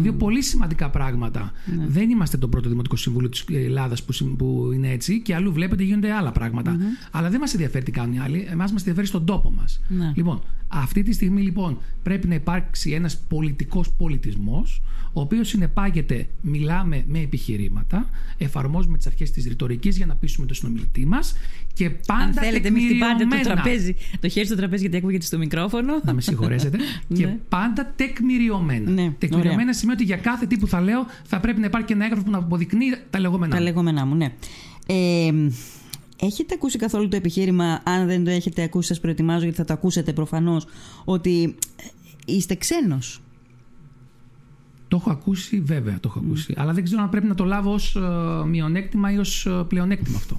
Δύο 0.03 0.13
πολύ 0.13 0.43
σημαντικά 0.43 0.91
πράγματα. 0.91 1.53
Ναι. 1.77 1.87
Δεν 1.87 2.11
είμαστε 2.11 2.37
το 2.37 2.49
πρώτο 2.49 2.69
Δημοτικό 2.69 2.97
Συμβούλιο 2.97 3.29
της 3.29 3.45
Ελλάδας 3.53 4.03
που, 4.05 4.13
συμ- 4.13 4.37
που 4.37 4.71
είναι 4.75 4.91
έτσι 4.91 5.21
και 5.21 5.35
αλλού 5.35 5.53
βλέπετε 5.53 5.83
γίνονται 5.83 6.13
άλλα 6.13 6.33
πράγματα. 6.33 6.77
Αλλά 7.11 7.31
δεν 7.31 7.41
μας 7.41 7.53
ενδιαφέρει 7.53 7.85
τι 7.85 7.91
κάνουν 7.91 8.15
οι 8.15 8.19
άλλοι. 8.19 8.47
Εμάς 8.51 8.71
μας 8.71 8.81
ενδιαφέρει 8.81 9.07
στον 9.07 9.25
τόπο 9.25 9.51
μας. 9.51 9.81
Ναι. 9.89 10.13
Λοιπόν, 10.15 10.43
αυτή 10.69 11.03
τη 11.03 11.13
στιγμή 11.13 11.43
λοιπόν 11.43 11.79
πρέπει 12.03 12.29
να 12.29 12.35
υπάρξει 12.35 12.91
ένας 12.91 13.19
πολιτικός 13.29 13.93
πολιτισμός 13.93 14.83
ο 15.13 15.21
οποίος 15.21 15.49
συνεπάγεται, 15.49 16.27
μιλάμε 16.41 17.05
με 17.07 17.19
επιχειρήματα, 17.19 18.09
εφαρμόζουμε 18.39 18.97
τις 18.97 19.07
αρχές 19.07 19.31
της 19.31 19.47
ρητορικής 19.47 19.97
για 19.97 20.07
να 20.07 20.15
πείσουμε 20.15 20.47
τον 20.47 20.57
συνομιλητή 20.57 21.07
μας 21.07 21.35
και 21.79 21.91
πάντα 21.91 22.23
Αν 22.25 22.33
θέλετε, 22.33 22.71
μην 22.71 22.83
χτυπάτε 22.85 23.13
το 23.13 23.19
τεκμηριωμένα. 23.19 23.63
τραπέζι, 23.63 23.95
το 24.21 24.29
χέρι 24.29 24.47
στο 24.47 24.57
τραπέζι 24.57 24.81
γιατί 24.83 24.97
ακούγεται 24.97 25.25
στο 25.25 25.39
μικρόφωνο. 25.39 26.01
Να 26.05 26.13
με 26.15 26.21
συγχωρέσετε. 26.21 26.79
και 27.15 27.27
Ναι. 27.27 27.39
πάντα 27.49 27.93
τεκμηριωμένα. 27.97 28.91
Ναι, 28.91 29.11
τεκμηριωμένα 29.19 29.61
ωραία. 29.61 29.73
σημαίνει 29.73 29.97
ότι 30.01 30.07
για 30.07 30.17
κάθε 30.17 30.47
τι 30.47 30.57
που 30.59 30.67
θα 30.67 30.81
λέω 30.81 31.07
θα 31.25 31.41
πρέπει 31.41 31.61
να 31.61 31.67
υπάρχει 31.67 31.87
και 31.87 31.93
ένα 31.93 32.05
έγγραφο 32.05 32.25
που 32.25 32.31
να 32.31 32.39
αποδεικνύει 32.39 32.95
τα 33.11 33.21
λεγόμενά. 33.21 33.53
Τα 33.53 33.59
μου. 33.59 33.65
λεγόμενά 33.67 34.07
μου, 34.07 34.15
ναι. 34.15 34.33
Ε, 34.87 35.33
έχετε 36.21 36.55
ακούσει 36.55 36.79
καθόλου 36.79 37.09
το 37.09 37.17
επιχείρημα, 37.17 37.81
αν 37.85 38.07
δεν 38.07 38.25
το 38.25 38.31
έχετε 38.31 38.63
ακούσει, 38.63 38.89
σας 38.89 39.01
προετοιμάζω 39.01 39.43
γιατί 39.43 39.57
θα 39.57 39.65
το 39.65 39.73
ακούσετε 39.73 40.13
προφανώς, 40.13 40.67
ότι 41.05 41.55
είστε 42.27 42.55
ξένος; 42.55 43.21
Το 44.89 44.97
έχω 44.97 45.11
ακούσει, 45.11 45.61
βέβαια 45.61 45.95
το 46.01 46.09
έχω 46.09 46.19
ακούσει. 46.25 46.55
Αλλά 46.57 46.73
δεν 46.73 46.85
ξέρω 46.85 47.03
αν 47.03 47.09
πρέπει 47.09 47.27
να 47.27 47.35
το 47.35 47.45
λάβω 47.45 47.73
ως 47.73 47.97
ε, 47.97 48.01
μειονέκτημα 48.47 49.13
ή 49.13 49.19
ως 49.19 49.47
ε, 49.47 49.65
πλεονέκτημα 49.69 50.17
αυτό. 50.17 50.37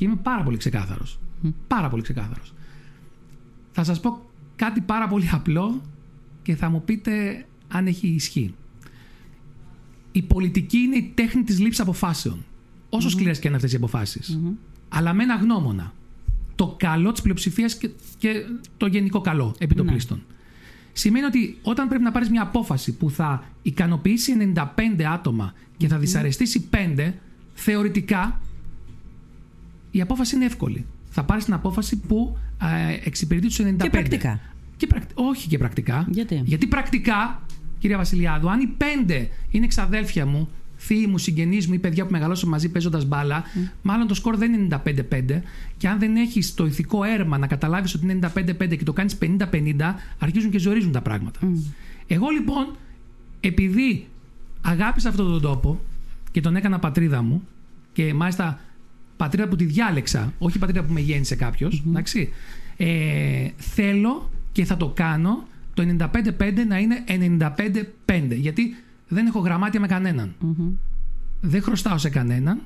Και 0.00 0.06
είμαι 0.06 0.16
πάρα 0.16 0.42
πολύ 0.42 0.56
ξεκάθαρος. 0.56 1.18
Πάρα 1.66 1.88
πολύ 1.88 2.02
ξεκάθαρος. 2.02 2.54
Θα 3.72 3.84
σας 3.84 4.00
πω 4.00 4.20
κάτι 4.56 4.80
πάρα 4.80 5.08
πολύ 5.08 5.28
απλό 5.32 5.82
και 6.42 6.56
θα 6.56 6.68
μου 6.70 6.82
πείτε 6.84 7.44
αν 7.68 7.86
έχει 7.86 8.06
ισχύ. 8.08 8.54
Η 10.12 10.22
πολιτική 10.22 10.78
είναι 10.78 10.96
η 10.96 11.12
τέχνη 11.14 11.42
της 11.42 11.58
λήψης 11.58 11.80
αποφάσεων. 11.80 12.44
Όσο 12.88 13.10
σκληρές 13.10 13.38
και 13.38 13.46
είναι 13.46 13.56
αυτές 13.56 13.72
οι 13.72 13.76
αποφάσεις. 13.76 14.38
Αλλά 14.88 15.12
με 15.12 15.22
ένα 15.22 15.36
γνώμονα. 15.36 15.92
Το 16.54 16.74
καλό 16.78 17.12
της 17.12 17.22
πλειοψηφίας 17.22 17.76
και, 17.76 17.90
και 18.18 18.44
το 18.76 18.86
γενικό 18.86 19.20
καλό 19.20 19.54
επί 19.58 19.74
των 19.74 19.84
Ναι. 19.84 19.90
πλήστων. 19.90 20.22
Σημαίνει 20.92 21.24
ότι 21.24 21.58
όταν 21.62 21.88
πρέπει 21.88 22.02
να 22.02 22.10
πάρεις 22.10 22.30
μια 22.30 22.42
απόφαση 22.42 22.92
που 22.96 23.10
θα 23.10 23.44
ικανοποιήσει 23.62 24.52
95 24.54 25.04
άτομα 25.12 25.54
και 25.76 25.88
θα 25.88 25.98
δυσαρεστήσει 25.98 26.68
5, 26.70 27.12
θεωρητικά 27.54 28.40
η 29.90 30.00
απόφαση 30.00 30.36
είναι 30.36 30.44
εύκολη. 30.44 30.86
Θα 31.10 31.24
πάρεις 31.24 31.44
την 31.44 31.52
απόφαση 31.54 31.96
που 31.96 32.38
ε, 32.62 33.06
εξυπηρετεί 33.06 33.46
τους 33.46 33.60
95. 33.60 33.76
Και 33.82 33.90
πρακτικά. 33.90 34.40
Και 34.76 34.86
πρακ- 34.86 35.10
Όχι 35.14 35.48
και 35.48 35.58
πρακτικά. 35.58 36.06
Γιατί; 36.10 36.42
Γιατί 36.44 36.66
πρακτικά, 36.66 37.42
κυρία 37.78 37.96
Βασιλιάδου, 37.96 38.50
αν 38.50 38.60
οι 38.60 38.66
πέντε 38.66 39.28
είναι 39.50 39.64
εξαδέλφια 39.64 40.26
μου, 40.26 40.48
θείοι 40.76 41.06
μου, 41.08 41.18
συγγενείς 41.18 41.66
μου 41.68 41.74
ή 41.74 41.78
παιδιά 41.78 42.04
που 42.06 42.12
μεγαλώσαν 42.12 42.48
μαζί 42.48 42.68
παίζοντας 42.68 43.04
μπάλα, 43.04 43.42
μάλλον 43.82 44.06
το 44.06 44.14
σκορ 44.14 44.36
δεν 44.36 44.52
είναι 44.52 44.80
95-5. 44.84 45.42
Και 45.76 45.88
αν 45.88 45.98
δεν 45.98 46.16
έχεις 46.16 46.54
το 46.54 46.66
ηθικό 46.66 47.04
έρμα 47.04 47.38
να 47.38 47.46
καταλάβεις 47.46 47.94
ότι 47.94 48.04
είναι 48.04 48.30
95-5 48.34 48.76
και 48.76 48.84
το 48.84 48.92
κάνεις 48.92 49.18
50-50, 49.22 49.94
αρχίζουν 50.18 50.50
και 50.50 50.58
ζορίζουν 50.58 50.92
τα 50.92 51.00
πράγματα. 51.02 51.38
Εγώ 52.06 52.28
λοιπόν, 52.28 52.76
επειδή 53.40 54.06
αγάπησα 54.60 55.08
αυτόν 55.08 55.26
τον 55.26 55.40
τόπο 55.40 55.80
και 56.30 56.40
τον 56.40 56.56
έκανα 56.56 56.78
πατρίδα 56.78 57.22
μου, 57.22 57.42
και 57.92 58.14
μάλιστα 58.14 58.60
πατρίδα 59.20 59.48
που 59.48 59.56
τη 59.56 59.64
διάλεξα, 59.64 60.32
όχι 60.38 60.58
πατρίδα 60.58 60.84
που 60.84 60.92
με 60.92 61.00
γέννησε 61.00 61.36
κάποιος, 61.36 61.82
εντάξει, 61.86 62.32
ε, 62.76 63.48
θέλω 63.56 64.30
και 64.52 64.64
θα 64.64 64.76
το 64.76 64.88
κάνω 64.88 65.46
το 65.74 65.82
95-5 65.82 66.64
να 66.68 66.78
είναι 66.78 67.04
95-5. 67.06 68.36
Γιατί 68.36 68.76
δεν 69.08 69.26
έχω 69.26 69.38
γραμμάτια 69.38 69.80
με 69.80 69.86
κανέναν. 69.86 70.34
Δεν 71.40 71.62
χρωστάω 71.62 71.98
σε 71.98 72.08
κανέναν. 72.08 72.60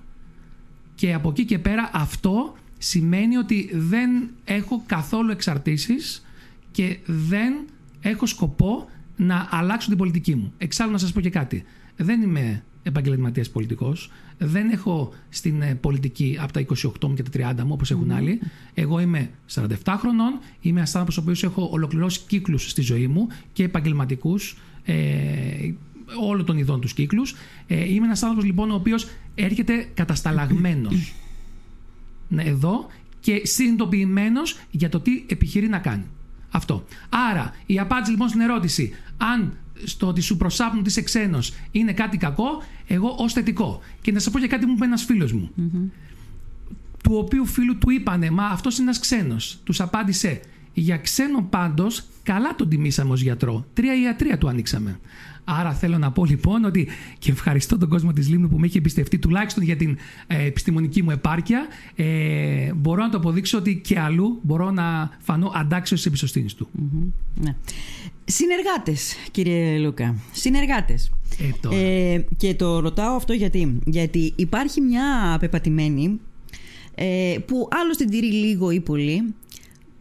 Και 0.94 1.14
από 1.14 1.28
εκεί 1.28 1.44
και 1.44 1.58
πέρα 1.58 1.90
αυτό 1.92 2.54
σημαίνει 2.78 3.36
ότι 3.36 3.70
δεν 3.72 4.10
έχω 4.44 4.82
καθόλου 4.86 5.30
εξαρτήσεις 5.30 6.24
και 6.70 6.98
δεν 7.06 7.52
έχω 8.00 8.26
σκοπό 8.26 8.88
να 9.16 9.48
αλλάξω 9.50 9.88
την 9.88 9.98
πολιτική 9.98 10.34
μου. 10.34 10.52
Εξάλλου 10.58 10.92
να 10.92 10.98
σας 10.98 11.12
πω 11.12 11.20
και 11.20 11.30
κάτι. 11.30 11.64
Δεν 11.96 12.22
είμαι 12.22 12.62
επαγγελματίας 12.82 13.50
πολιτικός. 13.50 14.10
Δεν 14.38 14.70
έχω 14.70 15.12
στην 15.28 15.62
ε, 15.62 15.74
πολιτική 15.74 16.38
από 16.40 16.52
τα 16.52 16.64
28 16.82 17.08
μου 17.08 17.14
και 17.14 17.22
τα 17.22 17.54
30 17.54 17.62
μου 17.62 17.72
όπως 17.72 17.90
έχουν 17.90 18.10
άλλοι. 18.10 18.40
Εγώ 18.74 19.00
είμαι 19.00 19.30
47 19.54 19.68
χρονών. 19.98 20.38
Είμαι 20.60 20.78
ένας 20.78 20.94
άνθρωπος 20.94 21.18
ο 21.18 21.20
οποίος 21.20 21.42
έχω 21.42 21.68
ολοκληρώσει 21.72 22.20
κύκλους 22.26 22.70
στη 22.70 22.82
ζωή 22.82 23.06
μου 23.06 23.28
και 23.52 23.62
επαγγελματικούς 23.62 24.56
ε, 24.84 24.94
όλων 26.20 26.46
των 26.46 26.58
ειδών 26.58 26.80
τους 26.80 26.92
κύκλους. 26.92 27.34
Ε, 27.66 27.92
είμαι 27.92 28.06
ένας 28.06 28.22
άνθρωπος 28.22 28.44
λοιπόν 28.44 28.70
ο 28.70 28.74
οποίος 28.74 29.08
έρχεται 29.34 29.88
κατασταλαγμένος 29.94 31.14
ναι, 32.28 32.42
εδώ 32.42 32.86
και 33.20 33.40
συνειδητοποιημένος 33.44 34.58
για 34.70 34.88
το 34.88 35.00
τι 35.00 35.24
επιχειρεί 35.26 35.68
να 35.68 35.78
κάνει. 35.78 36.04
Αυτό. 36.54 36.84
Άρα, 37.08 37.54
η 37.66 37.78
απάντηση 37.78 38.10
λοιπόν 38.10 38.28
στην 38.28 38.40
ερώτηση, 38.40 38.92
αν 39.16 39.56
στο 39.84 40.06
ότι 40.06 40.20
σου 40.20 40.36
προσάπνουν 40.36 40.78
ότι 40.78 40.88
είσαι 40.88 41.02
ξένος 41.02 41.52
είναι 41.70 41.92
κάτι 41.92 42.16
κακό, 42.16 42.62
εγώ 42.86 43.14
ως 43.18 43.32
θετικό. 43.32 43.80
Και 44.00 44.12
να 44.12 44.18
σας 44.18 44.32
πω 44.32 44.38
για 44.38 44.48
κάτι 44.48 44.62
που 44.62 44.68
μου 44.70 44.76
είπε 44.76 44.84
ένας 44.84 45.04
φίλος 45.04 45.32
μου. 45.32 45.50
Του 47.02 47.14
οποίου 47.14 47.46
φίλου 47.46 47.78
του 47.78 47.90
είπανε, 47.90 48.30
Μα 48.30 48.44
αυτός 48.46 48.74
είναι 48.74 48.82
ένας 48.82 48.98
ξένος. 48.98 49.58
Τους 49.64 49.80
απάντησε, 49.80 50.40
Για 50.74 50.96
ξένο 50.96 51.46
πάντως, 51.50 52.04
καλά 52.22 52.54
τον 52.54 52.68
τιμήσαμε 52.68 53.12
ως 53.12 53.20
γιατρό. 53.20 53.64
Τρία 53.72 54.00
ιατρία 54.02 54.38
του 54.38 54.48
ανοίξαμε. 54.48 54.98
Άρα 55.44 55.72
θέλω 55.72 55.98
να 55.98 56.12
πω 56.12 56.24
λοιπόν 56.24 56.64
ότι 56.64 56.88
και 57.18 57.30
ευχαριστώ 57.30 57.78
τον 57.78 57.88
κόσμο 57.88 58.12
της 58.12 58.28
Λίμνου 58.28 58.48
που 58.48 58.58
με 58.58 58.66
έχει 58.66 58.78
εμπιστευτεί 58.78 59.18
τουλάχιστον 59.18 59.62
για 59.62 59.76
την 59.76 59.98
ε, 60.26 60.44
επιστημονική 60.44 61.02
μου 61.02 61.10
επάρκεια. 61.10 61.66
Ε, 61.94 62.72
μπορώ 62.74 63.02
να 63.02 63.10
το 63.10 63.16
αποδείξω 63.16 63.58
ότι 63.58 63.80
και 63.84 63.98
αλλού 63.98 64.40
μπορώ 64.42 64.70
να 64.70 65.10
φανώ 65.18 65.52
αντάξιος 65.54 65.98
της 65.98 66.08
εμπιστοσύνης 66.08 66.54
του. 66.54 66.68
Ναι. 67.34 67.56
Συνεργάτες, 68.24 69.14
κύριε 69.30 69.78
Λούκα. 69.78 70.16
Συνεργάτες. 70.32 71.10
Ε, 71.38 71.50
τώρα. 71.60 71.76
Ε, 71.76 72.26
και 72.36 72.54
το 72.54 72.78
ρωτάω 72.80 73.14
αυτό 73.14 73.32
γιατί. 73.32 73.78
Γιατί 73.86 74.32
υπάρχει 74.36 74.80
μια 74.80 75.36
πεπατημένη 75.40 76.20
ε, 76.94 77.36
που 77.46 77.68
άλλος 77.82 77.96
την 77.96 78.10
τηρεί 78.10 78.32
λίγο 78.32 78.70
ή 78.70 78.80
πολύ. 78.80 79.34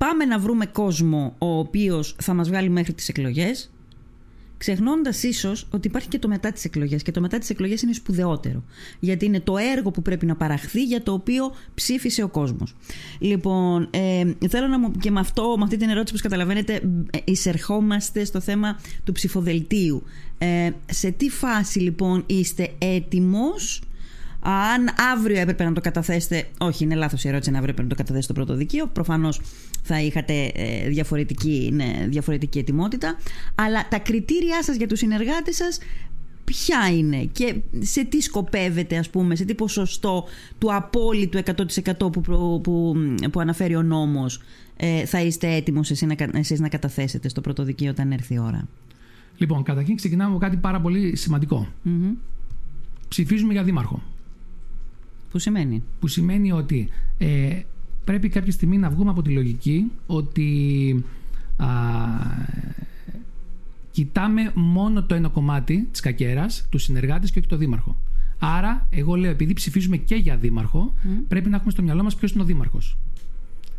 Πάμε 0.07 0.25
να 0.25 0.39
βρούμε 0.39 0.65
κόσμο 0.65 1.35
ο 1.37 1.57
οποίος 1.57 2.15
θα 2.21 2.33
μας 2.33 2.49
βγάλει 2.49 2.69
μέχρι 2.69 2.93
τις 2.93 3.09
εκλογές 3.09 3.71
ξεχνώντας 4.57 5.23
ίσως 5.23 5.67
ότι 5.71 5.87
υπάρχει 5.87 6.07
και 6.07 6.19
το 6.19 6.27
μετά 6.27 6.51
τις 6.51 6.65
εκλογές 6.65 7.03
και 7.03 7.11
το 7.11 7.21
μετά 7.21 7.37
τις 7.37 7.49
εκλογές 7.49 7.81
είναι 7.81 7.93
σπουδαιότερο 7.93 8.63
γιατί 8.99 9.25
είναι 9.25 9.39
το 9.39 9.57
έργο 9.57 9.91
που 9.91 10.01
πρέπει 10.01 10.25
να 10.25 10.35
παραχθεί 10.35 10.83
για 10.83 11.03
το 11.03 11.13
οποίο 11.13 11.55
ψήφισε 11.73 12.23
ο 12.23 12.27
κόσμος. 12.27 12.75
Λοιπόν, 13.19 13.89
ε, 13.91 14.47
θέλω 14.49 14.67
να 14.67 14.79
μου 14.79 14.91
και 14.91 15.11
με 15.11 15.19
αυτό, 15.19 15.55
με 15.57 15.63
αυτή 15.63 15.77
την 15.77 15.89
ερώτηση 15.89 16.13
που 16.15 16.21
καταλαβαίνετε 16.21 16.73
ε, 17.11 17.17
εισερχόμαστε 17.23 18.25
στο 18.25 18.39
θέμα 18.39 18.79
του 19.03 19.11
ψηφοδελτίου. 19.11 20.03
Ε, 20.37 20.69
σε 20.91 21.11
τι 21.11 21.29
φάση 21.29 21.79
λοιπόν 21.79 22.23
είστε 22.25 22.73
έτοιμος 22.77 23.81
αν 24.43 24.89
αύριο 25.13 25.39
έπρεπε 25.39 25.63
να 25.63 25.73
το 25.73 25.81
καταθέσετε. 25.81 26.47
Όχι, 26.57 26.83
είναι 26.83 26.95
λάθος 26.95 27.23
η 27.23 27.27
ερώτηση 27.27 27.49
αν 27.49 27.55
αύριο 27.55 27.71
έπρεπε 27.71 27.89
να 27.89 27.95
το 27.95 28.03
καταθέσετε 28.03 28.33
στο 28.33 28.33
πρώτο 28.33 28.55
δικείο. 28.59 28.87
Προφανώς 28.87 29.41
θα 29.83 30.01
είχατε 30.01 30.51
ε, 30.55 30.87
διαφορετική, 30.87 31.69
ναι, 31.73 32.05
διαφορετική 32.07 32.59
ετοιμότητα. 32.59 33.17
Αλλά 33.55 33.87
τα 33.89 33.99
κριτήριά 33.99 34.63
σας 34.63 34.75
για 34.75 34.87
τους 34.87 34.99
συνεργάτες 34.99 35.55
σας 35.55 35.79
ποια 36.43 36.97
είναι 36.97 37.23
και 37.31 37.55
σε 37.79 38.03
τι 38.03 38.21
σκοπεύετε 38.21 38.97
ας 38.97 39.09
πούμε, 39.09 39.35
σε 39.35 39.45
τι 39.45 39.55
ποσοστό 39.55 40.25
του 40.57 40.75
απόλυτου 40.75 41.39
100% 41.45 41.97
που, 41.97 42.09
που, 42.09 42.61
που, 43.31 43.39
αναφέρει 43.39 43.75
ο 43.75 43.83
νόμος 43.83 44.41
ε, 44.77 45.05
θα 45.05 45.21
είστε 45.21 45.55
έτοιμος 45.55 45.91
εσείς 45.91 46.07
να, 46.07 46.39
εσείς 46.39 46.59
να 46.59 46.69
καταθέσετε 46.69 47.29
στο 47.29 47.41
πρωτοδικείο 47.41 47.89
όταν 47.89 48.11
έρθει 48.11 48.33
η 48.33 48.39
ώρα; 48.39 48.67
Λοιπόν, 49.37 49.63
καταρχήν 49.63 49.95
ξεκινάμε 49.95 50.29
από 50.29 50.39
κάτι 50.39 50.57
πάρα 50.57 50.81
πολύ 50.81 51.17
Ψηφίζουμε 53.07 53.53
για 53.53 53.63
δήμαρχο. 53.63 54.01
Που 55.33 55.39
σημαίνει; 55.39 55.83
Που 55.99 56.07
σημαίνει 56.07 56.51
ότι 56.51 56.89
ε, 57.17 57.59
πρέπει 58.03 58.29
κάποια 58.29 58.51
στιγμή 58.51 58.77
να 58.77 58.89
βγούμε 58.89 59.09
από 59.09 59.21
τη 59.21 59.29
λογική 59.29 59.91
ότι 60.05 61.03
α, 61.57 61.67
κοιτάμε 63.91 64.51
μόνο 64.55 65.03
το 65.03 65.15
ένα 65.15 65.27
κομμάτι 65.29 65.87
της 65.91 65.99
κακέρας, 65.99 66.67
του 66.69 66.77
συνεργάτες 66.77 67.31
και 67.31 67.39
όχι 67.39 67.47
το 67.47 67.57
δήμαρχο. 67.57 67.97
Άρα, 68.39 68.87
εγώ 68.89 69.15
λέω, 69.15 69.31
επειδή 69.31 69.53
ψηφίζουμε 69.53 69.97
και 69.97 70.15
για 70.15 70.37
δήμαρχο, 70.37 70.93
πρέπει 71.27 71.49
να 71.49 71.55
έχουμε 71.55 71.71
στο 71.71 71.81
μυαλό 71.81 72.03
μας 72.03 72.15
ποιος 72.15 72.31
είναι 72.31 72.41
ο 72.41 72.45
δήμαρχος. 72.45 72.97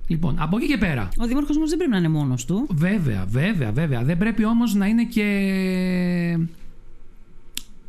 Λοιπόν, 0.07 0.35
από 0.39 0.57
εκεί 0.57 0.67
και 0.67 0.79
πέρα. 0.79 1.09
Ο 1.19 1.27
Δήμαρχος 1.27 1.57
όμως 1.57 1.69
δεν 1.69 1.79
πρέπει 1.79 1.93
να 1.93 1.99
είναι 1.99 2.09
μόνος 2.09 2.45
του. 2.45 2.67
Βέβαια, 2.71 3.25
βέβαια, 3.29 3.73
βέβαια. 3.73 4.05
Δεν 4.05 4.19
πρέπει 4.19 4.45
όμως 4.45 4.75
να 4.75 4.87
είναι 4.87 5.05
και. 5.05 5.27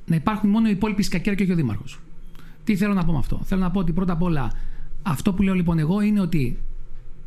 να 0.05 0.16
υπάρχουν 0.16 0.49
μόνο 0.49 0.68
οι 0.68 0.72
υπόλοιποι 0.72 1.03
σκακέρα 1.03 1.36
και 1.36 1.43
όχι 1.43 1.51
ο 1.51 1.55
Δήμαρχος. 1.55 1.99
Τι 2.66 2.76
θέλω 2.76 2.93
να 2.93 3.05
πω 3.05 3.11
με 3.11 3.18
αυτό; 3.18 3.41
Θέλω 3.43 3.61
να 3.61 3.72
πω 3.72 3.80
ότι 3.80 3.91
πρώτα 3.91 4.13
απ' 4.13 4.22
όλα 4.22 4.51
αυτό 5.03 5.34
που 5.34 5.41
λέω 5.41 5.53
λοιπόν 5.53 5.80
εγώ 5.80 6.01
είναι 6.01 6.22
ότι 6.22 6.57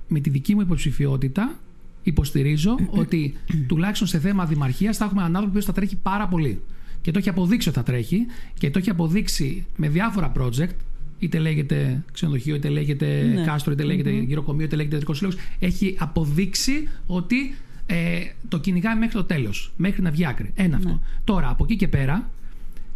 με 0.09 0.20
τη 0.20 0.30
δική 0.30 0.55
μου 0.55 0.61
υποψηφιότητα 0.61 1.55
υποστηρίζω 2.03 2.76
ότι 2.91 3.34
τουλάχιστον 3.66 4.09
σε 4.09 4.18
θέμα 4.18 4.45
δημαρχίας 4.47 4.97
θα 4.97 5.05
έχουμε 5.05 5.20
έναν 5.20 5.36
άνθρωπο 5.36 5.59
που 5.59 5.64
θα 5.64 5.72
τρέχει 5.72 5.97
πάρα 5.97 6.28
πολύ. 6.28 6.61
Και 7.01 7.11
το 7.11 7.18
έχει 7.18 7.28
αποδείξει 7.28 7.68
ότι 7.68 7.78
θα 7.78 7.84
τρέχει 7.84 8.26
και 8.59 8.70
το 8.70 8.78
έχει 8.78 8.91
αποδείξει 8.91 9.66
με 9.76 9.89
διάφορα 9.89 10.32
project 10.39 10.74
είτε 11.18 11.39
λέγεται 11.39 12.05
ξενοδοχείο, 12.12 12.55
είτε 12.55 12.68
λέγεται 12.68 13.22
ναι. 13.22 13.45
κάστρο, 13.45 13.72
είτε 13.72 13.82
λέγεται 13.82 14.11
mm-hmm. 14.11 14.26
γυροκομείο, 14.26 14.64
είτε 14.64 14.76
λέγεται 14.76 14.95
ιατρικός 14.95 15.16
σύλλογος, 15.18 15.41
έχει 15.59 15.97
αποδείξει 15.99 16.89
ότι 17.07 17.55
ε, 17.86 18.20
το 18.49 18.59
κυνηγάει 18.59 18.97
μέχρι 18.97 19.14
το 19.14 19.24
τέλος, 19.24 19.72
μέχρι 19.76 20.03
να 20.03 20.11
βγει 20.11 20.26
άκρη. 20.26 20.51
Ένα 20.55 20.76
αυτό. 20.76 20.89
Ναι. 20.89 20.99
Τώρα, 21.24 21.49
από 21.49 21.64
εκεί 21.64 21.76
και 21.76 21.89
πέρα, 21.89 22.30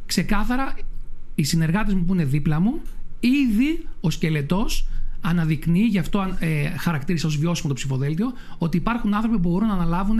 ξεκάθαρα 0.06 0.74
οι 1.34 1.42
συνεργάτες 1.42 1.94
μου 1.94 2.04
που 2.04 2.14
είναι 2.14 2.24
δίπλα 2.24 2.60
μου, 2.60 2.80
ήδη 3.20 3.86
ο 4.00 4.10
σκελετός 4.10 4.88
αναδεικνύει, 5.20 5.86
γι' 5.86 5.98
αυτό 5.98 6.36
ε, 6.38 6.68
χαρακτήρισα 6.68 7.26
ως 7.26 7.36
βιώσιμο 7.36 7.68
το 7.68 7.74
ψηφοδέλτιο, 7.74 8.32
ότι 8.58 8.76
υπάρχουν 8.76 9.14
άνθρωποι 9.14 9.38
που 9.38 9.48
μπορούν 9.48 9.68
να 9.68 9.74
αναλάβουν 9.74 10.18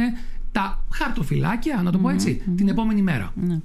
τα 0.53 0.85
χαρτοφυλάκια, 0.93 1.83
να 1.83 1.93
το 1.93 1.99
πω 1.99 2.09
ετσι 2.09 2.43
την 2.57 2.69
επόμενη 2.69 3.03
μέρα. 3.03 3.33
Ναι 3.35 3.61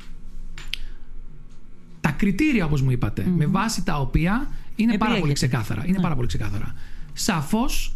τα 2.08 2.14
κριτήρια, 2.14 2.66
όπως 2.66 2.82
μου 2.82 2.92
ειπατε 2.92 3.26
με 3.36 3.46
βάση 3.46 3.84
τα 3.84 4.00
οποία 4.00 4.48
είναι 4.76 4.98
πάρα 4.98 5.20
πολύ 5.20 5.34
ξεκάθαρα. 5.34 5.84
Είναι 5.86 5.98
ναι. 5.98 6.04
πάρα 6.04 6.16
πολύ 6.16 6.28
ξεκάθαρα. 6.28 6.76
Σαφώς 7.14 7.96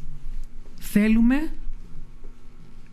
θέλουμε 0.80 1.52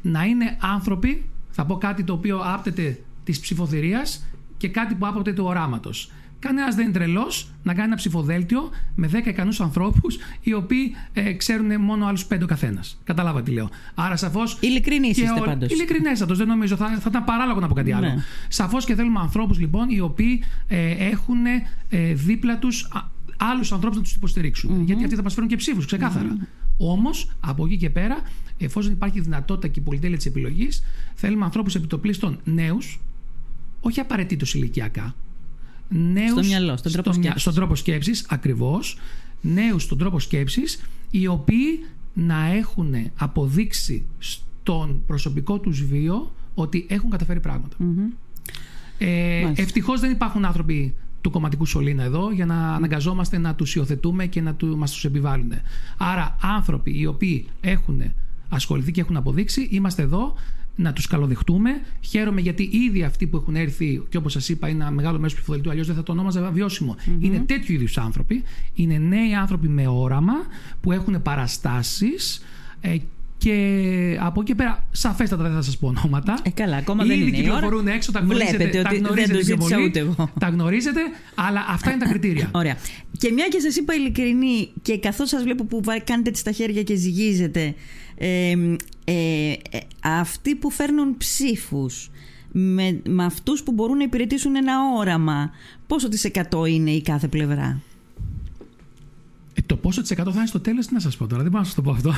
να 0.03 0.25
είναι 0.25 0.57
άνθρωποι, 0.61 1.25
θα 1.51 1.67
πω 1.67 1.77
κάτι 1.77 2.05
το 2.05 2.13
οποίο 2.13 2.41
άπτεται 2.45 3.01
της 3.25 3.41
ψηφοθυρίας 3.41 4.27
και 4.57 4.69
κάτι 4.69 4.95
που 4.95 5.07
άπτεται 5.07 5.33
του 5.33 5.45
οράματος. 5.45 6.11
Κανένας 6.39 6.75
δεν 6.75 6.85
είναι 6.85 6.93
τρελός 6.93 7.51
να 7.63 7.75
κάνει 7.75 7.87
ένα 7.87 7.97
ψηφοδέλτιο 7.97 8.71
με 8.95 9.11
10 9.13 9.27
ικανούς 9.27 9.61
ανθρώπους 9.61 10.19
οι 10.41 10.53
οποίοι 10.53 10.95
ε, 11.13 11.33
ξέρουν 11.33 11.81
μόνο 11.81 12.07
άλλους 12.07 12.27
5 12.31 12.39
ο 12.43 12.47
καθένας. 12.47 13.01
Κατάλαβα 13.05 13.43
τι 13.43 13.51
λέω. 13.51 13.69
Άρα 13.95 14.17
σαφώς. 14.17 14.57
Ειλικρινής 14.61 15.17
είστε 15.17 15.41
ο... 15.41 15.45
πάντως. 15.45 15.73
Ειλικρινέστατος, 15.73 16.39
δεν 16.39 16.47
νομίζω. 16.47 16.77
Θα, 16.77 16.89
θα 16.89 17.07
ήταν 17.09 17.25
παράλογο 17.25 17.61
να 17.61 17.69
πω 17.69 17.75
κάτι 17.75 17.93
άλλο. 17.93 18.07
Ναι. 18.07 18.15
Σαφώς 18.49 18.85
και 18.85 18.95
θέλουμε 18.95 19.21
ανθρώπους 19.21 19.59
λοιπόν 19.59 19.91
οι 19.91 20.01
οποίοι 20.01 20.43
ε, 20.69 20.91
έχουν 20.91 21.47
ε, 21.89 22.15
δίπλα 22.15 22.59
τους 22.59 22.89
άλλους 23.37 23.73
ανθρώπους 23.73 23.97
να 23.99 24.03
τους 24.03 24.15
υποστηριξουν 24.15 24.83
Γιατί 24.85 25.05
αυτοί 25.05 25.17
θα 25.17 25.23
μας 25.23 25.35
φέρουν 25.35 25.49
και 25.49 25.57
ψήφους, 25.57 25.87
ξεκάθαρα. 25.87 26.37
Mm-hmm. 26.37 26.47
Όμως, 26.77 27.31
από 27.41 27.65
εκεί 27.65 27.77
και 27.77 27.91
πέρα, 27.91 28.21
εφόσον 28.59 28.93
υπάρχει 28.93 29.21
δυνατότητα 29.21 29.69
και 29.69 29.81
η 29.81 29.83
πολυτέλεια 29.83 30.17
της 30.17 30.27
επιλογής, 30.27 30.85
θέλουμε 31.15 31.45
ανθρώπους 31.45 31.75
επιτοπλίστων 31.75 32.41
νέους, 32.45 33.01
όχι 33.81 34.01
απαραίτητος 34.01 34.55
ηλικιακά, 34.55 35.15
νέους 35.89 36.31
στο 36.31 36.43
μυαλό, 36.45 36.77
στον 36.77 36.93
τρόπο 36.93 37.13
στο, 37.13 37.21
σκέψης. 37.21 37.43
Στον 37.43 37.55
τρόπο 37.55 37.75
σκέψης, 37.75 38.27
ακριβώς. 38.29 38.99
Νέους 39.41 39.83
στον 39.83 39.99
τρόπο 39.99 40.19
σκέψης, 40.19 40.81
οι 41.11 41.27
οποίοι 41.27 41.87
να 42.15 42.47
έχουν 42.47 42.95
αποδείξει 43.17 44.05
στον 44.19 45.03
προσωπικό 45.07 45.59
τους 45.59 45.85
βίο 45.85 46.33
ότι 46.55 46.87
έχουν 46.89 47.11
καταφέρει 47.11 47.41
πράγματα. 47.41 47.77
Mm-hmm. 47.81 48.17
Ε, 48.99 49.53
Ευτυχώς 49.57 50.01
δεν 50.01 50.11
υπάρχουν 50.11 50.45
άνθρωποι 50.45 50.95
του 51.21 51.31
κομματικού 51.31 51.67
σωλήνα 51.67 52.03
εδώ 52.03 52.31
για 52.33 52.47
να 52.47 52.75
αναγκαζόμαστε 52.75 53.39
να 53.39 53.55
τους 53.55 53.75
υιοθετούμε 53.75 54.27
και 54.27 54.41
να 54.41 54.55
του, 54.55 54.77
μας 54.77 54.93
τους 54.93 55.05
επιβάλλουν. 55.05 55.53
Άρα 55.97 56.37
άνθρωποι 56.41 56.99
οι 56.99 57.07
οποίοι 57.07 57.47
έχουν 57.61 58.03
ασχοληθεί 58.49 58.91
και 58.93 59.01
έχουν 59.01 59.17
αποδείξει, 59.17 59.69
είμαστε 59.71 60.03
εδώ 60.03 60.35
να 60.79 60.93
τους 60.93 61.07
καλοδεχτούμε. 61.07 61.71
Χαίρομαι 62.01 62.41
γιατί 62.41 62.71
ήδη 62.73 63.03
αυτοί 63.03 63.27
που 63.27 63.37
έχουν 63.37 63.57
έρθει, 63.57 64.03
και 64.09 64.17
όπως 64.17 64.33
σας 64.33 64.49
είπα, 64.49 64.69
είναι 64.69 64.83
ένα 64.83 64.93
μεγάλο 64.93 65.17
μέρος 65.17 65.33
του 65.33 65.39
ψηφοδελτίου, 65.39 65.71
αλλιώς 65.71 65.87
δεν 65.87 65.97
θα 65.97 66.03
το 66.03 66.13
ονόμαζα 66.13 66.51
βιώσιμο. 66.51 66.97
Mm-hmm. 66.99 67.17
Είναι 67.25 67.39
τέτοιου 67.39 67.75
είδους 67.75 67.99
άνθρωποι. 67.99 68.43
Είναι 68.75 68.99
νέοι 68.99 69.35
άνθρωποι 69.35 69.69
με 69.69 69.87
όραμα 69.87 70.35
που 70.81 70.93
έχουν 70.93 71.23
παραστάσεις. 71.23 72.45
Ε, 72.81 72.97
και 73.39 74.17
από 74.21 74.41
εκεί 74.41 74.55
πέρα, 74.55 74.85
σαφέστατα 74.91 75.43
δεν 75.43 75.53
θα 75.53 75.63
σας 75.63 75.79
πω 75.79 75.87
ονόματα. 75.87 76.39
Ε, 76.43 76.51
καλά, 76.51 76.77
ακόμα 76.77 77.05
Ήδη 77.05 77.15
δεν 77.15 77.27
είναι. 77.27 77.37
κυκλοφορούν 77.37 77.89
έξω, 77.89 78.13
τα 78.13 78.19
γνωρίζετε. 78.19 78.57
Βλέπετε 78.57 78.83
τα 78.83 78.95
γνωρίζετε 78.95 79.33
δεν 79.33 79.39
το 79.39 79.45
ζήτησα 79.45 79.79
ούτε 79.85 79.99
εγώ. 79.99 80.31
Τα 80.41 80.49
γνωρίζετε, 80.49 81.01
αλλά 81.35 81.65
αυτά 81.69 81.91
είναι 81.91 82.05
τα 82.05 82.09
κριτήρια. 82.09 82.51
Ωραία. 82.61 82.77
Και 83.19 83.33
μια 83.33 83.49
και 83.49 83.61
σας 83.61 83.77
είπα 83.77 83.95
ειλικρινή, 83.95 84.69
και 84.83 84.99
καθώς 84.99 85.29
σας 85.29 85.43
βλέπω 85.43 85.65
που 85.65 85.81
κάνετε 86.05 86.31
τι 86.31 86.39
στα 86.39 86.53
χέρια 86.53 86.83
και 86.83 86.95
ζυγίζετε, 86.95 87.75
ε, 88.19 88.53
ε, 89.05 89.55
αυτοί 90.03 90.55
που 90.55 90.71
φέρνουν 90.71 91.17
ψήφους 91.17 92.11
με, 92.53 93.01
με 93.09 93.25
αυτούς 93.25 93.63
που 93.63 93.73
μπορούν 93.73 93.97
να 93.97 94.03
υπηρετήσουν 94.03 94.57
ένα 94.57 94.73
όραμα 94.97 95.51
πόσο 95.87 96.09
της 96.09 96.25
εκατό 96.25 96.65
είναι 96.65 96.91
η 96.91 97.03
κάθε 97.03 97.29
πλευρά; 97.29 97.81
Ε, 99.55 99.61
το 99.67 99.77
πόσο 99.77 100.01
της 100.01 100.11
εκατό 100.11 100.31
θα 100.31 100.39
είναι 100.39 100.47
στο 100.47 100.61
τέλος 100.61 100.87
τι 100.87 100.95
να 100.95 101.01
σας 101.01 101.17
πω 101.17 101.27
τώρα 101.27 101.43
δεν 101.43 101.51
μπορώ 101.51 101.63
να 101.63 101.69
σας 101.69 101.77
το 101.77 101.83
πω 101.83 101.91
αυτό. 101.91 102.13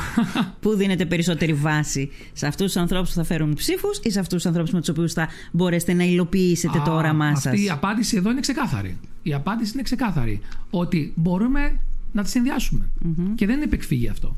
Πού 0.60 0.74
δίνετε 0.74 1.06
περισσότερη 1.06 1.52
βάση 1.52 2.10
σε 2.32 2.46
αυτούς 2.46 2.66
τους 2.66 2.76
ανθρώπους 2.76 3.08
που 3.08 3.14
θα 3.14 3.24
φέρουν 3.24 3.54
ψήφους 3.54 4.00
ή 4.02 4.10
σε 4.10 4.20
αυτούς 4.20 4.36
τους 4.36 4.46
ανθρώπους 4.46 4.72
με 4.72 4.78
τους 4.78 4.88
οποίους 4.88 5.12
θα 5.12 5.28
μπορέσετε 5.52 5.92
να 5.92 6.04
υλοποιήσετε 6.04 6.78
Α, 6.78 6.82
το 6.82 6.94
όραμά 6.94 7.34
σας; 7.34 7.46
Αυτή 7.46 7.64
η 7.64 7.70
απάντηση 7.70 8.16
εδώ 8.16 8.30
είναι 8.30 8.40
ξεκάθαρη. 8.40 8.98
Η 9.22 9.34
απάντηση 9.34 9.70
είναι 9.74 9.82
ξεκάθαρη. 9.82 10.40
Ότι 10.70 11.12
μπορούμε 11.16 11.80
να 12.12 12.22
τις 12.22 12.30
συνδυασουμε 12.30 12.90
και 13.34 13.46
δεν 13.46 13.54
είναι 13.54 13.64
επεκφύγει 13.64 14.08
αυτό 14.08 14.36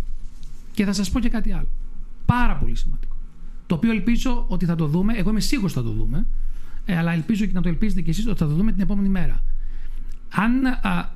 και 0.72 0.84
θα 0.84 0.92
σας 0.92 1.10
πω 1.10 1.20
και 1.20 1.28
κάτι 1.28 1.52
άλλο. 1.52 1.68
Πάρα 2.26 2.56
πολύ 2.56 2.76
σημαντικό. 2.76 3.16
Το 3.66 3.74
οποίο 3.74 3.90
ελπίζω 3.90 4.44
ότι 4.48 4.64
θα 4.64 4.74
το 4.74 4.86
δούμε. 4.86 5.14
Εγώ 5.16 5.30
είμαι 5.30 5.40
σίγουρος 5.40 5.76
ότι 5.76 5.86
θα 5.86 5.92
το 5.92 5.96
δούμε. 6.02 6.26
Ε, 6.84 6.96
αλλά 6.96 7.12
ελπίζω 7.12 7.46
και 7.46 7.52
να 7.52 7.62
το 7.62 7.68
ελπίζετε 7.68 8.00
κι 8.00 8.10
εσείς 8.10 8.26
ότι 8.26 8.38
θα 8.38 8.46
το 8.46 8.54
δούμε 8.54 8.72
την 8.72 8.80
επόμενη 8.80 9.08
μέρα. 9.08 9.42
Αν 10.28 10.66
α, 10.66 11.08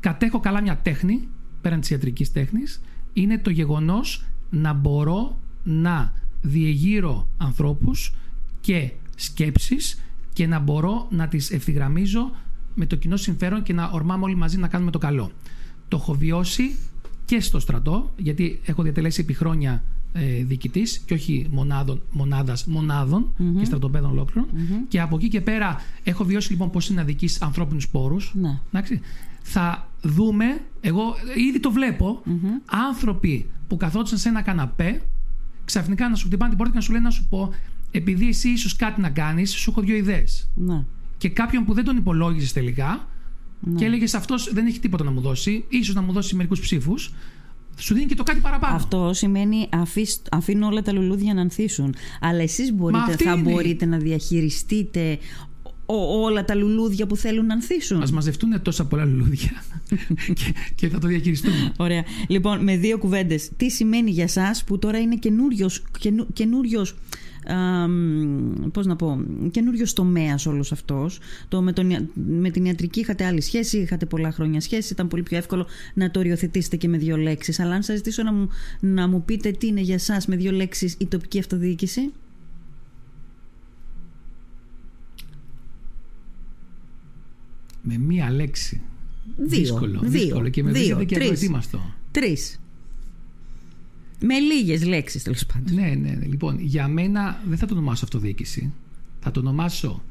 κατέχω 0.00 0.40
καλά 0.40 0.60
μια 0.62 0.76
τέχνη, 0.76 1.28
πέραν 1.60 1.80
της 1.80 1.90
ιατρικής 1.90 2.32
τέχνης, 2.32 2.82
είναι 3.12 3.38
το 3.38 3.50
γεγονός 3.50 4.24
να 4.50 4.72
μπορώ 4.72 5.38
να 5.62 6.12
διεγείρω 6.40 7.28
ανθρώπους 7.36 8.14
και 8.60 8.92
σκέψεις 9.16 10.02
και 10.32 10.46
να 10.46 10.58
μπορώ 10.58 11.06
να 11.10 11.28
τις 11.28 11.50
ευθυγραμμίζω 11.50 12.30
με 12.74 12.86
το 12.86 12.96
κοινό 12.96 13.16
συμφέρον 13.16 13.62
και 13.62 13.72
να 13.72 13.90
ορμάμε 13.92 14.24
όλοι 14.24 14.36
μαζί 14.36 14.58
να 14.58 14.68
κάνουμε 14.68 14.90
το 14.90 14.98
καλό. 14.98 15.30
Το 15.88 15.96
έχω 15.96 16.14
βιώσει 16.14 16.76
και 17.24 17.40
στο 17.40 17.60
στρατό, 17.60 18.12
γιατί 18.16 18.60
έχω 18.64 18.82
διατελέσει 18.82 19.20
επί 19.20 19.32
χρόνια 19.32 19.82
ε, 20.12 20.44
διοικητής 20.44 20.98
και 20.98 21.14
όχι 21.14 21.46
μονάδων, 21.50 22.02
μονάδας, 22.10 22.66
και 23.58 23.64
στρατοπέδων 23.64 24.28
Και 24.88 25.00
από 25.00 25.16
εκεί 25.16 25.28
και 25.28 25.40
πέρα 25.40 25.76
έχω 26.02 26.24
βιώσει 26.24 26.50
λοιπόν 26.50 26.70
πώς 26.70 26.88
είναι 26.88 27.00
να 27.00 27.06
διοικείς 27.06 27.42
ανθρώπινους 27.42 27.88
πόρους. 27.88 28.34
Ναι. 28.34 28.60
Θα 29.42 29.88
δούμε, 30.02 30.44
εγώ 30.80 31.14
ήδη 31.48 31.60
το 31.60 31.70
βλέπω, 31.70 32.22
άνθρωποι 32.64 33.46
που 33.68 33.76
καθόντουσαν 33.76 34.18
σε 34.18 34.28
ένα 34.28 34.42
καναπέ, 34.42 35.02
ξαφνικά 35.64 36.08
να 36.08 36.16
σου 36.16 36.26
χτυπάνε 36.26 36.48
την 36.48 36.58
πόρτα 36.58 36.72
και 36.72 36.78
να 36.78 36.84
σου 36.84 36.92
λένε 36.92 37.04
να 37.04 37.10
σου 37.10 37.26
πω, 37.28 37.50
επειδή 37.90 38.28
εσύ 38.28 38.48
ίσως 38.48 38.76
κάτι 38.76 39.00
να 39.00 39.10
κάνεις, 39.10 39.52
σου 39.52 39.70
έχω 39.70 39.80
δύο 39.80 39.96
ιδέες. 39.96 40.50
Ναι. 40.54 40.84
Και 41.18 41.28
κάποιον 41.28 41.64
που 41.64 41.74
δεν 41.74 41.84
τον 41.84 41.96
υπολόγιζες 41.96 42.52
τελικά, 42.52 43.08
ναι. 43.64 43.78
Και 43.78 43.84
έλεγες 43.84 44.14
αυτός 44.14 44.52
δεν 44.52 44.66
έχει 44.66 44.80
τίποτα 44.80 45.04
να 45.04 45.10
μου 45.10 45.20
δώσει, 45.20 45.64
ίσως 45.68 45.94
να 45.94 46.02
μου 46.02 46.12
δώσει 46.12 46.34
μερικούς 46.34 46.60
ψήφους. 46.60 47.12
Σου 47.76 47.94
δίνει 47.94 48.06
και 48.06 48.14
το 48.14 48.22
κάτι 48.22 48.40
παραπάνω. 48.40 48.76
Αυτό 48.76 49.10
σημαίνει 49.12 49.68
αφήνω 50.30 50.66
όλα 50.66 50.82
τα 50.82 50.92
λουλούδια 50.92 51.34
να 51.34 51.40
ανθίσουν. 51.40 51.94
Αλλά 52.20 52.42
εσείς 52.42 52.74
θα 53.16 53.36
μπορείτε 53.36 53.86
να 53.86 53.96
διαχειριστείτε 53.98 55.18
όλα 56.24 56.44
τα 56.44 56.54
λουλούδια 56.54 57.06
που 57.06 57.16
θέλουν 57.16 57.46
να 57.46 57.54
ανθίσουν. 57.54 58.02
Α 58.02 58.06
μαζευτούν 58.12 58.62
τόσα 58.62 58.86
πολλά 58.86 59.04
λουλούδια 59.04 59.50
και, 60.38 60.54
και, 60.74 60.88
θα 60.88 60.98
το 60.98 61.06
διαχειριστούμε. 61.06 61.72
Ωραία. 61.76 62.04
Λοιπόν, 62.28 62.62
με 62.62 62.76
δύο 62.76 62.98
κουβέντες. 62.98 63.50
Τι 63.56 63.70
σημαίνει 63.70 64.10
για 64.10 64.24
εσά 64.24 64.56
που 64.66 64.78
τώρα 64.78 64.98
είναι 64.98 65.18
καινούριο 66.32 66.86
πώς 68.72 68.86
να 68.86 68.96
πω, 68.96 69.24
καινούριο 69.50 69.86
τομέας 69.94 70.46
όλος 70.46 70.72
αυτός. 70.72 71.18
Με, 71.60 72.08
με 72.14 72.50
την 72.50 72.64
ιατρική 72.64 73.00
είχατε 73.00 73.24
άλλη 73.24 73.40
σχέση, 73.40 73.78
είχατε 73.78 74.06
πολλά 74.06 74.32
χρόνια 74.32 74.60
σχέση, 74.60 74.92
ήταν 74.92 75.08
πολύ 75.08 75.22
πιο 75.22 75.36
εύκολο 75.36 75.66
να 75.94 76.10
το 76.10 76.18
οριοθετήσετε 76.18 76.76
και 76.76 76.88
με 76.88 76.98
δύο 76.98 77.16
λέξεις. 77.16 77.60
Αλλά 77.60 77.74
αν 77.74 77.82
σας 77.82 77.96
ζητήσω 77.96 78.22
να 78.22 78.32
μου, 78.32 78.48
να 78.80 79.08
μου 79.08 79.24
πείτε 79.24 79.50
τι 79.50 79.66
είναι 79.66 79.80
για 79.80 79.94
εσά 79.94 80.20
με 80.26 80.36
δύο 80.36 80.52
λέξεις 80.52 80.96
η 80.98 81.06
τοπική 81.06 81.38
αυτοδιοίκηση. 81.38 82.12
Με 87.82 87.98
μία 87.98 88.30
λέξη. 88.30 88.80
Δύο, 89.36 89.58
δύσκολο, 89.58 90.00
δύο, 90.00 90.10
δύσκολο 90.10 90.48
και 90.48 90.62
με 90.62 90.72
δύο, 90.72 91.04
και 91.04 91.14
τρεις, 91.14 91.50
Τρεις. 92.10 92.61
Με 94.24 94.38
λίγες 94.38 94.84
λέξεις 94.84 95.22
τέλος 95.22 95.46
πάντων. 95.46 95.74
Ναι, 95.74 95.94
ναι, 95.94 96.10
ναι. 96.10 96.26
Λοιπόν, 96.26 96.60
για 96.60 96.88
μένα 96.88 97.42
δεν 97.48 97.58
θα 97.58 97.66
το 97.66 97.74
ονομάσω 97.74 98.04
αυτοδιοίκηση. 98.04 98.72
Θα 99.20 99.30
το 99.30 99.40
ονομάσω 99.40 100.02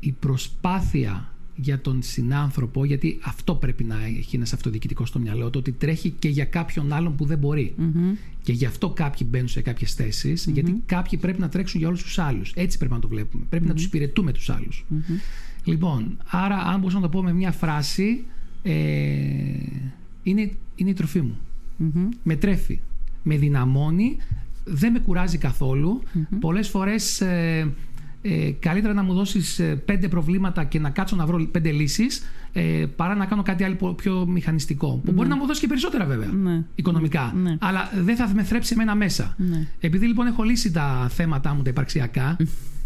η 0.00 0.12
προσπάθεια 0.12 1.32
για 1.56 1.80
τον 1.80 2.02
συνάνθρωπο, 2.02 2.84
γιατί 2.84 3.18
αυτό 3.22 3.54
πρέπει 3.54 3.84
να 3.84 4.04
έχει 4.04 4.36
ένας 4.36 4.52
αυτοδιοικητικός 4.52 5.08
στο 5.08 5.18
μυαλό 5.18 5.50
του, 5.50 5.58
ότι 5.58 5.72
τρέχει 5.72 6.10
και 6.10 6.28
για 6.28 6.44
κάποιον 6.44 6.92
άλλον 6.92 7.16
που 7.16 7.24
δεν 7.24 7.38
μπορει 7.38 7.74
Και 8.42 8.52
γι' 8.52 8.64
αυτό 8.64 8.90
κάποιοι 8.90 9.26
μπαίνουν 9.30 9.48
σε 9.48 9.60
κάποιες 9.60 9.96
γιατί 10.46 10.82
κάποιοι 10.86 11.18
πρέπει 11.18 11.40
να 11.40 11.48
τρέξουν 11.48 11.78
για 11.80 11.88
όλους 11.88 12.02
τους 12.02 12.18
άλλους. 12.18 12.52
Έτσι 12.56 12.78
πρέπει 12.78 12.92
να 12.92 13.00
το 13.00 13.08
βλέπουμε. 13.08 13.44
Πρέπει 13.48 13.66
να 13.66 13.74
τους 13.74 13.84
υπηρετούμε 13.84 14.32
τους 14.32 14.50
άλλους. 14.50 14.84
Λοιπόν, 15.64 16.18
άρα, 16.26 16.56
αν 16.56 16.78
μπορούσα 16.78 16.96
να 16.96 17.02
το 17.02 17.08
πω 17.08 17.22
με 17.22 17.32
μια 17.32 17.52
φράση, 17.52 18.24
ε, 18.62 18.72
είναι, 20.22 20.52
είναι 20.74 20.90
η 20.90 20.92
τροφή 20.94 21.20
μου. 21.20 21.38
Με 22.22 22.36
τρέφει 22.36 22.80
με 23.22 23.36
δυναμώνει, 23.36 24.16
δεν 24.64 24.92
με 24.92 24.98
κουράζει 24.98 25.38
καθόλου. 25.38 26.02
Mm-hmm. 26.02 26.36
Πολλές 26.40 26.68
φορές 26.68 27.20
ε, 27.20 27.72
ε, 28.22 28.50
καλύτερα 28.50 28.94
να 28.94 29.02
μου 29.02 29.14
δώσεις 29.14 29.58
ε, 29.58 29.74
πέντε 29.74 30.08
προβλήματα 30.08 30.64
και 30.64 30.78
να 30.78 30.90
κάτσω 30.90 31.16
να 31.16 31.26
βρω 31.26 31.46
πέντε 31.50 31.70
λύσεις 31.70 32.22
ε, 32.52 32.84
παρά 32.96 33.14
να 33.14 33.26
κάνω 33.26 33.42
κάτι 33.42 33.64
άλλο 33.64 33.94
πιο 33.94 34.26
μηχανιστικό. 34.26 35.00
Που 35.04 35.12
μπορεί 35.12 35.28
να 35.28 35.36
μου 35.36 35.46
δώσει 35.46 35.60
και 35.60 35.66
περισσότερα 35.66 36.04
βέβαια, 36.04 36.28
ναι. 36.28 36.64
οικονομικά. 36.74 37.32
Ναι. 37.42 37.56
Αλλά 37.60 37.90
δεν 38.04 38.16
θα 38.16 38.30
με 38.34 38.42
θρέψει 38.42 38.72
εμένα 38.74 38.94
μέσα. 38.94 39.34
Ναι. 39.36 39.66
Επειδή 39.80 40.06
λοιπόν 40.06 40.26
έχω 40.26 40.42
λύσει 40.42 40.70
τα 40.70 41.08
θέματα 41.10 41.54
μου 41.54 41.62
τα 41.62 41.70
υπαρξιακά 41.70 42.36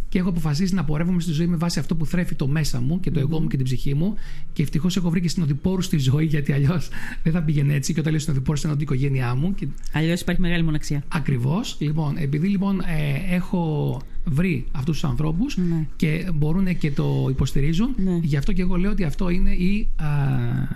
και 0.09 0.19
έχω 0.19 0.29
αποφασίσει 0.29 0.75
να 0.75 0.85
πορεύομαι 0.85 1.21
στη 1.21 1.33
ζωή 1.33 1.47
με 1.47 1.57
βάση 1.57 1.79
αυτό 1.79 1.95
που 1.95 2.07
θρέφει 2.07 2.35
το 2.35 2.47
μέσα 2.47 2.81
μου 2.81 3.01
και 3.01 3.11
το 3.11 3.21
εγώ 3.21 3.41
μου 3.41 3.49
και 3.49 3.57
την 3.57 3.65
ψυχή 3.65 3.95
μου. 3.95 4.15
Και 4.53 4.63
ευτυχώς 4.63 4.97
έχω 4.97 5.11
βρει 5.11 5.21
και 5.21 5.29
στην 5.29 5.43
οδηπόρου 5.43 5.83
στη 5.83 5.99
ζωή, 5.99 6.25
γιατί 6.25 6.53
αλλιώς 6.53 6.89
δεν 7.23 7.33
θα 7.33 7.43
πήγαινε 7.43 7.75
έτσι. 7.75 7.93
Και 7.93 8.01
όταν 8.01 8.13
λέω 8.13 8.21
στην 8.21 8.33
οδηπόρου, 8.33 8.59
στην 8.59 8.77
οικογένειά 8.79 9.35
μου. 9.35 9.55
Και... 9.55 9.67
Αλλιώς 9.93 10.21
υπάρχει 10.21 10.41
μεγάλη 10.41 10.63
μοναξία. 10.63 11.03
Ακριβώς. 11.09 11.77
Λοιπόν, 11.79 12.17
επειδή 12.19 12.49
λοιπόν 12.49 12.81
ε, 12.81 13.35
έχω 13.35 14.01
βρει 14.25 14.67
αυτούς 14.73 15.01
τους 15.01 15.11
ανθρώπους 15.11 15.57
ναι. 15.57 15.87
και 15.97 16.29
μπορούν 16.35 16.79
και 16.79 16.91
το 16.91 17.27
υποστηρίζουν, 17.31 17.95
ναι. 17.97 18.19
γι' 18.23 18.37
αυτό 18.37 18.53
και 18.53 18.63
εγώ 18.63 18.77
λέω 18.77 18.91
ότι 18.91 19.05
αυτό 19.05 19.29
είναι 19.29 19.51
η. 19.51 19.89
Α, 19.97 20.05
ε, 20.05 20.69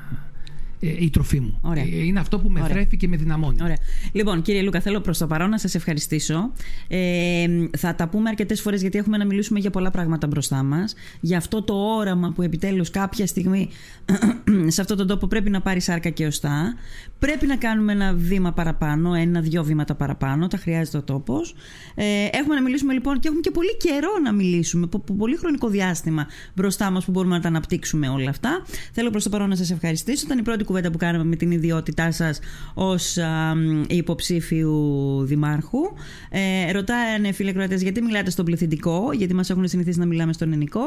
η 0.81 1.11
τροφή 1.11 1.41
μου. 1.41 1.59
Ωραία. 1.61 1.83
Ε, 1.83 2.05
είναι 2.05 2.21
αυτό 2.21 2.39
που 2.39 2.49
με 2.49 2.61
Ωραία. 2.61 2.75
θρέφει 2.75 2.97
και 2.97 3.09
με 3.09 3.17
δυναμώνει. 3.17 3.57
Ωραία. 3.63 3.77
Λοιπόν, 4.13 4.43
κύριε 4.43 4.63
Λούκα, 4.63 4.81
θέλω 4.81 5.01
προς 5.01 5.19
το 5.19 5.27
παρόν 5.27 5.51
να 5.51 5.59
σας 5.59 5.75
ευχαριστήσω. 5.75 6.53
Ε, 6.89 7.47
θα 7.79 7.95
τα 7.95 8.09
πούμε 8.09 8.29
αρκετές 8.29 8.61
φορές 8.61 8.81
γιατί 8.81 8.99
έχουμε 8.99 9.17
να 9.17 9.27
μιλήσουμε 9.27 9.59
για 9.59 9.71
πολλά 9.71 9.91
πράγματα 9.91 10.27
μπροστά 10.27 10.63
μας. 10.63 10.95
Για 11.21 11.39
αυτό 11.39 11.63
το 11.63 11.75
όραμα 11.75 12.33
που 12.33 12.43
επιτέλους 12.43 12.91
κάποια 12.91 13.27
στιγμή 13.27 13.69
σε 14.75 14.81
αυτόν 14.81 14.97
τον 14.97 15.07
τόπο 15.07 15.27
πρέπει 15.27 15.51
να 15.51 15.61
πάρει 15.61 15.81
σάρκα 15.81 16.11
και 16.11 16.27
οστά. 16.27 16.75
Πρέπει 17.19 17.47
να 17.47 17.57
κάνουμε 17.57 17.93
ένα 17.93 18.15
βήμα 18.15 18.53
παραπάνω, 18.53 19.15
ένα-δυο 19.15 19.65
βήματα 19.65 19.95
παραπάνω. 19.95 20.47
Τα 20.47 20.57
χρειάζεται 20.57 20.97
ο 20.97 21.03
τόπος. 21.03 21.55
Ε, 21.95 22.05
έχουμε 22.33 22.55
να 22.55 22.63
μιλήσουμε 22.63 22.93
λοιπόν 22.93 23.19
και 23.21 23.27
έχουμε 23.29 23.41
και 23.41 23.51
πολύ 23.51 23.77
καιρό 23.77 24.11
να 24.23 24.33
μιλήσουμε. 24.33 24.89
Πολύ 25.17 25.37
χρονικό 25.37 25.69
διάστημα 25.69 26.27
μπροστά 26.55 26.91
μας 26.91 27.05
που 27.05 27.11
μπορούμε 27.11 27.35
να 27.37 27.43
τα 27.43 27.49
αναπτύξουμε 27.49 28.09
όλα 28.09 28.31
αυτά. 28.31 28.63
Θέλω 28.93 29.11
προς 29.11 29.23
το 29.23 29.31
παρόν 29.31 29.49
να 29.49 29.57
σας 29.57 29.71
ευχαριστήσω. 29.71 30.25
Ήταν 30.27 30.39
η 30.39 30.43
πρώτη 30.43 30.65
κουβέντα 30.71 30.91
που 30.91 30.99
κάναμε 30.99 31.25
με 31.25 31.37
την 31.37 31.51
ιδιότητά 31.51 32.13
σας 32.13 32.39
ως 32.75 33.17
υποψήφιου 33.89 35.23
δημάρχου. 35.25 35.79
Ε, 36.31 36.73
ρωτάνε 36.73 37.33
φίλε 37.33 37.53
Κροατές, 37.53 37.83
γιατί 37.83 38.03
μιλάτε 38.03 38.31
στον 38.31 38.45
πληθυντικό, 38.45 39.13
γιατί 39.13 39.35
μας 39.35 39.51
έχουν 39.51 39.69
συνηθίσει 39.69 39.99
να 39.99 40.07
μιλάμε 40.07 40.33
στον 40.33 40.49
ελληνικό. 40.49 40.81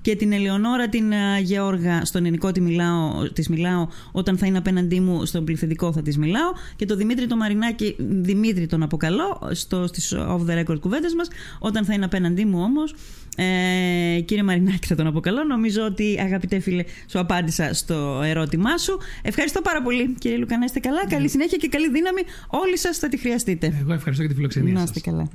Και 0.00 0.16
την 0.16 0.32
Ελεονόρα 0.32 0.88
την 0.88 1.10
uh, 1.10 1.42
Γεώργα, 1.42 2.04
στον 2.04 2.24
ελληνικό 2.24 2.52
τη 2.52 2.60
μιλάω, 2.60 3.28
της 3.32 3.48
μιλάω 3.48 3.88
όταν 4.12 4.38
θα 4.38 4.46
είναι 4.46 4.58
απέναντί 4.58 5.00
μου 5.00 5.24
στον 5.24 5.44
πληθυντικό 5.44 5.92
θα 5.92 6.02
της 6.02 6.18
μιλάω. 6.18 6.52
Και 6.76 6.86
το 6.86 6.96
Δημήτρη 6.96 7.26
το 7.26 7.36
Μαρινάκι, 7.36 7.96
Δημήτρη 7.98 8.66
τον 8.66 8.82
αποκαλώ 8.82 9.50
στο, 9.52 9.86
στις 9.86 10.14
off 10.16 10.40
the 10.50 10.64
record 10.64 10.80
κουβέντες 10.80 11.14
μας, 11.14 11.28
όταν 11.58 11.84
θα 11.84 11.94
είναι 11.94 12.04
απέναντί 12.04 12.44
μου 12.44 12.60
όμως. 12.62 12.94
Ε, 13.36 14.20
κύριε 14.20 14.42
Μαρινάκη, 14.42 14.86
θα 14.86 14.94
τον 14.94 15.06
αποκαλώ. 15.06 15.44
Νομίζω 15.44 15.82
ότι 15.84 16.18
αγαπητέ 16.20 16.58
φίλε, 16.58 16.84
σου 17.06 17.18
απάντησα 17.18 17.74
στο 17.74 18.20
ερώτημά 18.24 18.78
σου. 18.78 18.98
Ευχαριστώ 19.30 19.60
πάρα 19.60 19.82
πολύ, 19.82 20.14
κύριε 20.18 20.36
Λουκά. 20.36 20.58
Να 20.58 20.64
είστε 20.64 20.80
καλά. 20.80 21.06
Καλή 21.08 21.28
συνέχεια 21.28 21.58
και 21.58 21.68
καλή 21.68 21.90
δύναμη. 21.90 22.22
Όλοι 22.48 22.78
σας 22.78 22.98
θα 22.98 23.08
τη 23.08 23.16
χρειαστείτε. 23.16 23.66
Εγώ 23.80 23.92
ευχαριστώ 23.92 24.22
για 24.22 24.30
τη 24.30 24.36
φιλοξενία. 24.36 24.72
Να 24.72 24.82
είστε 24.82 25.00
καλά. 25.00 25.28